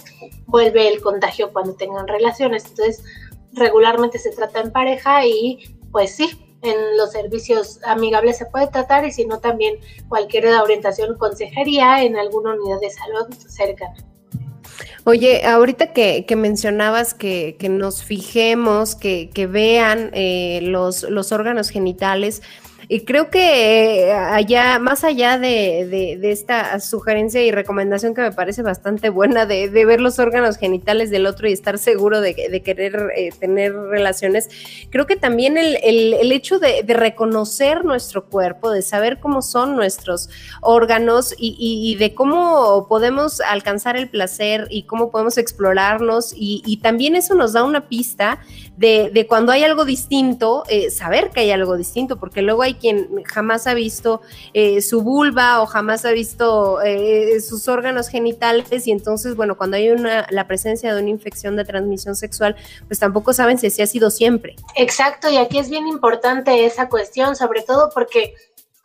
vuelve 0.47 0.87
el 0.87 0.99
contagio 0.99 1.53
cuando 1.53 1.75
tengan 1.75 2.07
relaciones. 2.07 2.65
Entonces, 2.65 3.03
regularmente 3.53 4.17
se 4.17 4.31
trata 4.31 4.61
en 4.61 4.71
pareja 4.71 5.23
y 5.27 5.77
pues 5.91 6.15
sí, 6.15 6.29
en 6.63 6.97
los 6.97 7.11
servicios 7.11 7.79
amigables 7.85 8.37
se 8.37 8.47
puede 8.47 8.67
tratar 8.67 9.05
y 9.05 9.11
si 9.11 9.25
no 9.25 9.39
también 9.39 9.75
cualquier 10.07 10.47
orientación 10.47 11.15
consejería 11.17 12.03
en 12.03 12.17
alguna 12.17 12.55
unidad 12.55 12.79
de 12.81 12.89
salud 12.89 13.33
cercana. 13.47 13.95
Oye, 15.05 15.45
ahorita 15.45 15.93
que, 15.93 16.25
mencionabas 16.35 17.13
que, 17.13 17.57
nos 17.69 18.03
fijemos, 18.03 18.95
que, 18.95 19.47
vean 19.49 20.11
eh, 20.13 20.59
los, 20.63 21.03
los 21.03 21.31
órganos 21.31 21.69
genitales, 21.69 22.41
y 22.91 23.01
creo 23.01 23.29
que 23.29 24.07
eh, 24.07 24.13
allá, 24.13 24.79
más 24.79 25.03
allá 25.03 25.37
de, 25.37 26.17
esta 26.23 26.79
sugerencia 26.79 27.39
y 27.43 27.51
recomendación 27.51 28.15
que 28.15 28.21
me 28.21 28.31
parece 28.31 28.63
bastante 28.63 29.09
buena 29.09 29.45
de, 29.45 29.69
ver 29.69 30.01
los 30.01 30.17
órganos 30.17 30.57
genitales 30.57 31.11
del 31.11 31.27
otro 31.27 31.47
y 31.47 31.51
estar 31.51 31.77
seguro 31.77 32.19
de, 32.19 32.33
querer 32.63 33.11
eh, 33.15 33.29
tener 33.39 33.75
relaciones, 33.75 34.49
creo 34.89 35.05
que 35.05 35.15
también 35.15 35.55
el, 35.59 36.31
hecho 36.31 36.57
de, 36.57 36.83
reconocer 36.87 37.85
nuestro 37.85 38.25
cuerpo, 38.25 38.71
de 38.71 38.81
saber 38.81 39.19
cómo 39.19 39.43
son 39.43 39.75
nuestros 39.75 40.31
órganos 40.61 41.35
y, 41.37 41.95
de 41.99 42.15
cómo 42.15 42.87
podemos 42.89 43.39
alcanzar 43.39 43.97
el 43.97 44.09
placer 44.09 44.67
y 44.71 44.83
cómo 44.83 45.11
podemos 45.11 45.37
explorarnos 45.37 46.33
y, 46.35 46.77
también 46.81 47.15
eso 47.15 47.35
nos 47.35 47.53
da 47.53 47.63
una 47.63 47.87
pista 47.87 48.39
de, 48.79 49.25
cuando 49.27 49.51
hay 49.51 49.63
algo 49.65 49.83
distinto, 49.83 50.63
eh, 50.69 50.89
saber 50.89 51.31
que 51.31 51.41
hay 51.41 51.51
algo 51.51 51.75
distinto, 51.75 52.17
porque 52.17 52.41
luego 52.41 52.61
hay 52.61 52.75
quien 52.75 53.09
jamás 53.25 53.67
ha 53.67 53.73
visto 53.73 54.21
eh, 54.53 54.81
su 54.81 55.01
vulva 55.01 55.61
o 55.61 55.65
jamás 55.65 56.05
ha 56.05 56.11
visto 56.11 56.81
eh, 56.81 57.41
sus 57.41 57.67
órganos 57.67 58.07
genitales 58.07 58.87
y 58.87 58.91
entonces, 58.91 59.35
bueno, 59.35 59.57
cuando 59.57 59.75
hay 59.75 59.89
una, 59.89 60.25
la 60.29 60.47
presencia 60.47 60.95
de 60.95 61.01
una 61.01 61.09
infección 61.09 61.57
de 61.57 61.65
transmisión 61.65 62.15
sexual, 62.15 62.55
pues 62.87 62.99
tampoco 62.99 63.33
saben 63.33 63.57
si 63.57 63.67
así 63.67 63.81
ha 63.81 63.87
sido 63.87 64.09
siempre. 64.09 64.55
Exacto, 64.75 65.29
y 65.29 65.35
aquí 65.35 65.59
es 65.59 65.69
bien 65.69 65.85
importante 65.85 66.63
esa 66.65 66.87
cuestión, 66.87 67.35
sobre 67.35 67.63
todo 67.63 67.89
porque 67.93 68.33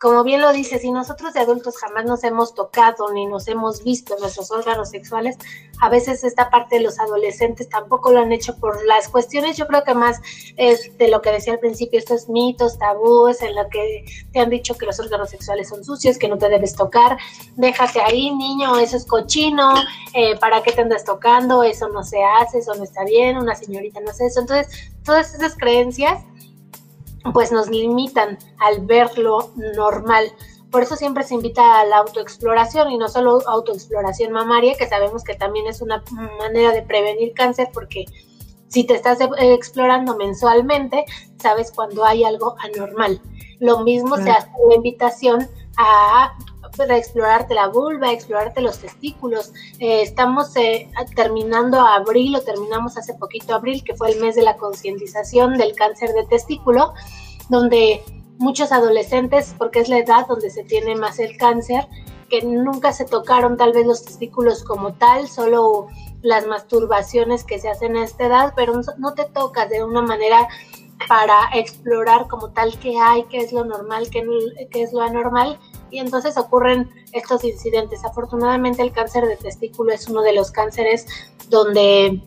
como 0.05 0.23
bien 0.23 0.39
lo 0.39 0.53
dices, 0.53 0.83
si 0.83 0.91
nosotros 0.91 1.33
de 1.33 1.39
adultos 1.39 1.77
jamás 1.77 2.05
nos 2.05 2.23
hemos 2.23 2.53
tocado 2.53 3.11
ni 3.11 3.25
nos 3.25 3.47
hemos 3.47 3.83
visto 3.83 4.15
nuestros 4.19 4.51
órganos 4.51 4.91
sexuales, 4.91 5.35
a 5.81 5.89
veces 5.89 6.23
esta 6.23 6.51
parte 6.51 6.75
de 6.75 6.83
los 6.83 6.99
adolescentes 6.99 7.69
tampoco 7.69 8.11
lo 8.11 8.19
han 8.19 8.31
hecho 8.31 8.55
por 8.57 8.85
las 8.85 9.09
cuestiones, 9.09 9.57
yo 9.57 9.65
creo 9.65 9.83
que 9.83 9.95
más 9.95 10.21
es 10.57 10.95
de 10.99 11.07
lo 11.07 11.23
que 11.23 11.31
decía 11.31 11.53
al 11.53 11.59
principio, 11.59 11.97
estos 11.97 12.29
mitos, 12.29 12.77
tabúes, 12.77 13.41
en 13.41 13.55
lo 13.55 13.67
que 13.67 14.05
te 14.31 14.41
han 14.41 14.51
dicho 14.51 14.75
que 14.75 14.85
los 14.85 14.99
órganos 14.99 15.31
sexuales 15.31 15.69
son 15.69 15.83
sucios, 15.83 16.19
que 16.19 16.27
no 16.27 16.37
te 16.37 16.49
debes 16.49 16.75
tocar, 16.75 17.17
déjate 17.55 17.99
ahí, 17.99 18.29
niño, 18.29 18.77
eso 18.77 18.97
es 18.97 19.07
cochino, 19.07 19.73
eh, 20.13 20.37
¿para 20.37 20.61
qué 20.61 20.71
te 20.71 20.81
andas 20.81 21.03
tocando? 21.03 21.63
Eso 21.63 21.89
no 21.89 22.03
se 22.03 22.23
hace, 22.23 22.59
eso 22.59 22.75
no 22.75 22.83
está 22.83 23.03
bien, 23.05 23.39
una 23.39 23.55
señorita 23.55 24.01
no 24.01 24.11
hace 24.11 24.27
eso. 24.27 24.41
Entonces, 24.41 24.91
todas 25.03 25.33
esas 25.33 25.57
creencias 25.57 26.23
pues 27.33 27.51
nos 27.51 27.69
limitan 27.69 28.37
al 28.59 28.85
ver 28.85 29.17
lo 29.17 29.51
normal. 29.75 30.31
Por 30.71 30.83
eso 30.83 30.95
siempre 30.95 31.23
se 31.23 31.35
invita 31.35 31.79
a 31.79 31.85
la 31.85 31.97
autoexploración 31.97 32.91
y 32.91 32.97
no 32.97 33.07
solo 33.07 33.39
autoexploración 33.47 34.31
mamaria, 34.31 34.75
que 34.75 34.87
sabemos 34.87 35.23
que 35.23 35.35
también 35.35 35.67
es 35.67 35.81
una 35.81 36.03
manera 36.37 36.71
de 36.71 36.81
prevenir 36.81 37.33
cáncer 37.33 37.69
porque 37.73 38.05
si 38.67 38.83
te 38.83 38.95
estás 38.95 39.19
explorando 39.39 40.17
mensualmente, 40.17 41.05
sabes 41.37 41.71
cuando 41.71 42.03
hay 42.03 42.23
algo 42.23 42.55
anormal. 42.59 43.21
Lo 43.59 43.83
mismo 43.83 44.17
se 44.17 44.31
hace 44.31 44.49
la 44.67 44.75
invitación 44.75 45.47
a 45.77 46.33
explorarte 46.79 47.53
la 47.53 47.67
vulva, 47.67 48.11
explorarte 48.11 48.61
los 48.61 48.79
testículos. 48.79 49.53
Eh, 49.79 50.01
estamos 50.01 50.55
eh, 50.55 50.89
terminando 51.15 51.79
abril 51.79 52.35
o 52.35 52.41
terminamos 52.41 52.97
hace 52.97 53.13
poquito 53.13 53.55
abril, 53.55 53.83
que 53.83 53.95
fue 53.95 54.11
el 54.11 54.21
mes 54.21 54.35
de 54.35 54.41
la 54.41 54.57
concientización 54.57 55.57
del 55.57 55.75
cáncer 55.75 56.11
de 56.13 56.25
testículo, 56.25 56.93
donde 57.49 58.03
muchos 58.37 58.71
adolescentes, 58.71 59.55
porque 59.57 59.79
es 59.79 59.89
la 59.89 59.99
edad 59.99 60.27
donde 60.27 60.49
se 60.49 60.63
tiene 60.63 60.95
más 60.95 61.19
el 61.19 61.37
cáncer, 61.37 61.87
que 62.29 62.41
nunca 62.41 62.91
se 62.91 63.05
tocaron 63.05 63.57
tal 63.57 63.71
vez 63.71 63.85
los 63.85 64.03
testículos 64.03 64.63
como 64.63 64.93
tal, 64.93 65.27
solo 65.27 65.87
las 66.21 66.47
masturbaciones 66.47 67.43
que 67.43 67.59
se 67.59 67.69
hacen 67.69 67.95
a 67.95 68.03
esta 68.03 68.25
edad, 68.25 68.53
pero 68.55 68.73
no 68.97 69.13
te 69.13 69.25
tocas 69.25 69.69
de 69.69 69.83
una 69.83 70.01
manera 70.01 70.47
para 71.07 71.49
explorar 71.53 72.27
como 72.27 72.49
tal 72.51 72.77
qué 72.79 72.97
hay, 72.97 73.23
qué 73.25 73.37
es 73.37 73.51
lo 73.51 73.63
normal, 73.65 74.09
qué, 74.09 74.25
qué 74.71 74.83
es 74.83 74.93
lo 74.93 75.01
anormal, 75.01 75.59
y 75.91 75.99
entonces 75.99 76.37
ocurren 76.37 76.89
estos 77.11 77.43
incidentes. 77.43 78.03
Afortunadamente 78.03 78.81
el 78.81 78.91
cáncer 78.91 79.25
de 79.25 79.37
testículo 79.37 79.93
es 79.93 80.07
uno 80.07 80.21
de 80.21 80.33
los 80.33 80.51
cánceres 80.51 81.05
donde 81.49 82.21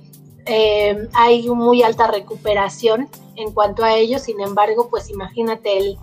eh, 0.46 1.08
hay 1.12 1.48
muy 1.48 1.82
alta 1.82 2.06
recuperación 2.06 3.08
en 3.36 3.52
cuanto 3.52 3.84
a 3.84 3.94
ello, 3.94 4.18
sin 4.18 4.40
embargo, 4.40 4.88
pues 4.88 5.10
imagínate 5.10 5.76
el, 5.78 5.98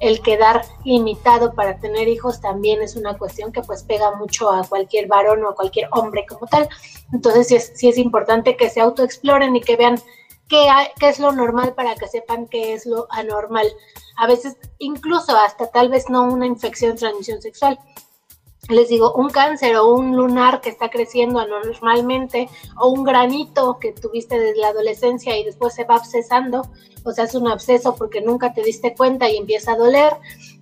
el 0.00 0.20
quedar 0.20 0.64
limitado 0.84 1.54
para 1.54 1.78
tener 1.78 2.08
hijos 2.08 2.40
también 2.40 2.82
es 2.82 2.96
una 2.96 3.18
cuestión 3.18 3.52
que 3.52 3.62
pues 3.62 3.82
pega 3.82 4.14
mucho 4.16 4.50
a 4.50 4.66
cualquier 4.66 5.08
varón 5.08 5.44
o 5.44 5.50
a 5.50 5.54
cualquier 5.54 5.88
hombre 5.92 6.24
como 6.28 6.46
tal. 6.46 6.68
Entonces 7.12 7.48
sí 7.48 7.56
es, 7.56 7.72
sí 7.74 7.88
es 7.88 7.98
importante 7.98 8.56
que 8.56 8.70
se 8.70 8.80
autoexploren 8.80 9.56
y 9.56 9.60
que 9.60 9.76
vean 9.76 10.00
qué, 10.48 10.66
qué 10.98 11.08
es 11.08 11.18
lo 11.18 11.32
normal 11.32 11.74
para 11.74 11.94
que 11.94 12.08
sepan 12.08 12.46
qué 12.46 12.74
es 12.74 12.86
lo 12.86 13.06
anormal 13.10 13.66
a 14.18 14.26
veces 14.26 14.56
incluso 14.78 15.36
hasta 15.36 15.70
tal 15.70 15.88
vez 15.88 16.10
no 16.10 16.24
una 16.24 16.44
infección 16.44 16.96
transmisión 16.96 17.40
sexual. 17.40 17.78
Les 18.68 18.88
digo, 18.88 19.14
un 19.14 19.30
cáncer 19.30 19.76
o 19.76 19.94
un 19.94 20.14
lunar 20.14 20.60
que 20.60 20.68
está 20.68 20.90
creciendo 20.90 21.38
anormalmente 21.38 22.50
o 22.76 22.88
un 22.88 23.04
granito 23.04 23.78
que 23.80 23.92
tuviste 23.92 24.38
desde 24.38 24.60
la 24.60 24.68
adolescencia 24.68 25.38
y 25.38 25.44
después 25.44 25.72
se 25.72 25.84
va 25.84 25.94
abscesando, 25.94 26.62
o 27.04 27.12
sea, 27.12 27.24
es 27.24 27.34
un 27.34 27.46
absceso 27.48 27.94
porque 27.94 28.20
nunca 28.20 28.52
te 28.52 28.62
diste 28.62 28.94
cuenta 28.94 29.30
y 29.30 29.36
empieza 29.36 29.72
a 29.72 29.76
doler, 29.76 30.12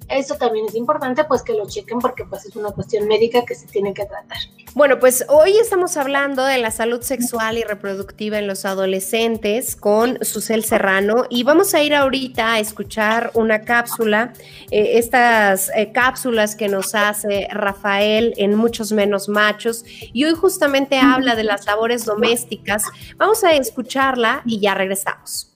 eso 0.09 0.37
también 0.37 0.67
es 0.67 0.75
importante 0.75 1.25
pues 1.25 1.43
que 1.43 1.53
lo 1.53 1.67
chequen 1.67 1.99
porque 1.99 2.25
pues 2.25 2.45
es 2.45 2.57
una 2.57 2.71
cuestión 2.71 3.07
médica 3.09 3.45
que 3.45 3.55
se 3.55 3.67
tiene 3.67 3.93
que 3.93 4.05
tratar. 4.05 4.39
Bueno, 4.75 4.99
pues 4.99 5.25
hoy 5.29 5.57
estamos 5.57 5.97
hablando 5.97 6.45
de 6.45 6.59
la 6.59 6.71
salud 6.71 7.01
sexual 7.03 7.59
y 7.59 7.63
reproductiva 7.63 8.39
en 8.39 8.47
los 8.47 8.65
adolescentes 8.65 9.75
con 9.75 10.23
Susel 10.25 10.65
Serrano 10.65 11.25
y 11.31 11.43
vamos 11.45 11.75
a 11.75 11.83
ir 11.83 11.95
ahorita 11.95 12.55
a 12.55 12.61
escuchar 12.61 13.31
una 13.35 13.63
cápsula, 13.63 14.33
eh, 14.71 14.99
estas 14.99 15.71
eh, 15.75 15.93
cápsulas 15.93 16.57
que 16.57 16.69
nos 16.69 16.95
hace 16.95 17.49
Rafael 17.51 18.35
en 18.37 18.55
Muchos 18.55 18.93
Menos 18.93 19.29
Machos 19.29 19.85
y 19.87 20.25
hoy 20.25 20.35
justamente 20.35 20.99
habla 20.99 21.35
de 21.35 21.45
las 21.45 21.67
labores 21.67 22.05
domésticas. 22.05 22.85
Vamos 23.17 23.45
a 23.45 23.55
escucharla 23.55 24.43
y 24.45 24.61
ya 24.61 24.75
regresamos. 24.75 25.53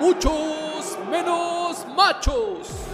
Muchos 0.00 0.98
menos 1.10 1.53
machos. 1.94 2.84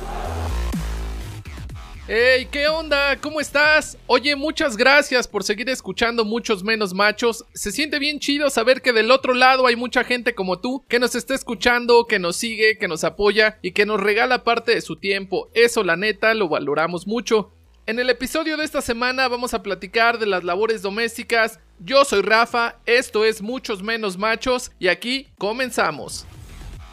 Hey, 2.13 2.49
¿qué 2.51 2.67
onda? 2.67 3.17
¿Cómo 3.21 3.41
estás? 3.41 3.97
Oye, 4.09 4.35
muchas 4.35 4.77
gracias 4.77 5.29
por 5.29 5.45
seguir 5.45 5.69
escuchando 5.71 6.25
muchos 6.25 6.65
menos 6.65 6.93
machos. 6.93 7.45
Se 7.55 7.71
siente 7.71 8.01
bien 8.01 8.19
chido 8.19 8.51
saber 8.51 8.83
que 8.83 8.93
del 8.93 9.13
otro 9.13 9.33
lado 9.33 9.67
hay 9.67 9.77
mucha 9.77 10.03
gente 10.03 10.35
como 10.35 10.59
tú 10.59 10.85
que 10.89 10.99
nos 10.99 11.15
está 11.15 11.35
escuchando, 11.35 12.07
que 12.09 12.19
nos 12.19 12.35
sigue, 12.35 12.79
que 12.79 12.89
nos 12.89 13.05
apoya 13.05 13.59
y 13.63 13.71
que 13.71 13.87
nos 13.87 14.01
regala 14.01 14.43
parte 14.43 14.75
de 14.75 14.81
su 14.81 14.97
tiempo. 14.97 15.51
Eso 15.55 15.85
la 15.85 15.97
neta 15.97 16.35
lo 16.35 16.49
valoramos 16.49 17.07
mucho. 17.07 17.53
En 17.87 18.01
el 18.01 18.11
episodio 18.11 18.57
de 18.57 18.65
esta 18.65 18.81
semana 18.81 19.29
vamos 19.29 19.55
a 19.55 19.63
platicar 19.63 20.19
de 20.19 20.27
las 20.27 20.43
labores 20.43 20.83
domésticas. 20.83 21.61
Yo 21.79 22.05
soy 22.05 22.23
Rafa, 22.23 22.81
esto 22.87 23.25
es 23.25 23.41
Muchos 23.41 23.85
Menos 23.85 24.19
Machos 24.19 24.73
y 24.81 24.89
aquí 24.89 25.29
comenzamos. 25.39 26.27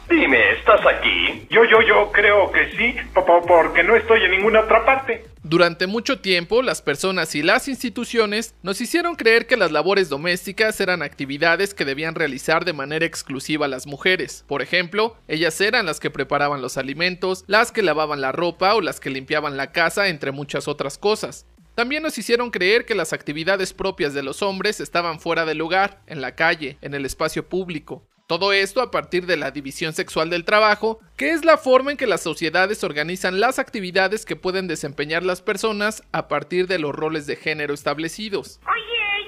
Dime, 0.08 0.52
¿estás 0.52 0.80
aquí? 0.86 1.46
Yo, 1.50 1.64
yo, 1.64 1.82
yo 1.82 2.10
creo 2.12 2.50
que 2.50 2.70
sí, 2.76 2.96
porque 3.46 3.82
no 3.82 3.94
estoy 3.94 4.24
en 4.24 4.30
ninguna 4.30 4.60
otra 4.60 4.84
parte. 4.86 5.24
Durante 5.42 5.86
mucho 5.86 6.20
tiempo, 6.20 6.62
las 6.62 6.80
personas 6.80 7.34
y 7.34 7.42
las 7.42 7.68
instituciones 7.68 8.54
nos 8.62 8.80
hicieron 8.80 9.16
creer 9.16 9.46
que 9.46 9.56
las 9.56 9.70
labores 9.70 10.08
domésticas 10.08 10.80
eran 10.80 11.02
actividades 11.02 11.74
que 11.74 11.84
debían 11.84 12.14
realizar 12.14 12.64
de 12.64 12.72
manera 12.72 13.04
exclusiva 13.04 13.68
las 13.68 13.86
mujeres. 13.86 14.44
Por 14.46 14.62
ejemplo, 14.62 15.16
ellas 15.28 15.60
eran 15.60 15.84
las 15.84 16.00
que 16.00 16.10
preparaban 16.10 16.62
los 16.62 16.78
alimentos, 16.78 17.44
las 17.46 17.70
que 17.70 17.82
lavaban 17.82 18.20
la 18.20 18.32
ropa 18.32 18.74
o 18.74 18.80
las 18.80 19.00
que 19.00 19.10
limpiaban 19.10 19.56
la 19.56 19.72
casa, 19.72 20.08
entre 20.08 20.32
muchas 20.32 20.68
otras 20.68 20.96
cosas. 20.96 21.46
También 21.74 22.02
nos 22.02 22.18
hicieron 22.18 22.50
creer 22.50 22.86
que 22.86 22.94
las 22.94 23.12
actividades 23.12 23.72
propias 23.72 24.12
de 24.12 24.22
los 24.22 24.42
hombres 24.42 24.80
estaban 24.80 25.20
fuera 25.20 25.44
del 25.44 25.58
lugar, 25.58 26.00
en 26.06 26.20
la 26.20 26.34
calle, 26.34 26.78
en 26.80 26.94
el 26.94 27.04
espacio 27.04 27.48
público. 27.48 28.04
Todo 28.28 28.52
esto 28.52 28.82
a 28.82 28.90
partir 28.90 29.24
de 29.24 29.38
la 29.38 29.52
división 29.52 29.94
sexual 29.94 30.28
del 30.28 30.44
trabajo, 30.44 31.00
que 31.16 31.30
es 31.30 31.46
la 31.46 31.56
forma 31.56 31.92
en 31.92 31.96
que 31.96 32.06
las 32.06 32.20
sociedades 32.20 32.84
organizan 32.84 33.40
las 33.40 33.58
actividades 33.58 34.26
que 34.26 34.36
pueden 34.36 34.68
desempeñar 34.68 35.22
las 35.22 35.40
personas 35.40 36.02
a 36.12 36.28
partir 36.28 36.66
de 36.66 36.78
los 36.78 36.94
roles 36.94 37.26
de 37.26 37.36
género 37.36 37.72
establecidos 37.72 38.60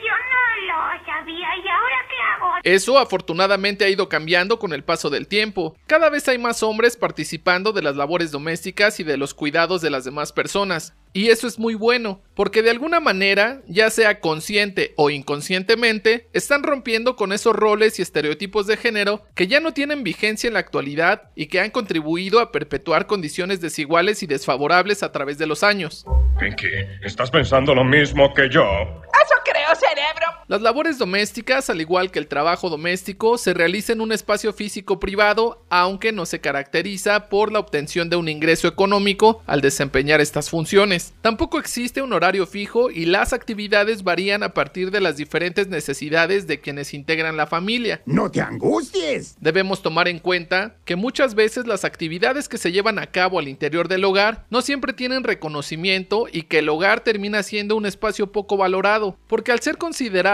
yo 0.02 0.12
no 0.12 0.42
lo 0.66 1.04
sabía 1.04 1.56
y 1.56 1.68
ahora 1.68 2.06
qué 2.08 2.16
hago. 2.22 2.49
Eso 2.62 2.98
afortunadamente 2.98 3.84
ha 3.84 3.88
ido 3.88 4.08
cambiando 4.08 4.58
con 4.58 4.72
el 4.72 4.84
paso 4.84 5.10
del 5.10 5.26
tiempo. 5.26 5.76
Cada 5.86 6.10
vez 6.10 6.28
hay 6.28 6.38
más 6.38 6.62
hombres 6.62 6.96
participando 6.96 7.72
de 7.72 7.82
las 7.82 7.96
labores 7.96 8.30
domésticas 8.30 9.00
y 9.00 9.04
de 9.04 9.16
los 9.16 9.34
cuidados 9.34 9.80
de 9.80 9.90
las 9.90 10.04
demás 10.04 10.32
personas. 10.32 10.94
Y 11.12 11.30
eso 11.30 11.48
es 11.48 11.58
muy 11.58 11.74
bueno, 11.74 12.22
porque 12.36 12.62
de 12.62 12.70
alguna 12.70 13.00
manera, 13.00 13.62
ya 13.66 13.90
sea 13.90 14.20
consciente 14.20 14.94
o 14.96 15.10
inconscientemente, 15.10 16.28
están 16.32 16.62
rompiendo 16.62 17.16
con 17.16 17.32
esos 17.32 17.56
roles 17.56 17.98
y 17.98 18.02
estereotipos 18.02 18.68
de 18.68 18.76
género 18.76 19.24
que 19.34 19.48
ya 19.48 19.58
no 19.58 19.72
tienen 19.72 20.04
vigencia 20.04 20.46
en 20.46 20.54
la 20.54 20.60
actualidad 20.60 21.30
y 21.34 21.46
que 21.46 21.60
han 21.60 21.70
contribuido 21.70 22.38
a 22.38 22.52
perpetuar 22.52 23.06
condiciones 23.06 23.60
desiguales 23.60 24.22
y 24.22 24.28
desfavorables 24.28 25.02
a 25.02 25.10
través 25.10 25.36
de 25.38 25.46
los 25.46 25.64
años. 25.64 26.04
Pinky, 26.38 26.68
¿estás 27.02 27.30
pensando 27.30 27.74
lo 27.74 27.82
mismo 27.82 28.32
que 28.32 28.48
yo? 28.48 28.62
Eso 28.62 29.34
creo, 29.44 29.74
cerebro. 29.74 30.29
Las 30.50 30.62
labores 30.62 30.98
domésticas, 30.98 31.70
al 31.70 31.80
igual 31.80 32.10
que 32.10 32.18
el 32.18 32.26
trabajo 32.26 32.70
doméstico, 32.70 33.38
se 33.38 33.54
realizan 33.54 33.98
en 33.98 34.00
un 34.00 34.10
espacio 34.10 34.52
físico 34.52 34.98
privado, 34.98 35.64
aunque 35.70 36.10
no 36.10 36.26
se 36.26 36.40
caracteriza 36.40 37.28
por 37.28 37.52
la 37.52 37.60
obtención 37.60 38.10
de 38.10 38.16
un 38.16 38.28
ingreso 38.28 38.66
económico 38.66 39.44
al 39.46 39.60
desempeñar 39.60 40.20
estas 40.20 40.50
funciones. 40.50 41.14
Tampoco 41.20 41.60
existe 41.60 42.02
un 42.02 42.12
horario 42.12 42.48
fijo 42.48 42.90
y 42.90 43.04
las 43.04 43.32
actividades 43.32 44.02
varían 44.02 44.42
a 44.42 44.52
partir 44.52 44.90
de 44.90 45.00
las 45.00 45.16
diferentes 45.16 45.68
necesidades 45.68 46.48
de 46.48 46.60
quienes 46.60 46.94
integran 46.94 47.36
la 47.36 47.46
familia. 47.46 48.02
No 48.04 48.28
te 48.28 48.40
angusties. 48.40 49.36
Debemos 49.38 49.82
tomar 49.82 50.08
en 50.08 50.18
cuenta 50.18 50.74
que 50.84 50.96
muchas 50.96 51.36
veces 51.36 51.68
las 51.68 51.84
actividades 51.84 52.48
que 52.48 52.58
se 52.58 52.72
llevan 52.72 52.98
a 52.98 53.06
cabo 53.06 53.38
al 53.38 53.46
interior 53.46 53.86
del 53.86 54.04
hogar 54.04 54.46
no 54.50 54.62
siempre 54.62 54.94
tienen 54.94 55.22
reconocimiento 55.22 56.26
y 56.32 56.42
que 56.42 56.58
el 56.58 56.68
hogar 56.70 57.04
termina 57.04 57.44
siendo 57.44 57.76
un 57.76 57.86
espacio 57.86 58.32
poco 58.32 58.56
valorado, 58.56 59.16
porque 59.28 59.52
al 59.52 59.60
ser 59.60 59.78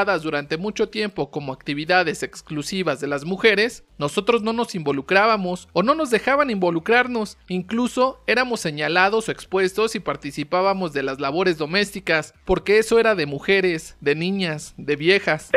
durante 0.07 0.57
mucho 0.57 0.89
tiempo 0.89 1.31
como 1.31 1.53
actividades 1.53 2.23
exclusivas 2.23 3.01
de 3.01 3.09
las 3.09 3.25
mujeres, 3.25 3.85
nosotros 3.99 4.43
no 4.43 4.53
nos 4.53 4.75
involucrábamos 4.75 5.69
o 5.73 5.83
no 5.83 5.95
nos 5.95 6.11
dejaban 6.11 6.51
involucrarnos, 6.51 7.39
incluso 7.49 8.23
éramos 8.27 8.61
señalados 8.61 9.29
o 9.29 9.33
expuestos 9.33 9.95
y 9.97 10.01
participábamos 10.01 10.93
de 10.93 11.03
las 11.03 11.21
labores 11.21 11.59
domésticas, 11.59 12.35
porque 12.45 12.79
eso 12.79 12.99
era 12.99 13.15
de 13.15 13.27
mujeres, 13.27 13.97
de 14.01 14.15
niñas, 14.15 14.75
de 14.77 14.97
viejas. 14.97 15.51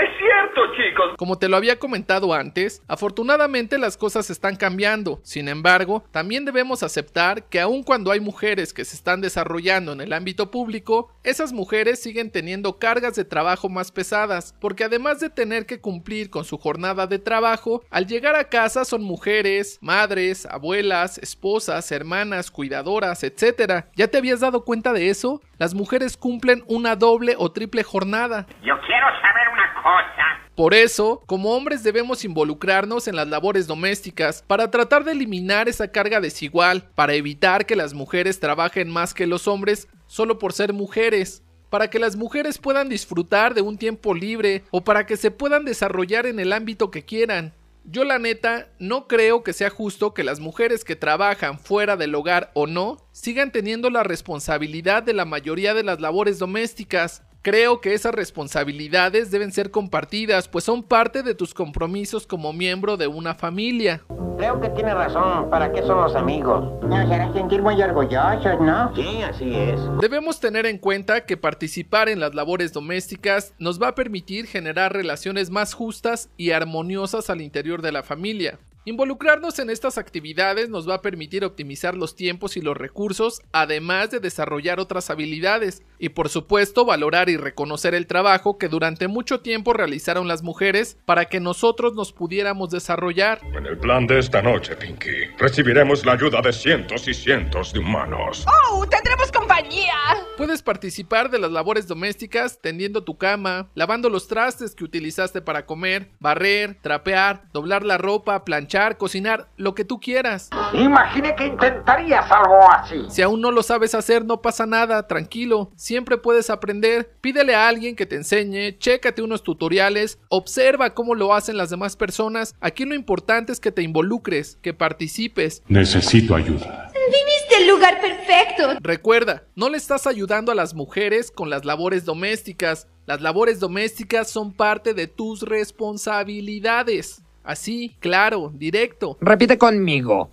Como 1.17 1.37
te 1.37 1.49
lo 1.49 1.57
había 1.57 1.79
comentado 1.79 2.33
antes, 2.33 2.81
afortunadamente 2.87 3.77
las 3.77 3.97
cosas 3.97 4.29
están 4.29 4.55
cambiando. 4.55 5.19
Sin 5.23 5.47
embargo, 5.47 6.03
también 6.11 6.45
debemos 6.45 6.83
aceptar 6.83 7.45
que 7.49 7.59
aun 7.59 7.83
cuando 7.83 8.11
hay 8.11 8.19
mujeres 8.19 8.73
que 8.73 8.85
se 8.85 8.95
están 8.95 9.21
desarrollando 9.21 9.93
en 9.93 10.01
el 10.01 10.13
ámbito 10.13 10.51
público, 10.51 11.11
esas 11.23 11.53
mujeres 11.53 12.01
siguen 12.01 12.31
teniendo 12.31 12.79
cargas 12.79 13.15
de 13.15 13.25
trabajo 13.25 13.69
más 13.69 13.91
pesadas, 13.91 14.55
porque 14.59 14.83
además 14.83 15.19
de 15.19 15.29
tener 15.29 15.65
que 15.65 15.81
cumplir 15.81 16.29
con 16.29 16.45
su 16.45 16.57
jornada 16.57 17.07
de 17.07 17.19
trabajo, 17.19 17.83
al 17.89 18.07
llegar 18.07 18.35
a 18.35 18.45
casa 18.45 18.85
son 18.85 19.03
mujeres, 19.03 19.77
madres, 19.81 20.45
abuelas, 20.45 21.17
esposas, 21.17 21.91
hermanas, 21.91 22.51
cuidadoras, 22.51 23.23
etc. 23.23 23.85
¿Ya 23.95 24.07
te 24.07 24.17
habías 24.17 24.39
dado 24.39 24.63
cuenta 24.63 24.93
de 24.93 25.09
eso? 25.09 25.41
Las 25.57 25.73
mujeres 25.73 26.17
cumplen 26.17 26.63
una 26.67 26.95
doble 26.95 27.35
o 27.37 27.51
triple 27.51 27.83
jornada. 27.83 28.47
Yo 28.63 28.75
quiero 28.85 29.07
saber 29.21 29.49
una 29.51 29.73
cosa. 29.83 30.18
Por 30.59 30.73
eso, 30.73 31.23
como 31.25 31.55
hombres 31.55 31.83
debemos 31.83 32.25
involucrarnos 32.25 33.07
en 33.07 33.15
las 33.15 33.29
labores 33.29 33.65
domésticas 33.65 34.43
para 34.45 34.69
tratar 34.69 35.05
de 35.05 35.13
eliminar 35.13 35.69
esa 35.69 35.87
carga 35.87 36.19
desigual, 36.19 36.89
para 36.95 37.13
evitar 37.13 37.65
que 37.65 37.77
las 37.77 37.93
mujeres 37.93 38.41
trabajen 38.41 38.89
más 38.89 39.13
que 39.13 39.25
los 39.25 39.47
hombres 39.47 39.87
solo 40.07 40.37
por 40.37 40.51
ser 40.51 40.73
mujeres, 40.73 41.43
para 41.69 41.89
que 41.89 41.97
las 41.97 42.17
mujeres 42.17 42.57
puedan 42.57 42.89
disfrutar 42.89 43.53
de 43.53 43.61
un 43.61 43.77
tiempo 43.77 44.13
libre 44.13 44.65
o 44.69 44.83
para 44.83 45.05
que 45.05 45.15
se 45.15 45.31
puedan 45.31 45.63
desarrollar 45.63 46.25
en 46.25 46.41
el 46.41 46.51
ámbito 46.51 46.91
que 46.91 47.05
quieran. 47.05 47.53
Yo 47.85 48.03
la 48.03 48.19
neta 48.19 48.67
no 48.79 49.07
creo 49.07 49.43
que 49.43 49.53
sea 49.53 49.69
justo 49.69 50.13
que 50.13 50.25
las 50.25 50.41
mujeres 50.41 50.83
que 50.83 50.97
trabajan 50.97 51.57
fuera 51.57 51.95
del 51.95 52.13
hogar 52.13 52.51
o 52.53 52.67
no 52.67 52.97
sigan 53.13 53.53
teniendo 53.53 53.89
la 53.89 54.03
responsabilidad 54.03 55.03
de 55.03 55.13
la 55.13 55.23
mayoría 55.23 55.73
de 55.73 55.83
las 55.83 56.01
labores 56.01 56.37
domésticas. 56.37 57.23
Creo 57.41 57.79
que 57.79 57.93
esas 57.93 58.13
responsabilidades 58.13 59.31
deben 59.31 59.53
ser 59.53 59.71
compartidas, 59.71 60.49
pues 60.49 60.65
son 60.65 60.83
parte 60.83 61.23
de 61.23 61.35
tus 61.35 61.53
compromisos 61.53 62.27
como 62.27 62.51
miembro 62.51 62.97
de 62.97 63.07
una 63.07 63.33
familia. 63.33 64.01
Creo 64.37 64.59
que 64.59 64.67
tiene 64.69 64.93
razón. 64.93 65.49
¿Para 65.49 65.71
qué 65.71 65.81
son 65.83 66.01
los 66.01 66.15
amigos? 66.15 66.83
Nos 66.83 67.09
hará 67.09 67.31
sentir 67.31 67.61
muy 67.61 67.81
orgullosos, 67.81 68.59
¿no? 68.59 68.93
Sí, 68.93 69.21
así 69.21 69.55
es. 69.55 69.79
Debemos 70.01 70.41
tener 70.41 70.65
en 70.65 70.77
cuenta 70.79 71.25
que 71.25 71.37
participar 71.37 72.09
en 72.09 72.19
las 72.19 72.35
labores 72.35 72.73
domésticas 72.73 73.53
nos 73.57 73.81
va 73.81 73.89
a 73.89 73.95
permitir 73.95 74.45
generar 74.45 74.91
relaciones 74.91 75.49
más 75.49 75.73
justas 75.73 76.29
y 76.35 76.51
armoniosas 76.51 77.29
al 77.29 77.39
interior 77.39 77.81
de 77.81 77.93
la 77.93 78.03
familia. 78.03 78.59
Involucrarnos 78.89 79.59
en 79.59 79.69
estas 79.69 79.99
actividades 79.99 80.67
nos 80.69 80.89
va 80.89 80.95
a 80.95 81.01
permitir 81.03 81.45
optimizar 81.45 81.93
los 81.93 82.15
tiempos 82.15 82.57
y 82.57 82.61
los 82.61 82.75
recursos, 82.75 83.39
además 83.51 84.09
de 84.09 84.19
desarrollar 84.19 84.79
otras 84.79 85.11
habilidades, 85.11 85.83
y 85.99 86.09
por 86.09 86.27
supuesto 86.27 86.85
valorar 86.85 87.29
y 87.29 87.37
reconocer 87.37 87.93
el 87.93 88.07
trabajo 88.07 88.57
que 88.57 88.67
durante 88.67 89.07
mucho 89.07 89.41
tiempo 89.41 89.73
realizaron 89.73 90.27
las 90.27 90.41
mujeres 90.41 90.97
para 91.05 91.25
que 91.25 91.39
nosotros 91.39 91.93
nos 91.93 92.13
pudiéramos 92.13 92.71
desarrollar. 92.71 93.41
En 93.55 93.67
el 93.67 93.77
plan 93.77 94.07
de 94.07 94.17
esta 94.17 94.41
noche, 94.41 94.75
Pinky, 94.75 95.35
recibiremos 95.37 96.03
la 96.03 96.13
ayuda 96.13 96.41
de 96.41 96.51
cientos 96.51 97.07
y 97.07 97.13
cientos 97.13 97.71
de 97.71 97.81
humanos. 97.81 98.43
¡Oh! 98.47 98.87
¡Tendremos 98.87 99.31
compañía! 99.49 99.93
Puedes 100.37 100.61
participar 100.61 101.29
de 101.29 101.39
las 101.39 101.51
labores 101.51 101.87
domésticas 101.87 102.59
tendiendo 102.61 103.03
tu 103.03 103.17
cama, 103.17 103.67
lavando 103.75 104.09
los 104.09 104.27
trastes 104.27 104.73
que 104.73 104.83
utilizaste 104.85 105.41
para 105.41 105.65
comer, 105.65 106.11
barrer, 106.19 106.77
trapear, 106.81 107.43
doblar 107.51 107.83
la 107.83 107.97
ropa, 107.97 108.45
planchar, 108.45 108.97
cocinar, 108.97 109.49
lo 109.57 109.75
que 109.75 109.83
tú 109.83 109.99
quieras. 109.99 110.49
Imagine 110.73 111.35
que 111.35 111.47
intentarías 111.47 112.31
algo 112.31 112.71
así. 112.71 113.03
Si 113.09 113.21
aún 113.21 113.41
no 113.41 113.51
lo 113.51 113.63
sabes 113.63 113.93
hacer, 113.95 114.23
no 114.23 114.41
pasa 114.41 114.65
nada, 114.65 115.07
tranquilo, 115.07 115.71
siempre 115.75 116.17
puedes 116.17 116.49
aprender. 116.49 117.11
Pídele 117.19 117.53
a 117.55 117.67
alguien 117.67 117.95
que 117.95 118.05
te 118.05 118.15
enseñe, 118.15 118.77
chécate 118.77 119.21
unos 119.21 119.43
tutoriales, 119.43 120.19
observa 120.29 120.93
cómo 120.93 121.15
lo 121.15 121.33
hacen 121.33 121.57
las 121.57 121.69
demás 121.69 121.97
personas. 121.97 122.55
Aquí 122.61 122.85
lo 122.85 122.95
importante 122.95 123.51
es 123.51 123.59
que 123.59 123.73
te 123.73 123.81
involucres, 123.81 124.57
que 124.61 124.73
participes. 124.73 125.63
Necesito 125.67 126.35
ayuda. 126.35 126.88
Viniste 127.09 127.55
al 127.57 127.67
lugar 127.67 128.01
perfecto. 128.01 128.79
Recuerda, 128.81 129.43
no 129.55 129.69
le 129.69 129.77
estás 129.77 130.05
ayudando 130.05 130.51
a 130.51 130.55
las 130.55 130.73
mujeres 130.73 131.31
con 131.31 131.49
las 131.49 131.65
labores 131.65 132.05
domésticas. 132.05 132.87
Las 133.07 133.21
labores 133.21 133.59
domésticas 133.59 134.29
son 134.29 134.53
parte 134.53 134.93
de 134.93 135.07
tus 135.07 135.41
responsabilidades. 135.41 137.23
Así, 137.43 137.95
claro, 137.99 138.51
directo. 138.53 139.17
Repite 139.21 139.57
conmigo. 139.57 140.29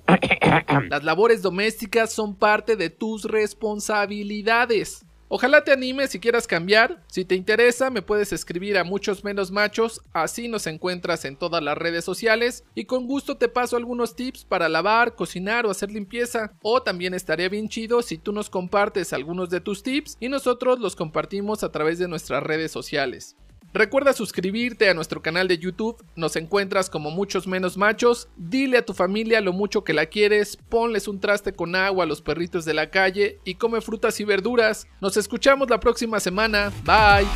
Las 0.90 1.02
labores 1.02 1.40
domésticas 1.40 2.12
son 2.12 2.34
parte 2.34 2.76
de 2.76 2.90
tus 2.90 3.24
responsabilidades. 3.24 5.05
Ojalá 5.28 5.64
te 5.64 5.72
animes 5.72 6.10
si 6.10 6.20
quieras 6.20 6.46
cambiar. 6.46 7.02
Si 7.08 7.24
te 7.24 7.34
interesa, 7.34 7.90
me 7.90 8.00
puedes 8.00 8.32
escribir 8.32 8.78
a 8.78 8.84
muchos 8.84 9.24
menos 9.24 9.50
machos, 9.50 10.00
así 10.12 10.46
nos 10.46 10.68
encuentras 10.68 11.24
en 11.24 11.36
todas 11.36 11.62
las 11.62 11.76
redes 11.76 12.04
sociales 12.04 12.64
y 12.76 12.84
con 12.84 13.08
gusto 13.08 13.36
te 13.36 13.48
paso 13.48 13.76
algunos 13.76 14.14
tips 14.14 14.44
para 14.44 14.68
lavar, 14.68 15.16
cocinar 15.16 15.66
o 15.66 15.70
hacer 15.70 15.90
limpieza. 15.90 16.52
O 16.62 16.80
también 16.80 17.12
estaría 17.12 17.48
bien 17.48 17.68
chido 17.68 18.02
si 18.02 18.18
tú 18.18 18.32
nos 18.32 18.50
compartes 18.50 19.12
algunos 19.12 19.50
de 19.50 19.60
tus 19.60 19.82
tips 19.82 20.16
y 20.20 20.28
nosotros 20.28 20.78
los 20.78 20.94
compartimos 20.94 21.64
a 21.64 21.72
través 21.72 21.98
de 21.98 22.06
nuestras 22.06 22.42
redes 22.42 22.70
sociales. 22.70 23.36
Recuerda 23.76 24.12
suscribirte 24.14 24.88
a 24.88 24.94
nuestro 24.94 25.20
canal 25.20 25.48
de 25.48 25.58
YouTube, 25.58 26.02
nos 26.14 26.34
encuentras 26.36 26.88
como 26.88 27.10
muchos 27.10 27.46
menos 27.46 27.76
machos, 27.76 28.30
dile 28.34 28.78
a 28.78 28.86
tu 28.86 28.94
familia 28.94 29.42
lo 29.42 29.52
mucho 29.52 29.84
que 29.84 29.92
la 29.92 30.06
quieres, 30.06 30.56
ponles 30.56 31.08
un 31.08 31.20
traste 31.20 31.52
con 31.52 31.76
agua 31.76 32.04
a 32.04 32.06
los 32.06 32.22
perritos 32.22 32.64
de 32.64 32.72
la 32.72 32.88
calle 32.88 33.38
y 33.44 33.56
come 33.56 33.82
frutas 33.82 34.18
y 34.18 34.24
verduras. 34.24 34.86
Nos 35.02 35.18
escuchamos 35.18 35.68
la 35.68 35.78
próxima 35.78 36.20
semana, 36.20 36.72
bye. 36.86 37.26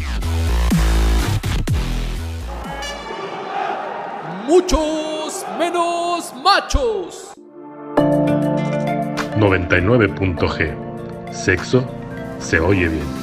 Muchos 4.46 5.44
menos 5.58 6.32
machos. 6.42 7.34
99.g. 9.36 11.34
Sexo 11.34 11.86
se 12.38 12.58
oye 12.60 12.88
bien. 12.88 13.19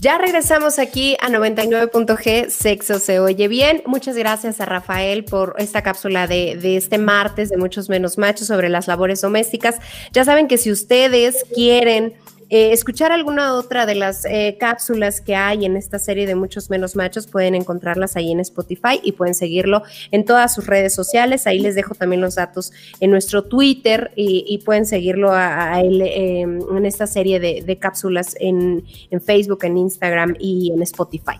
Ya 0.00 0.16
regresamos 0.16 0.78
aquí 0.78 1.16
a 1.20 1.28
99.g, 1.28 2.50
Sexo 2.50 3.00
se 3.00 3.18
oye 3.18 3.48
bien. 3.48 3.82
Muchas 3.84 4.16
gracias 4.16 4.60
a 4.60 4.64
Rafael 4.64 5.24
por 5.24 5.56
esta 5.58 5.82
cápsula 5.82 6.28
de, 6.28 6.56
de, 6.56 6.76
este 6.76 6.98
martes 6.98 7.48
de 7.48 7.56
Muchos 7.56 7.88
Menos 7.88 8.16
Machos 8.16 8.46
sobre 8.46 8.68
las 8.68 8.86
labores 8.86 9.20
domésticas. 9.20 9.80
Ya 10.12 10.24
saben 10.24 10.46
que 10.46 10.56
si 10.56 10.70
ustedes 10.70 11.44
quieren 11.52 12.14
eh, 12.50 12.72
escuchar 12.72 13.12
alguna 13.12 13.54
otra 13.54 13.86
de 13.86 13.94
las 13.94 14.24
eh, 14.24 14.56
cápsulas 14.58 15.20
que 15.20 15.34
hay 15.34 15.64
en 15.64 15.76
esta 15.76 15.98
serie 15.98 16.26
de 16.26 16.34
Muchos 16.34 16.70
Menos 16.70 16.96
Machos, 16.96 17.26
pueden 17.26 17.54
encontrarlas 17.54 18.16
ahí 18.16 18.32
en 18.32 18.40
Spotify 18.40 19.00
y 19.02 19.12
pueden 19.12 19.34
seguirlo 19.34 19.82
en 20.10 20.24
todas 20.24 20.54
sus 20.54 20.66
redes 20.66 20.94
sociales. 20.94 21.46
Ahí 21.46 21.58
les 21.58 21.74
dejo 21.74 21.94
también 21.94 22.20
los 22.20 22.36
datos 22.36 22.72
en 23.00 23.10
nuestro 23.10 23.44
Twitter 23.44 24.12
y, 24.16 24.58
pueden 24.64 24.86
seguirlo 24.86 25.30
a, 25.32 25.80
él 25.80 26.02
em, 26.02 26.60
en 26.76 26.84
esta 26.84 27.06
serie 27.06 27.38
de, 27.40 27.78
cápsulas 27.78 28.34
en 28.40 28.84
Facebook, 29.24 29.64
en 29.64 29.78
Instagram 29.78 30.34
y 30.38 30.72
en 30.72 30.82
Spotify. 30.82 31.38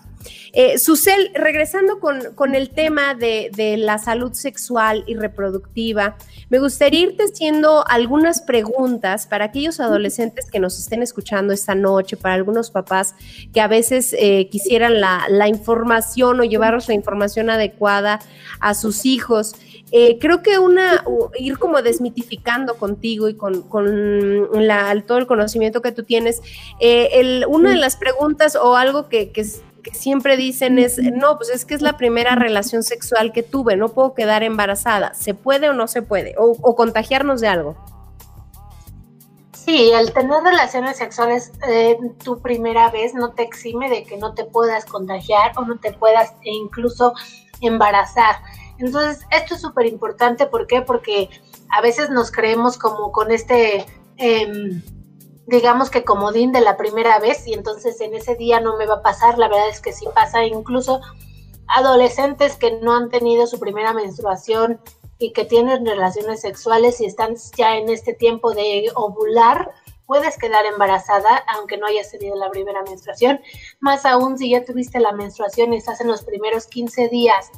Eh, 0.53 0.79
Susel, 0.79 1.31
regresando 1.35 2.01
con, 2.01 2.55
el 2.55 2.71
tema 2.71 3.15
de, 3.15 3.51
la 3.79 3.99
salud 3.99 4.33
sexual 4.33 5.05
y 5.07 5.15
reproductiva, 5.15 6.17
me 6.49 6.59
gustaría 6.59 7.01
irte 7.01 7.25
haciendo 7.25 7.87
algunas 7.87 8.41
preguntas 8.43 9.27
para 9.27 9.47
aquellos 9.47 9.81
adolescentes 9.81 10.51
que 10.51 10.59
nos 10.59 10.79
estén 10.79 11.03
escuchando 11.03 11.53
esta 11.53 11.75
noche, 11.75 12.17
para 12.17 12.35
algunos 12.35 12.71
papás 12.71 13.15
que 13.53 13.61
a 13.61 13.69
veces 13.69 14.15
eh, 14.19 14.49
quisieran 14.51 15.01
la, 15.01 15.49
información 15.49 16.41
o 16.41 16.45
llevaros 16.45 16.89
la 16.89 16.95
información 16.95 17.51
adecuada 17.51 18.19
a 18.61 18.75
sus 18.75 19.07
hijos. 19.07 19.55
Eh, 19.91 20.19
creo 20.19 20.43
que 20.43 20.59
una, 20.59 21.03
ir 21.39 21.59
como 21.59 21.81
desmitificando 21.81 22.75
contigo 22.75 23.29
y 23.29 23.35
con, 23.35 23.63
todo 23.63 25.19
el 25.19 25.27
conocimiento 25.27 25.81
que 25.81 25.93
tú 25.93 26.03
tienes, 26.03 26.43
eh, 26.81 27.43
una 27.49 27.71
de 27.71 27.77
las 27.77 27.97
preguntas 27.97 28.57
o 28.57 28.77
algo 28.77 29.09
que, 29.09 29.31
que, 29.31 29.47
siempre 29.93 30.37
dicen 30.37 30.79
es, 30.79 30.99
no, 30.99 31.37
pues 31.37 31.51
es 31.51 31.65
que 31.65 31.75
es 31.75 31.83
la 31.83 31.97
primera 31.97 32.35
relación 32.35 32.83
sexual 32.83 33.33
que 33.33 33.43
tuve, 33.43 33.77
no 33.77 33.89
puedo 33.89 34.15
quedar 34.15 34.43
embarazada. 34.43 35.15
¿Se 35.15 35.35
puede 35.35 35.69
o 35.69 35.73
no 35.73 35.87
se 35.89 36.03
puede? 36.03 36.35
O, 36.39 36.77
contagiarnos 36.77 37.41
de 37.41 37.49
algo. 37.49 37.77
Sí, 39.53 39.91
el 39.93 40.13
tener 40.13 40.43
relaciones 40.43 40.97
sexuales 40.97 41.53
eh, 41.69 41.99
tu 42.25 42.41
primera 42.41 42.91
vez 42.91 43.15
no 43.15 43.33
te 43.33 43.43
exime 43.43 43.91
de 43.91 44.05
que 44.05 44.17
no 44.17 44.35
te 44.35 44.45
puedas 44.45 44.87
contagiar 44.87 45.53
o 45.57 45.65
no 45.65 45.79
te 45.79 45.93
puedas 45.93 46.31
e 46.43 46.51
incluso 46.51 47.13
embarazar. 47.61 48.37
Entonces, 48.79 49.27
esto 49.31 49.57
es 49.57 49.61
súper 49.61 49.87
importante, 49.87 50.47
¿por 50.47 50.67
qué? 50.67 50.81
Porque 50.81 51.29
a 51.71 51.83
veces 51.83 52.11
nos 52.11 52.31
creemos 52.31 52.79
como 52.79 53.13
con 53.13 53.31
este... 53.31 53.85
Em, 54.17 54.83
digamos 55.49 55.89
que 55.89 56.05
comodín 56.05 56.53
de 56.53 56.61
la 56.61 56.77
primera 56.77 57.19
vez 57.19 57.47
y 57.47 57.55
entonces 57.55 58.01
en 58.03 58.15
ese 58.15 58.37
día 58.37 58.61
no 58.61 58.77
me 58.77 58.87
va 58.87 58.97
a 58.97 59.03
pasar, 59.03 59.39
la 59.39 59.49
verdad 59.49 59.71
es 59.71 59.81
que 59.81 59.95
sí 59.95 60.07
pasa, 60.15 60.45
incluso 60.45 61.01
adolescentes 61.67 62.57
que 62.57 62.73
no 62.73 62.95
han 62.95 63.09
tenido 63.09 63.47
su 63.47 63.59
primera 63.59 63.95
menstruación 63.95 64.79
y 65.19 65.33
que 65.33 65.47
tienen 65.47 65.87
relaciones 65.87 66.43
sexuales 66.43 67.01
y 67.01 67.07
están 67.07 67.37
ya 67.57 67.77
en 67.79 67.89
este 67.89 68.13
tiempo 68.13 68.53
de 68.53 68.91
ovular, 68.95 69.73
puedes 70.07 70.37
quedar 70.37 70.67
embarazada 70.67 71.43
aunque 71.57 71.79
no 71.79 71.87
hayas 71.87 72.11
tenido 72.11 72.37
la 72.37 72.51
primera 72.51 72.83
menstruación, 72.83 73.41
más 73.81 74.05
aún 74.05 74.37
si 74.37 74.51
ya 74.51 74.67
tuviste 74.67 75.01
la 75.01 75.13
menstruación 75.13 75.73
y 75.73 75.79
estás 75.79 76.03
en 76.03 76.09
los 76.09 76.25
primeros 76.25 76.67
15 76.67 77.09
días 77.09 77.51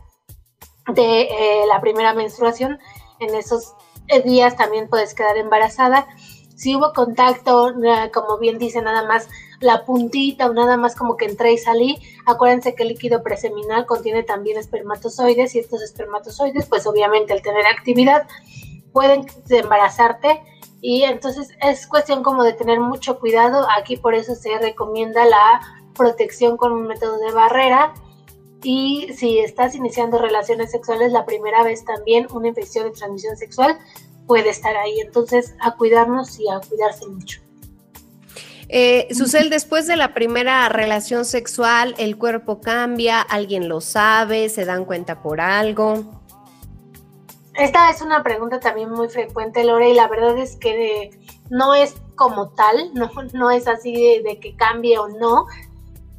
de 0.94 1.22
eh, 1.22 1.66
la 1.66 1.80
primera 1.80 2.14
menstruación, 2.14 2.78
en 3.18 3.34
esos 3.34 3.74
eh, 4.06 4.22
días 4.22 4.56
también 4.56 4.88
puedes 4.88 5.12
quedar 5.12 5.36
embarazada 5.36 6.06
si 6.60 6.76
hubo 6.76 6.92
contacto, 6.92 7.72
como 8.12 8.36
bien 8.36 8.58
dice, 8.58 8.82
nada 8.82 9.02
más 9.08 9.30
la 9.60 9.86
puntita 9.86 10.46
o 10.46 10.52
nada 10.52 10.76
más 10.76 10.94
como 10.94 11.16
que 11.16 11.24
entré 11.24 11.54
y 11.54 11.58
salí, 11.58 11.98
acuérdense 12.26 12.74
que 12.74 12.82
el 12.82 12.90
líquido 12.90 13.22
preseminal 13.22 13.86
contiene 13.86 14.24
también 14.24 14.58
espermatozoides 14.58 15.54
y 15.54 15.58
estos 15.58 15.80
espermatozoides, 15.80 16.66
pues 16.66 16.86
obviamente 16.86 17.32
al 17.32 17.40
tener 17.40 17.64
actividad 17.66 18.28
pueden 18.92 19.24
embarazarte 19.48 20.42
y 20.82 21.04
entonces 21.04 21.48
es 21.62 21.86
cuestión 21.86 22.22
como 22.22 22.44
de 22.44 22.52
tener 22.52 22.78
mucho 22.78 23.18
cuidado. 23.20 23.66
Aquí 23.78 23.96
por 23.96 24.14
eso 24.14 24.34
se 24.34 24.58
recomienda 24.58 25.24
la 25.24 25.62
protección 25.94 26.58
con 26.58 26.72
un 26.72 26.86
método 26.86 27.18
de 27.20 27.32
barrera. 27.32 27.94
Y 28.62 29.14
si 29.14 29.38
estás 29.38 29.74
iniciando 29.74 30.18
relaciones 30.18 30.72
sexuales 30.72 31.10
la 31.12 31.24
primera 31.24 31.62
vez 31.62 31.86
también, 31.86 32.26
una 32.30 32.48
infección 32.48 32.84
de 32.84 32.90
transmisión 32.90 33.38
sexual, 33.38 33.78
puede 34.30 34.50
estar 34.50 34.76
ahí. 34.76 35.00
Entonces, 35.00 35.56
a 35.58 35.74
cuidarnos 35.74 36.38
y 36.38 36.48
a 36.48 36.60
cuidarse 36.60 37.04
mucho. 37.08 37.40
Eh, 38.68 39.08
Susel, 39.12 39.50
después 39.50 39.88
de 39.88 39.96
la 39.96 40.14
primera 40.14 40.68
relación 40.68 41.24
sexual, 41.24 41.96
¿el 41.98 42.16
cuerpo 42.16 42.60
cambia? 42.60 43.22
¿Alguien 43.22 43.68
lo 43.68 43.80
sabe? 43.80 44.48
¿Se 44.48 44.64
dan 44.64 44.84
cuenta 44.84 45.20
por 45.20 45.40
algo? 45.40 46.04
Esta 47.54 47.90
es 47.90 48.02
una 48.02 48.22
pregunta 48.22 48.60
también 48.60 48.90
muy 48.90 49.08
frecuente, 49.08 49.64
Lore, 49.64 49.90
y 49.90 49.94
la 49.94 50.06
verdad 50.06 50.38
es 50.38 50.54
que 50.54 51.10
no 51.50 51.74
es 51.74 51.96
como 52.14 52.50
tal, 52.50 52.76
no, 52.94 53.10
no 53.32 53.50
es 53.50 53.66
así 53.66 53.92
de, 53.92 54.22
de, 54.22 54.38
que 54.38 54.54
cambie 54.54 54.96
o 55.00 55.08
no. 55.08 55.46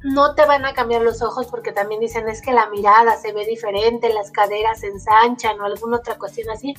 No 0.04 0.36
te 0.36 0.46
van 0.46 0.66
a 0.66 0.74
cambiar 0.74 1.04
los 1.04 1.22
ojos 1.22 1.48
porque 1.48 1.72
también 1.72 2.02
dicen 2.02 2.28
es 2.28 2.42
que 2.42 2.52
la 2.52 2.70
mirada 2.72 3.16
se 3.16 3.32
ve 3.32 3.46
diferente, 3.46 4.14
las 4.14 4.32
caderas 4.32 4.82
se 4.82 4.88
ensanchan 4.88 5.62
o 5.62 5.66
alguna 5.66 5.98
otra 5.98 6.18
cuestión 6.18 6.50
así 6.50 6.76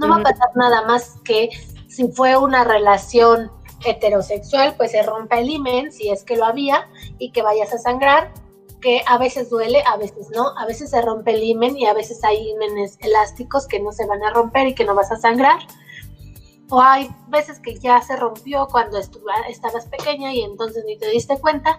no 0.00 0.08
va 0.08 0.16
a 0.16 0.22
pasar 0.22 0.48
nada 0.56 0.86
más 0.86 1.18
que 1.24 1.50
si 1.88 2.08
fue 2.08 2.36
una 2.36 2.64
relación 2.64 3.50
heterosexual, 3.84 4.74
pues 4.76 4.92
se 4.92 5.02
rompe 5.02 5.38
el 5.38 5.50
imen, 5.50 5.92
si 5.92 6.10
es 6.10 6.24
que 6.24 6.36
lo 6.36 6.46
había, 6.46 6.88
y 7.18 7.32
que 7.32 7.42
vayas 7.42 7.72
a 7.72 7.78
sangrar, 7.78 8.32
que 8.80 9.02
a 9.06 9.18
veces 9.18 9.50
duele, 9.50 9.82
a 9.86 9.96
veces 9.96 10.30
no, 10.34 10.56
a 10.56 10.66
veces 10.66 10.90
se 10.90 11.02
rompe 11.02 11.32
el 11.32 11.42
imen 11.42 11.76
y 11.76 11.86
a 11.86 11.92
veces 11.92 12.24
hay 12.24 12.50
imenes 12.50 12.98
elásticos 13.00 13.66
que 13.66 13.80
no 13.80 13.92
se 13.92 14.06
van 14.06 14.22
a 14.22 14.30
romper 14.30 14.68
y 14.68 14.74
que 14.74 14.84
no 14.84 14.94
vas 14.94 15.12
a 15.12 15.16
sangrar. 15.16 15.58
O 16.70 16.80
hay 16.80 17.10
veces 17.28 17.58
que 17.58 17.74
ya 17.74 18.00
se 18.00 18.16
rompió 18.16 18.68
cuando 18.70 18.98
estabas 18.98 19.86
pequeña 19.86 20.32
y 20.32 20.42
entonces 20.42 20.84
ni 20.86 20.96
te 20.96 21.10
diste 21.10 21.38
cuenta 21.38 21.78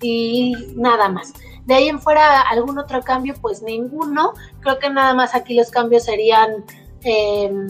y 0.00 0.54
nada 0.76 1.08
más. 1.08 1.32
De 1.64 1.74
ahí 1.74 1.88
en 1.88 2.00
fuera, 2.00 2.42
algún 2.42 2.78
otro 2.78 3.02
cambio, 3.02 3.34
pues 3.40 3.62
ninguno. 3.62 4.34
Creo 4.60 4.78
que 4.78 4.90
nada 4.90 5.14
más 5.14 5.34
aquí 5.34 5.54
los 5.54 5.70
cambios 5.70 6.04
serían 6.04 6.64
Em, 7.02 7.68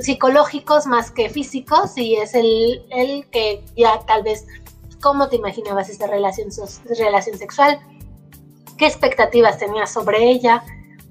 psicológicos 0.00 0.86
más 0.86 1.10
que 1.10 1.28
físicos 1.28 1.96
y 1.96 2.16
es 2.16 2.34
el, 2.34 2.84
el, 2.90 3.26
que 3.30 3.64
ya 3.76 3.98
tal 4.06 4.22
vez, 4.22 4.46
¿cómo 5.00 5.28
te 5.28 5.36
imaginabas 5.36 5.88
esta 5.88 6.06
relación, 6.06 6.50
relación 6.96 7.38
sexual? 7.38 7.80
¿Qué 8.76 8.86
expectativas 8.86 9.58
tenías 9.58 9.92
sobre 9.92 10.30
ella? 10.30 10.62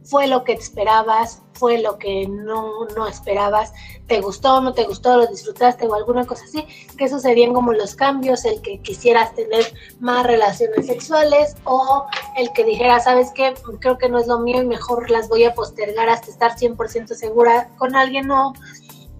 Fue 0.09 0.27
lo 0.27 0.43
que 0.43 0.53
esperabas, 0.53 1.41
fue 1.53 1.79
lo 1.79 1.97
que 1.97 2.27
no, 2.27 2.85
no 2.95 3.07
esperabas, 3.07 3.73
te 4.07 4.21
gustó, 4.21 4.61
no 4.61 4.73
te 4.73 4.85
gustó, 4.85 5.17
lo 5.17 5.27
disfrutaste 5.27 5.85
o 5.85 5.93
alguna 5.95 6.25
cosa 6.25 6.45
así, 6.45 6.65
que 6.97 7.09
serían 7.09 7.53
como 7.53 7.73
los 7.73 7.95
cambios, 7.95 8.45
el 8.45 8.61
que 8.61 8.79
quisieras 8.79 9.35
tener 9.35 9.73
más 9.99 10.25
relaciones 10.25 10.85
sexuales 10.85 11.55
o 11.65 12.05
el 12.37 12.51
que 12.53 12.63
dijeras, 12.63 13.03
sabes 13.03 13.31
qué, 13.33 13.53
creo 13.79 13.97
que 13.97 14.07
no 14.07 14.19
es 14.19 14.27
lo 14.27 14.39
mío 14.39 14.61
y 14.61 14.65
mejor 14.65 15.09
las 15.09 15.27
voy 15.27 15.43
a 15.43 15.53
postergar 15.53 16.09
hasta 16.09 16.31
estar 16.31 16.55
100% 16.55 17.13
segura 17.13 17.69
con 17.77 17.95
alguien 17.95 18.31
o 18.31 18.53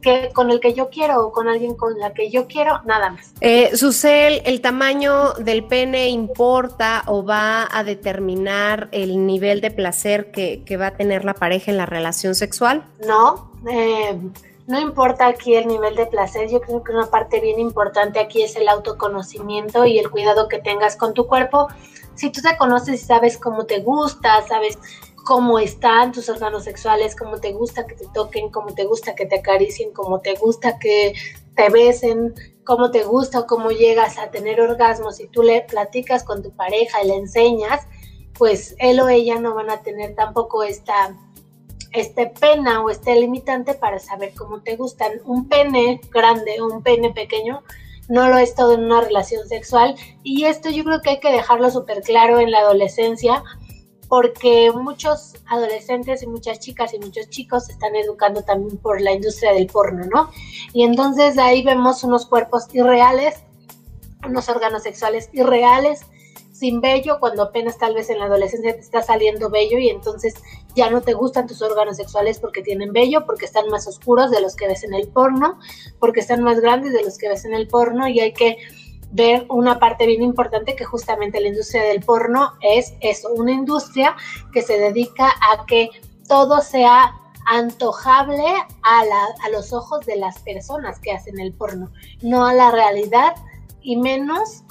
que 0.02 0.32
con 0.34 0.52
el 0.52 0.60
que 0.60 0.74
yo 0.74 0.90
quiero 0.90 1.26
o 1.26 1.32
con 1.32 1.48
alguien 1.48 1.76
con 1.76 1.98
la 2.00 2.14
que 2.14 2.30
yo 2.30 2.48
quiero, 2.48 2.82
nada 2.86 3.12
más. 3.12 3.34
Eh, 3.42 3.76
Susel, 3.76 4.42
¿el 4.46 4.62
tamaño 4.62 5.34
del 5.34 5.66
pene 5.66 6.10
importa 6.10 7.04
o 7.08 7.26
va 7.26 7.68
a 7.72 7.84
determinar 7.84 8.90
el 8.92 9.26
nivel 9.26 9.62
de 9.62 9.72
placer 9.72 10.32
que, 10.32 10.78
va 10.78 10.88
a 10.88 10.92
tener 10.92 11.26
la 11.26 11.34
pareja 11.34 11.72
en 11.72 11.78
la 11.78 11.86
relación 11.86 12.36
sexual? 12.36 12.86
No, 13.06 13.52
eh, 13.70 14.20
no 14.68 14.80
importa 14.80 15.28
aquí 15.28 15.56
el 15.56 15.68
nivel 15.68 15.96
de 15.96 16.06
placer, 16.06 16.50
yo 16.50 16.60
creo 16.62 16.84
que 16.84 16.92
una 16.92 17.08
parte 17.08 17.40
bien 17.40 17.60
importante 17.60 18.20
aquí 18.20 18.44
es 18.44 18.56
el 18.58 18.68
autoconocimiento 18.68 19.86
y 19.86 19.98
el 19.98 20.12
cuidado 20.12 20.48
que 20.48 20.60
tengas 20.60 20.98
con 20.98 21.14
tu 21.14 21.26
cuerpo. 21.26 21.68
Si 22.16 22.32
tú 22.32 22.42
te 22.42 22.58
conoces 22.58 23.02
y 23.02 23.06
sabes 23.06 23.38
cómo 23.38 23.66
te 23.66 23.80
gusta, 23.80 24.42
sabes 24.48 24.78
cómo 25.28 25.60
están 25.60 26.14
tus 26.14 26.30
órganos 26.30 26.64
sexuales, 26.64 27.14
cómo 27.14 27.38
te 27.38 27.52
gusta 27.52 27.86
que 27.86 27.96
te 27.96 28.06
toquen, 28.14 28.50
cómo 28.50 28.74
te 28.74 28.86
gusta 28.86 29.14
que 29.14 29.26
te 29.26 29.40
acaricien, 29.40 29.92
cómo 29.92 30.22
te 30.22 30.36
gusta 30.36 30.80
que 30.80 31.16
te 31.54 31.68
besen, 31.68 32.34
cómo 32.64 32.92
te 32.92 33.04
gusta 33.04 33.42
o 33.42 33.46
cómo 33.46 33.72
llegas 33.72 34.18
a 34.20 34.32
tener 34.32 34.62
orgasmos 34.62 35.20
y 35.20 35.28
tú 35.28 35.44
le 35.44 35.64
platicas 35.64 36.24
con 36.24 36.42
tu 36.42 36.52
pareja 36.52 37.04
y 37.04 37.10
le 37.10 37.16
enseñas, 37.16 37.82
pues 38.38 38.78
él 38.80 39.02
o 39.02 39.10
ella 39.10 39.38
no 39.38 39.54
van 39.54 39.70
a 39.70 39.84
tener 39.84 40.16
tampoco 40.16 40.64
esta 40.64 41.14
este 41.92 42.28
pena 42.28 42.82
o 42.82 42.90
este 42.90 43.14
limitante 43.16 43.74
para 43.74 44.00
saber 44.00 44.34
cómo 44.34 44.62
te 44.62 44.78
gustan. 44.78 45.12
Un 45.26 45.50
pene 45.50 46.00
grande 46.10 46.62
o 46.62 46.68
un 46.68 46.84
pene 46.84 47.12
pequeño 47.12 47.64
no 48.08 48.30
lo 48.30 48.38
es 48.38 48.56
todo 48.56 48.76
en 48.76 48.86
una 48.86 49.02
relación 49.02 49.46
sexual 49.50 49.96
y 50.24 50.46
esto 50.46 50.70
yo 50.70 50.86
creo 50.86 51.02
que 51.02 51.10
hay 51.10 51.20
que 51.20 51.34
dejarlo 51.34 51.70
súper 51.70 52.02
claro 52.02 52.40
en 52.40 52.52
la 52.52 52.60
adolescencia 52.60 53.44
porque 54.08 54.72
muchos 54.74 55.36
adolescentes 55.48 56.24
y 56.24 56.28
muchas 56.28 56.60
chicas 56.60 56.94
y 56.94 57.00
muchos 57.00 57.30
chicos 57.30 57.70
están 57.70 57.96
educando 57.96 58.42
también 58.42 58.78
por 58.78 59.02
la 59.02 59.14
industria 59.14 59.54
del 59.54 59.68
porno, 59.68 60.06
¿no? 60.14 60.32
Y 60.74 60.84
entonces 60.84 61.38
ahí 61.38 61.64
vemos 61.64 62.04
unos 62.04 62.26
cuerpos 62.26 62.68
irreales, 62.74 63.36
unos 64.26 64.48
órganos 64.50 64.84
sexuales 64.84 65.30
irreales, 65.34 66.06
sin 66.58 66.82
vello 66.82 67.20
cuando 67.20 67.44
apenas 67.44 67.78
tal 67.78 67.94
vez 67.94 68.10
en 68.10 68.20
la 68.20 68.26
adolescencia 68.26 68.74
te 68.74 68.80
está 68.80 69.04
saliendo 69.04 69.50
vello 69.50 69.78
y 69.78 69.90
entonces 69.90 70.34
ya 70.76 70.90
no 70.90 71.02
te 71.02 71.14
gustan 71.14 71.46
tus 71.46 71.62
órganos 71.62 71.98
sexuales 71.98 72.40
porque 72.40 72.64
tienen 72.64 72.94
vello, 72.94 73.26
porque 73.26 73.46
están 73.46 73.68
más 73.70 73.88
oscuros 73.88 74.32
de 74.32 74.42
los 74.42 74.56
que 74.56 74.68
ves 74.68 74.84
en 74.84 74.94
el 74.94 75.08
porno, 75.08 75.60
porque 76.00 76.20
están 76.20 76.42
más 76.44 76.60
grandes 76.60 76.94
de 76.94 77.04
los 77.04 77.18
que 77.18 77.30
ves 77.30 77.46
en 77.46 77.54
el 77.54 77.68
porno 77.68 78.08
y 78.08 78.20
hay 78.22 78.34
que 78.34 78.58
ver 79.12 79.46
una 79.50 79.80
parte 79.80 80.06
bien 80.06 80.22
importante 80.22 80.76
que 80.76 80.86
justamente 80.86 81.40
la 81.40 81.48
industria 81.48 81.84
del 81.84 82.02
porno 82.02 82.54
es 82.62 82.94
eso, 83.02 83.30
una 83.30 83.52
industria 83.52 84.16
que 84.52 84.62
se 84.62 84.78
dedica 84.78 85.28
a 85.28 85.66
que 85.66 85.90
todo 86.28 86.62
sea 86.62 87.14
antojable 87.46 88.44
a, 88.84 89.02
a 89.44 89.50
los 89.50 89.72
ojos 89.72 90.06
de 90.06 90.18
las 90.18 90.40
personas 90.40 91.00
que 91.00 91.14
hacen 91.14 91.40
el 91.40 91.54
porno, 91.54 91.92
no 92.22 92.46
a 92.46 92.54
la 92.54 92.72
realidad 92.72 93.36
y 93.88 93.96
menos 93.96 94.64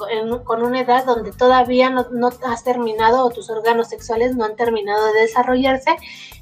con 0.44 0.62
una 0.62 0.80
edad 0.80 1.06
donde 1.06 1.32
todavía 1.32 1.88
no, 1.88 2.06
no, 2.10 2.28
has 2.44 2.64
terminado 2.64 3.24
o 3.24 3.30
tus 3.30 3.48
órganos 3.48 3.88
sexuales 3.88 4.36
no 4.36 4.44
han 4.44 4.56
terminado 4.56 5.06
de 5.06 5.22
desarrollarse 5.22 5.96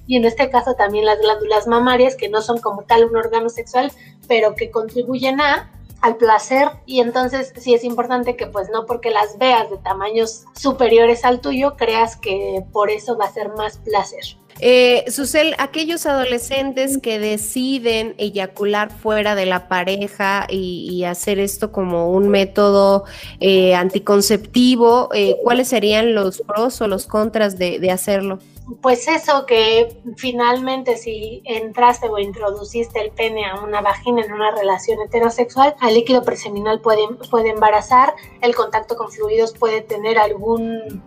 y 0.09 0.16
en 0.16 0.24
este 0.24 0.51
caso 0.51 0.74
también 0.74 1.05
las 1.05 1.20
glándulas 1.20 1.68
mamarias 1.68 2.16
que 2.16 2.28
no 2.28 2.42
son 2.42 2.59
como 2.59 2.82
tal 2.82 3.05
un 3.05 3.16
órgano 3.16 3.49
sexual 3.49 3.92
pero 4.26 4.57
que 4.57 4.72
contribuyen 4.72 5.40
a 5.40 5.70
al 6.05 6.16
placer 6.16 6.68
y 6.84 7.00
entonces 7.00 7.55
sí 7.57 7.72
es 7.72 7.82
importante 7.82 8.36
que 8.36 8.46
pues 8.46 8.68
no 8.68 8.84
porque 8.84 9.11
las 9.11 9.38
veas 9.38 9.70
de 9.70 9.78
tamaños 9.78 10.44
superiores 10.55 11.24
al 11.24 11.40
tuyo 11.40 11.76
creas 11.76 12.16
que 12.16 12.62
por 12.72 12.90
eso 12.90 13.16
va 13.16 13.24
a 13.24 13.32
ser 13.32 13.48
más 13.57 13.78
placer. 13.78 14.36
Eh, 14.61 15.05
Susel, 15.11 15.55
aquellos 15.59 16.05
adolescentes 16.05 16.98
que 16.98 17.18
deciden 17.18 18.14
eyacular 18.18 18.92
fuera 18.92 19.34
de 19.34 19.46
la 19.46 19.66
pareja 19.66 20.46
y, 20.48 21.05
hacer 21.05 21.38
esto 21.38 21.72
como 21.72 22.12
un 22.12 22.28
método 22.28 23.05
eh, 23.40 23.74
anticonceptivo, 23.74 25.09
eh, 25.12 25.36
¿cuáles 25.42 25.68
serían 25.68 26.14
los 26.14 26.42
pros 26.42 26.80
o 26.80 26.86
los 26.86 27.07
contras 27.07 27.59
de, 27.59 27.78
de 27.78 27.90
hacerlo? 27.90 28.38
Pues 28.80 29.08
eso, 29.08 29.44
que 29.44 29.94
finalmente 30.16 30.96
si 30.96 31.42
entraste 31.44 32.08
o 32.08 32.18
introduciste 32.18 32.98
el 33.00 33.10
pene 33.10 33.44
a 33.44 33.60
una 33.60 33.82
vagina 33.82 34.22
en 34.24 34.32
una 34.32 34.52
relación 34.52 35.00
heterosexual, 35.02 35.76
el 35.86 35.94
líquido 35.94 36.22
preseminal 36.22 36.80
puede, 36.80 37.06
puede 37.30 37.50
embarazar, 37.50 38.14
el 38.40 38.54
contacto 38.54 38.96
con 38.96 39.10
fluidos 39.10 39.52
puede 39.52 39.82
tener 39.82 40.18
algún 40.18 41.02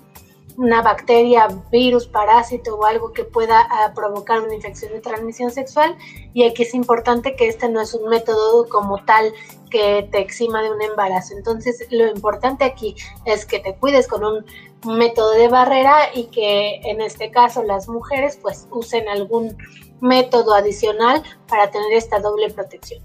una 0.57 0.81
bacteria, 0.81 1.47
virus, 1.71 2.07
parásito 2.07 2.75
o 2.75 2.85
algo 2.85 3.13
que 3.13 3.23
pueda 3.23 3.61
ah, 3.69 3.93
provocar 3.95 4.41
una 4.41 4.55
infección 4.55 4.91
de 4.91 4.99
transmisión 4.99 5.51
sexual. 5.51 5.95
Y 6.33 6.43
aquí 6.43 6.63
es 6.63 6.73
importante 6.73 7.35
que 7.35 7.47
este 7.47 7.69
no 7.69 7.79
es 7.79 7.93
un 7.93 8.09
método 8.09 8.67
como 8.67 9.03
tal 9.05 9.31
que 9.69 10.07
te 10.11 10.19
exima 10.19 10.63
de 10.63 10.71
un 10.71 10.81
embarazo. 10.81 11.35
Entonces, 11.37 11.87
lo 11.91 12.07
importante 12.07 12.65
aquí 12.65 12.95
es 13.25 13.45
que 13.45 13.59
te 13.59 13.75
cuides 13.75 14.07
con 14.07 14.23
un 14.25 14.45
método 14.97 15.31
de 15.31 15.47
barrera 15.47 16.09
y 16.13 16.25
que 16.25 16.81
en 16.83 17.01
este 17.01 17.29
caso 17.29 17.63
las 17.63 17.87
mujeres 17.87 18.37
pues 18.41 18.67
usen 18.71 19.07
algún 19.09 19.57
método 20.01 20.53
adicional 20.53 21.21
para 21.47 21.69
tener 21.69 21.93
esta 21.93 22.19
doble 22.19 22.49
protección. 22.49 23.03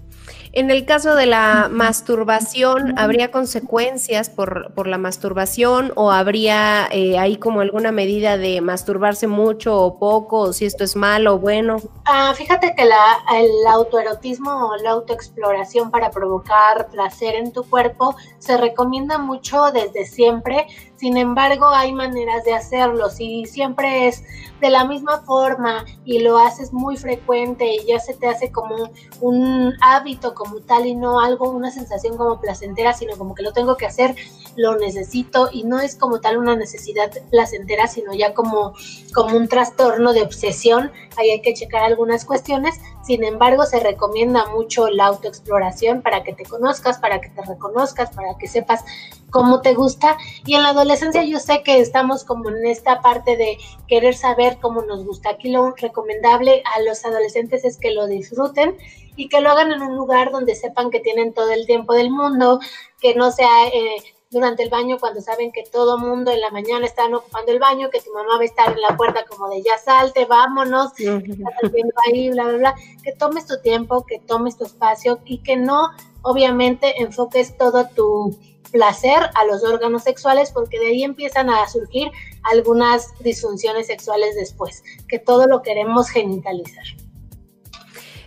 En 0.55 0.69
el 0.69 0.85
caso 0.85 1.15
de 1.15 1.25
la 1.25 1.67
masturbación, 1.67 2.93
¿habría 2.99 3.31
consecuencias 3.31 4.29
por, 4.29 4.87
la 4.87 4.99
masturbación 4.99 5.91
o 5.95 6.11
habría 6.11 6.87
eh, 6.91 7.17
ahí 7.17 7.37
como 7.37 7.61
alguna 7.61 7.91
medida 7.91 8.37
de 8.37 8.61
masturbarse 8.61 9.25
mucho 9.25 9.75
o 9.75 9.97
poco, 9.97 10.41
o 10.41 10.53
si 10.53 10.65
esto 10.65 10.83
es 10.83 10.95
malo 10.95 11.33
o 11.33 11.39
bueno? 11.39 11.77
Ah, 12.05 12.35
fíjate 12.35 12.75
que 12.77 12.85
la, 12.85 13.01
el 13.35 13.49
autoerotismo 13.67 14.67
o 14.69 14.77
la 14.77 14.91
autoexploración 14.91 15.89
para 15.89 16.11
provocar 16.11 16.87
placer 16.91 17.33
en 17.33 17.51
tu 17.51 17.63
cuerpo 17.63 18.15
se 18.37 18.55
recomienda 18.55 19.17
mucho 19.17 19.71
desde 19.71 20.05
siempre 20.05 20.67
sin 21.03 21.17
embargo, 21.17 21.67
hay 21.67 21.91
maneras 21.91 22.45
de 22.45 22.53
hacerlo. 22.53 23.09
Si 23.09 23.45
siempre 23.45 24.07
es 24.07 24.23
de 24.61 24.69
la 24.69 24.85
misma 24.85 25.21
forma 25.23 25.83
y 26.05 26.19
lo 26.19 26.37
haces 26.37 26.71
muy 26.71 26.95
frecuente 26.95 27.75
y 27.75 27.85
ya 27.85 27.99
se 27.99 28.13
te 28.13 28.29
hace 28.29 28.53
como 28.53 28.89
un 29.19 29.73
hábito 29.81 30.33
como 30.33 30.61
tal 30.61 30.85
y 30.85 30.95
no 30.95 31.19
algo, 31.19 31.49
una 31.49 31.71
sensación 31.71 32.15
como 32.15 32.39
placentera, 32.39 32.93
sino 32.93 33.17
como 33.17 33.35
que 33.35 33.43
lo 33.43 33.51
tengo 33.51 33.75
que 33.75 33.85
hacer, 33.85 34.15
lo 34.55 34.77
necesito 34.77 35.49
y 35.51 35.65
no 35.65 35.81
es 35.81 35.95
como 35.95 36.21
tal 36.21 36.37
una 36.37 36.55
necesidad 36.55 37.11
placentera, 37.29 37.87
sino 37.87 38.13
ya 38.13 38.33
como, 38.33 38.71
como 39.13 39.35
un 39.35 39.49
trastorno 39.49 40.13
de 40.13 40.21
obsesión. 40.21 40.89
Ahí 41.17 41.31
hay 41.31 41.41
que 41.41 41.53
checar 41.53 41.83
algunas 41.83 42.23
cuestiones. 42.23 42.75
Sin 43.03 43.23
embargo, 43.23 43.65
se 43.65 43.79
recomienda 43.79 44.45
mucho 44.47 44.89
la 44.89 45.07
autoexploración 45.07 46.01
para 46.01 46.23
que 46.23 46.33
te 46.33 46.45
conozcas, 46.45 46.99
para 46.99 47.19
que 47.19 47.29
te 47.29 47.41
reconozcas, 47.41 48.11
para 48.11 48.37
que 48.37 48.47
sepas 48.47 48.85
cómo 49.29 49.61
te 49.61 49.73
gusta. 49.73 50.17
Y 50.45 50.55
en 50.55 50.63
la 50.63 50.69
adolescencia 50.69 51.23
yo 51.23 51.39
sé 51.39 51.63
que 51.63 51.79
estamos 51.79 52.23
como 52.23 52.49
en 52.49 52.65
esta 52.65 53.01
parte 53.01 53.35
de 53.35 53.57
querer 53.87 54.15
saber 54.15 54.57
cómo 54.61 54.83
nos 54.83 55.03
gusta. 55.05 55.31
Aquí 55.31 55.49
lo 55.49 55.71
recomendable 55.71 56.63
a 56.75 56.81
los 56.81 57.03
adolescentes 57.03 57.65
es 57.65 57.77
que 57.77 57.91
lo 57.91 58.07
disfruten 58.07 58.77
y 59.15 59.27
que 59.27 59.41
lo 59.41 59.51
hagan 59.51 59.71
en 59.71 59.81
un 59.81 59.97
lugar 59.97 60.31
donde 60.31 60.55
sepan 60.55 60.89
que 60.89 60.99
tienen 60.99 61.33
todo 61.33 61.51
el 61.51 61.65
tiempo 61.65 61.93
del 61.93 62.09
mundo, 62.09 62.59
que 63.01 63.15
no 63.15 63.31
sea 63.31 63.67
eh, 63.67 63.97
durante 64.33 64.63
el 64.63 64.69
baño 64.69 64.97
cuando 64.99 65.21
saben 65.21 65.51
que 65.51 65.63
todo 65.63 65.97
mundo 65.97 66.31
en 66.31 66.41
la 66.41 66.49
mañana 66.49 66.85
están 66.85 67.13
ocupando 67.13 67.51
el 67.51 67.59
baño, 67.59 67.89
que 67.89 68.01
tu 68.01 68.11
mamá 68.13 68.37
va 68.37 68.41
a 68.41 68.45
estar 68.45 68.73
en 68.73 68.81
la 68.81 68.97
puerta 68.97 69.23
como 69.25 69.47
de 69.49 69.61
ya 69.61 69.77
salte, 69.77 70.25
vámonos, 70.25 70.91
estás 70.99 71.53
haciendo 71.63 71.93
ahí, 72.07 72.29
bla, 72.29 72.45
bla, 72.45 72.57
bla, 72.57 72.75
que 73.03 73.13
tomes 73.13 73.45
tu 73.45 73.61
tiempo, 73.61 74.05
que 74.05 74.19
tomes 74.19 74.57
tu 74.57 74.65
espacio 74.65 75.19
y 75.25 75.37
que 75.37 75.55
no, 75.55 75.91
obviamente, 76.23 77.01
enfoques 77.01 77.55
todo 77.57 77.87
tu 77.95 78.37
placer 78.71 79.29
a 79.35 79.45
los 79.45 79.63
órganos 79.63 80.03
sexuales 80.03 80.51
porque 80.51 80.79
de 80.79 80.87
ahí 80.87 81.03
empiezan 81.03 81.49
a 81.49 81.67
surgir 81.67 82.09
algunas 82.41 83.17
disfunciones 83.19 83.87
sexuales 83.87 84.35
después, 84.35 84.83
que 85.07 85.19
todo 85.19 85.47
lo 85.47 85.61
queremos 85.61 86.09
genitalizar. 86.09 86.83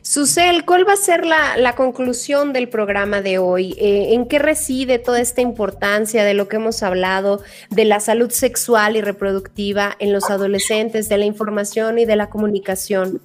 Susel, 0.06 0.64
¿cuál 0.64 0.88
va 0.88 0.92
a 0.92 0.96
ser 0.96 1.26
la, 1.26 1.74
conclusión 1.74 2.52
del 2.52 2.68
programa 2.68 3.22
de 3.22 3.38
hoy? 3.38 3.72
Eh, 3.76 4.14
¿En 4.14 4.28
qué 4.28 4.38
reside 4.38 5.00
toda 5.00 5.20
esta 5.20 5.40
importancia 5.40 6.22
de 6.22 6.32
lo 6.32 6.46
que 6.46 6.56
hemos 6.56 6.84
hablado 6.84 7.42
de 7.70 7.84
la 7.86 7.98
salud 7.98 8.30
sexual 8.30 8.94
y 8.94 9.00
reproductiva 9.00 9.96
en 9.98 10.12
los 10.12 10.30
adolescentes, 10.30 11.08
de 11.08 11.18
la 11.18 11.24
información 11.24 11.98
y 11.98 12.04
de 12.04 12.14
la 12.14 12.30
comunicación? 12.30 13.20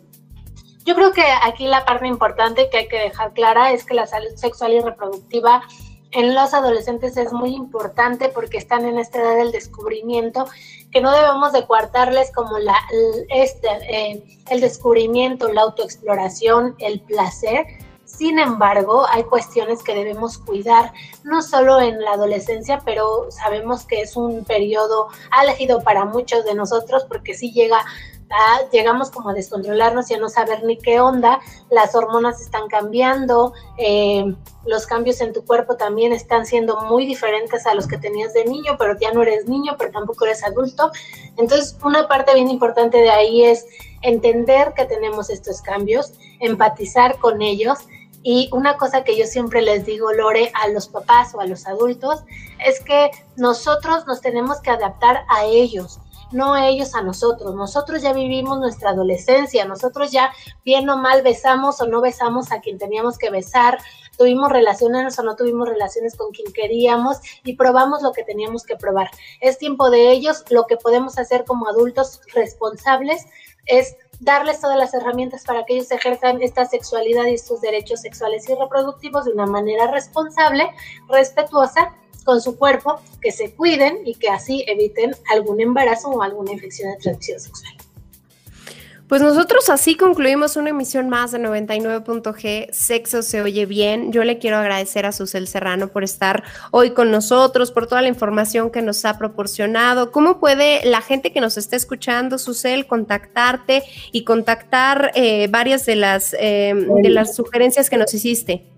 Yo 0.84 0.96
creo 0.96 1.12
que 1.12 1.24
aquí 1.44 1.68
la 1.68 1.86
parte 1.86 2.08
importante 2.08 2.68
que 2.72 2.80
hay 2.80 2.88
que 2.88 2.98
dejar 2.98 3.34
clara 3.34 3.72
es 3.74 3.86
que 3.86 3.94
la 3.94 4.08
salud 4.08 4.36
sexual 4.36 4.74
y 4.74 4.80
reproductiva 4.80 5.62
en 6.12 6.36
los 6.36 6.54
adolescentes 6.54 7.16
es 7.18 7.32
muy 7.32 7.56
importante 7.56 8.30
porque 8.30 8.58
están 8.58 8.86
en 8.86 8.98
esta 8.98 9.20
edad 9.22 9.38
del 9.38 9.52
descubrimiento, 9.52 10.46
que 10.92 11.02
no 11.02 11.12
debemos 11.12 11.54
de 11.54 11.66
coartarles 11.66 12.32
como 12.32 12.60
la, 12.60 12.76
este, 13.30 13.68
eh, 13.90 14.40
el 14.50 14.62
descubrimiento, 14.62 15.52
la 15.52 15.62
autoexploración, 15.62 16.76
el 16.80 17.00
placer. 17.02 17.66
Sin 18.04 18.40
embargo, 18.40 19.06
hay 19.10 19.24
cuestiones 19.24 19.84
que 19.84 19.96
debemos 19.96 20.38
cuidar, 20.38 20.92
no 21.24 21.42
solo 21.42 21.80
en 21.80 22.02
la 22.02 22.12
adolescencia, 22.12 22.82
pero 22.84 23.32
sabemos 23.32 23.86
que 23.86 24.02
es 24.02 24.18
un 24.18 24.44
periodo 24.44 25.08
álgido 25.32 25.82
para 25.82 26.04
muchos 26.04 26.44
de 26.44 26.54
nosotros 26.54 27.06
porque 27.06 27.34
sí 27.34 27.54
llega 27.54 27.86
llegamos 28.72 29.12
como 29.12 29.30
a 29.30 29.34
descontrolarnos 29.34 30.10
y 30.10 30.14
a 30.14 30.18
no 30.18 30.30
saber 30.30 30.64
ni 30.64 30.78
qué 30.78 31.00
onda, 31.00 31.40
las 31.70 31.96
hormonas 31.96 32.42
están 32.42 32.68
cambiando, 32.68 33.54
eh, 33.78 34.36
los 34.66 34.86
cambios 34.86 35.22
en 35.22 35.34
tu 35.34 35.44
cuerpo 35.44 35.76
también 35.76 36.14
están 36.14 36.46
siendo 36.46 36.80
muy 36.82 37.06
diferentes 37.06 37.66
a 37.66 37.74
los 37.74 37.88
que 37.88 37.98
tenías 37.98 38.34
de 38.34 38.46
niño, 38.46 38.76
pero 38.78 38.98
ya 39.00 39.12
no 39.12 39.22
eres 39.22 39.48
niño, 39.48 39.76
pero 39.78 39.92
tampoco 39.92 40.26
eres 40.26 40.44
adulto. 40.44 40.92
Entonces, 41.38 41.76
una 41.84 42.08
parte 42.08 42.34
bien 42.34 42.50
importante 42.50 42.98
de 42.98 43.10
ahí 43.10 43.44
es 43.44 43.66
entender 44.02 44.74
que 44.76 44.86
tenemos 44.86 45.30
estos 45.30 45.62
cambios, 45.62 46.14
empatizar 46.40 47.18
con 47.20 47.42
ellos. 47.42 47.80
Y 48.24 48.50
una 48.54 48.78
cosa 48.78 49.04
que 49.04 49.18
yo 49.18 49.26
siempre 49.26 49.64
les 49.64 49.86
digo, 49.86 50.14
Lore, 50.14 50.52
a 50.54 50.68
los 50.68 50.88
papás 50.88 51.34
o 51.34 51.42
a 51.42 51.48
los 51.48 51.66
adultos, 51.66 52.24
es 52.64 52.80
que 52.82 53.10
nosotros 53.36 54.06
nos 54.06 54.22
tenemos 54.22 54.62
que 54.62 54.70
adaptar 54.70 55.26
a 55.28 55.46
ellos 55.46 56.00
no 56.32 56.56
ellos 56.56 56.96
a 56.96 57.02
nosotros. 57.02 57.56
Nosotros 57.56 58.02
ya 58.02 58.14
vivimos 58.14 58.60
nuestra 58.60 58.92
adolescencia, 58.92 59.66
nosotros 59.66 60.12
ya 60.12 60.32
bien 60.66 60.90
o 60.90 60.98
mal 60.98 61.22
besamos 61.22 61.82
o 61.82 61.88
no 61.88 62.02
besamos 62.02 62.52
a 62.52 62.62
quien 62.62 62.78
teníamos 62.78 63.18
que 63.18 63.30
besar, 63.30 63.78
tuvimos 64.18 64.52
relaciones 64.52 65.18
o 65.20 65.24
no 65.24 65.36
tuvimos 65.36 65.68
relaciones 65.68 66.16
con 66.16 66.32
quien 66.32 66.52
queríamos 66.54 67.18
y 67.44 67.56
probamos 67.56 68.02
lo 68.02 68.12
que 68.12 68.24
teníamos 68.24 68.64
que 68.64 68.76
probar. 68.76 69.10
Es 69.40 69.58
tiempo 69.58 69.90
de 69.90 70.12
ellos, 70.12 70.44
lo 70.50 70.66
que 70.66 70.78
podemos 70.78 71.18
hacer 71.18 71.46
como 71.46 71.68
adultos 71.68 72.22
responsables 72.34 73.26
es 73.66 73.96
darles 74.20 74.62
todas 74.62 74.78
las 74.78 74.94
herramientas 74.94 75.44
para 75.46 75.66
que 75.66 75.74
ellos 75.74 75.92
ejerzan 75.92 76.42
esta 76.42 76.66
sexualidad 76.66 77.26
y 77.26 77.38
sus 77.38 77.60
derechos 77.62 78.02
sexuales 78.02 78.48
y 78.48 78.56
reproductivos 78.56 79.26
de 79.26 79.32
una 79.32 79.48
manera 79.48 79.90
responsable, 79.90 80.70
respetuosa 81.10 81.96
con 82.24 82.42
su 82.42 82.58
cuerpo, 82.58 83.00
que 83.22 83.32
se 83.32 83.52
cuiden 83.54 84.00
y 84.06 84.16
que 84.16 84.30
así 84.30 84.64
eviten 84.68 85.16
algún 85.32 85.62
embarazo 85.62 86.10
o 86.10 86.22
alguna 86.22 86.52
infección 86.52 86.92
de 86.92 86.98
transmisión 86.98 87.40
sexual. 87.40 87.74
Pues 89.12 89.22
nosotros 89.22 89.70
así 89.70 89.98
concluimos 89.98 90.56
una 90.56 90.70
emisión 90.70 91.10
más 91.10 91.34
de 91.34 91.40
99.g. 91.40 92.72
Sexo 92.72 93.22
se 93.24 93.42
oye 93.42 93.66
bien. 93.66 94.14
Yo 94.14 94.24
le 94.24 94.38
quiero 94.38 94.56
agradecer 94.56 95.06
a 95.06 95.12
Susel 95.12 95.50
Serrano 95.50 95.90
por 95.90 96.06
estar 96.06 96.46
hoy 96.72 96.92
con 96.92 97.12
nosotros, 97.12 97.74
por 97.74 97.88
toda 97.88 98.02
la 98.02 98.08
información 98.08 98.72
que 98.72 98.82
nos 98.82 99.04
ha 99.04 99.18
proporcionado. 99.18 100.14
¿Cómo 100.14 100.40
puede 100.40 100.86
la 100.86 101.02
gente 101.02 101.34
que 101.34 101.42
nos 101.42 101.58
está 101.58 101.76
escuchando, 101.76 102.38
Susel, 102.38 102.88
contactarte 102.88 103.84
y 104.14 104.24
contactar 104.24 105.12
eh, 105.14 105.50
varias 105.50 105.86
de 105.86 105.98
las, 105.98 106.34
eh, 106.40 106.74
de 107.04 107.10
las 107.10 107.36
sugerencias 107.36 107.90
que 107.90 107.98
nos 107.98 108.14
hiciste? 108.14 108.71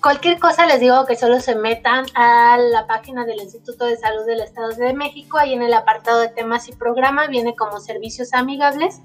Cualquier 0.00 0.40
cosa 0.40 0.66
les 0.66 0.80
digo 0.80 1.06
que 1.06 1.14
solo 1.14 1.38
se 1.38 1.54
metan 1.54 2.06
a 2.14 2.58
la 2.58 2.88
página 2.88 3.24
del 3.24 3.40
Instituto 3.40 3.86
de 3.86 3.96
Salud 3.96 4.26
del 4.26 4.40
Estado 4.40 4.70
de 4.70 4.92
México, 4.92 5.38
ahí 5.38 5.52
en 5.52 5.62
el 5.62 5.72
apartado 5.74 6.20
de 6.20 6.28
temas 6.28 6.68
y 6.68 6.72
programa 6.72 7.28
viene 7.28 7.54
como 7.54 7.78
servicios 7.78 8.32
amigables 8.32 9.00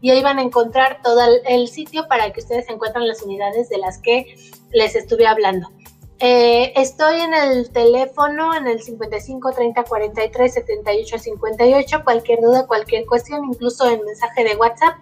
y 0.00 0.10
ahí 0.10 0.22
van 0.22 0.38
a 0.38 0.42
encontrar 0.42 1.00
todo 1.02 1.20
el, 1.46 1.68
sitio 1.68 2.08
para 2.08 2.32
que 2.32 2.40
ustedes 2.40 2.68
encuentren 2.68 3.06
las 3.06 3.22
unidades 3.22 3.68
de 3.68 3.78
las 3.78 3.98
que 3.98 4.36
les 4.72 4.96
estuve 4.96 5.26
hablando. 5.26 5.70
Eh, 6.18 6.72
estoy 6.76 7.20
en 7.20 7.32
el 7.32 7.70
teléfono 7.70 8.54
en 8.54 8.66
el 8.66 8.82
55 8.82 9.52
30 9.52 9.84
43 9.84 10.52
78 10.52 11.18
58. 11.18 12.04
Cualquier 12.04 12.40
duda, 12.40 12.66
cualquier 12.66 13.06
cuestión, 13.06 13.44
incluso 13.44 13.88
en 13.88 14.04
mensaje 14.04 14.42
de 14.42 14.56
WhatsApp, 14.56 14.96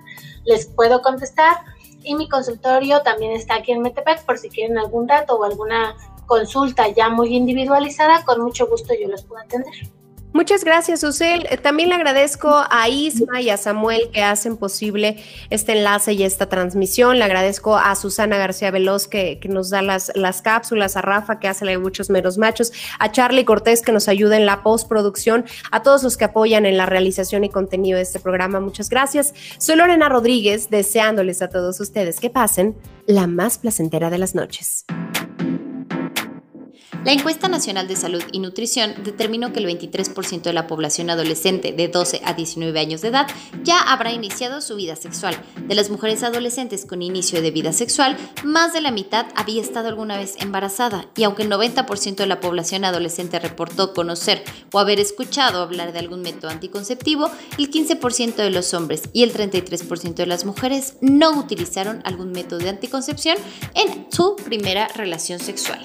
les 0.44 0.66
puedo 0.66 1.00
contestar. 1.00 1.56
Y 2.04 2.14
mi 2.14 2.28
consultorio 2.28 3.02
también 3.02 3.32
está 3.32 3.56
aquí 3.56 3.72
en 3.72 3.82
Metepec 3.82 4.24
por 4.24 4.38
si 4.38 4.48
quieren 4.48 4.78
algún 4.78 5.06
dato 5.06 5.36
o 5.36 5.44
alguna 5.44 5.94
consulta 6.26 6.88
ya 6.88 7.08
muy 7.08 7.34
individualizada, 7.36 8.24
con 8.24 8.40
mucho 8.40 8.66
gusto 8.66 8.94
yo 8.98 9.08
los 9.08 9.24
puedo 9.24 9.42
atender. 9.42 9.72
Muchas 10.32 10.64
gracias, 10.64 11.00
Susel. 11.00 11.46
Eh, 11.50 11.58
también 11.58 11.90
le 11.90 11.94
agradezco 11.94 12.64
a 12.70 12.88
Isma 12.88 13.42
y 13.42 13.50
a 13.50 13.58
Samuel 13.58 14.08
que 14.12 14.22
hacen 14.22 14.56
posible 14.56 15.22
este 15.50 15.72
enlace 15.72 16.14
y 16.14 16.22
esta 16.22 16.48
transmisión. 16.48 17.18
Le 17.18 17.24
agradezco 17.24 17.76
a 17.76 17.94
Susana 17.94 18.38
García 18.38 18.70
Veloz 18.70 19.08
que, 19.08 19.38
nos 19.48 19.68
da 19.68 19.82
las, 19.82 20.10
las 20.14 20.40
cápsulas, 20.40 20.96
a 20.96 21.02
Rafa 21.02 21.38
que 21.38 21.48
hace 21.48 21.66
la 21.66 21.72
de 21.72 21.78
muchos 21.78 22.08
meros 22.08 22.38
machos, 22.38 22.72
a 22.98 23.12
Charlie 23.12 23.44
Cortés 23.44 23.82
que 23.82 23.92
nos 23.92 24.08
ayuda 24.08 24.36
en 24.38 24.46
la 24.46 24.62
postproducción, 24.62 25.44
a 25.70 25.82
todos 25.82 26.02
los 26.02 26.16
que 26.16 26.24
apoyan 26.24 26.64
en 26.64 26.78
la 26.78 26.86
realización 26.86 27.44
y 27.44 27.50
contenido 27.50 27.96
de 27.96 28.02
este 28.02 28.18
programa. 28.18 28.58
Muchas 28.60 28.88
gracias. 28.88 29.34
Soy 29.58 29.76
Lorena 29.76 30.08
Rodríguez, 30.08 30.70
deseándoles 30.70 31.42
a 31.42 31.50
todos 31.50 31.78
ustedes 31.78 32.20
que 32.20 32.30
pasen 32.30 32.74
la 33.06 33.26
más 33.26 33.58
placentera 33.58 34.08
de 34.08 34.18
las 34.18 34.34
noches. 34.34 34.86
La 37.04 37.10
encuesta 37.10 37.48
nacional 37.48 37.88
de 37.88 37.96
salud 37.96 38.22
y 38.30 38.38
nutrición 38.38 38.94
determinó 39.02 39.52
que 39.52 39.58
el 39.58 39.66
23% 39.66 40.42
de 40.42 40.52
la 40.52 40.68
población 40.68 41.10
adolescente 41.10 41.72
de 41.72 41.88
12 41.88 42.20
a 42.24 42.32
19 42.32 42.78
años 42.78 43.00
de 43.00 43.08
edad 43.08 43.26
ya 43.64 43.80
habrá 43.80 44.12
iniciado 44.12 44.60
su 44.60 44.76
vida 44.76 44.94
sexual. 44.94 45.34
De 45.66 45.74
las 45.74 45.90
mujeres 45.90 46.22
adolescentes 46.22 46.86
con 46.86 47.02
inicio 47.02 47.42
de 47.42 47.50
vida 47.50 47.72
sexual, 47.72 48.16
más 48.44 48.72
de 48.72 48.82
la 48.82 48.92
mitad 48.92 49.26
había 49.34 49.60
estado 49.60 49.88
alguna 49.88 50.16
vez 50.16 50.36
embarazada 50.38 51.08
y 51.16 51.24
aunque 51.24 51.42
el 51.42 51.50
90% 51.50 52.14
de 52.14 52.26
la 52.26 52.38
población 52.38 52.84
adolescente 52.84 53.40
reportó 53.40 53.94
conocer 53.94 54.44
o 54.72 54.78
haber 54.78 55.00
escuchado 55.00 55.60
hablar 55.60 55.92
de 55.92 55.98
algún 55.98 56.22
método 56.22 56.52
anticonceptivo, 56.52 57.28
el 57.58 57.68
15% 57.68 58.36
de 58.36 58.50
los 58.50 58.74
hombres 58.74 59.02
y 59.12 59.24
el 59.24 59.32
33% 59.32 60.14
de 60.14 60.26
las 60.26 60.44
mujeres 60.44 60.98
no 61.00 61.32
utilizaron 61.32 62.00
algún 62.04 62.30
método 62.30 62.60
de 62.60 62.68
anticoncepción 62.68 63.36
en 63.74 64.06
su 64.12 64.36
primera 64.36 64.86
relación 64.94 65.40
sexual. 65.40 65.84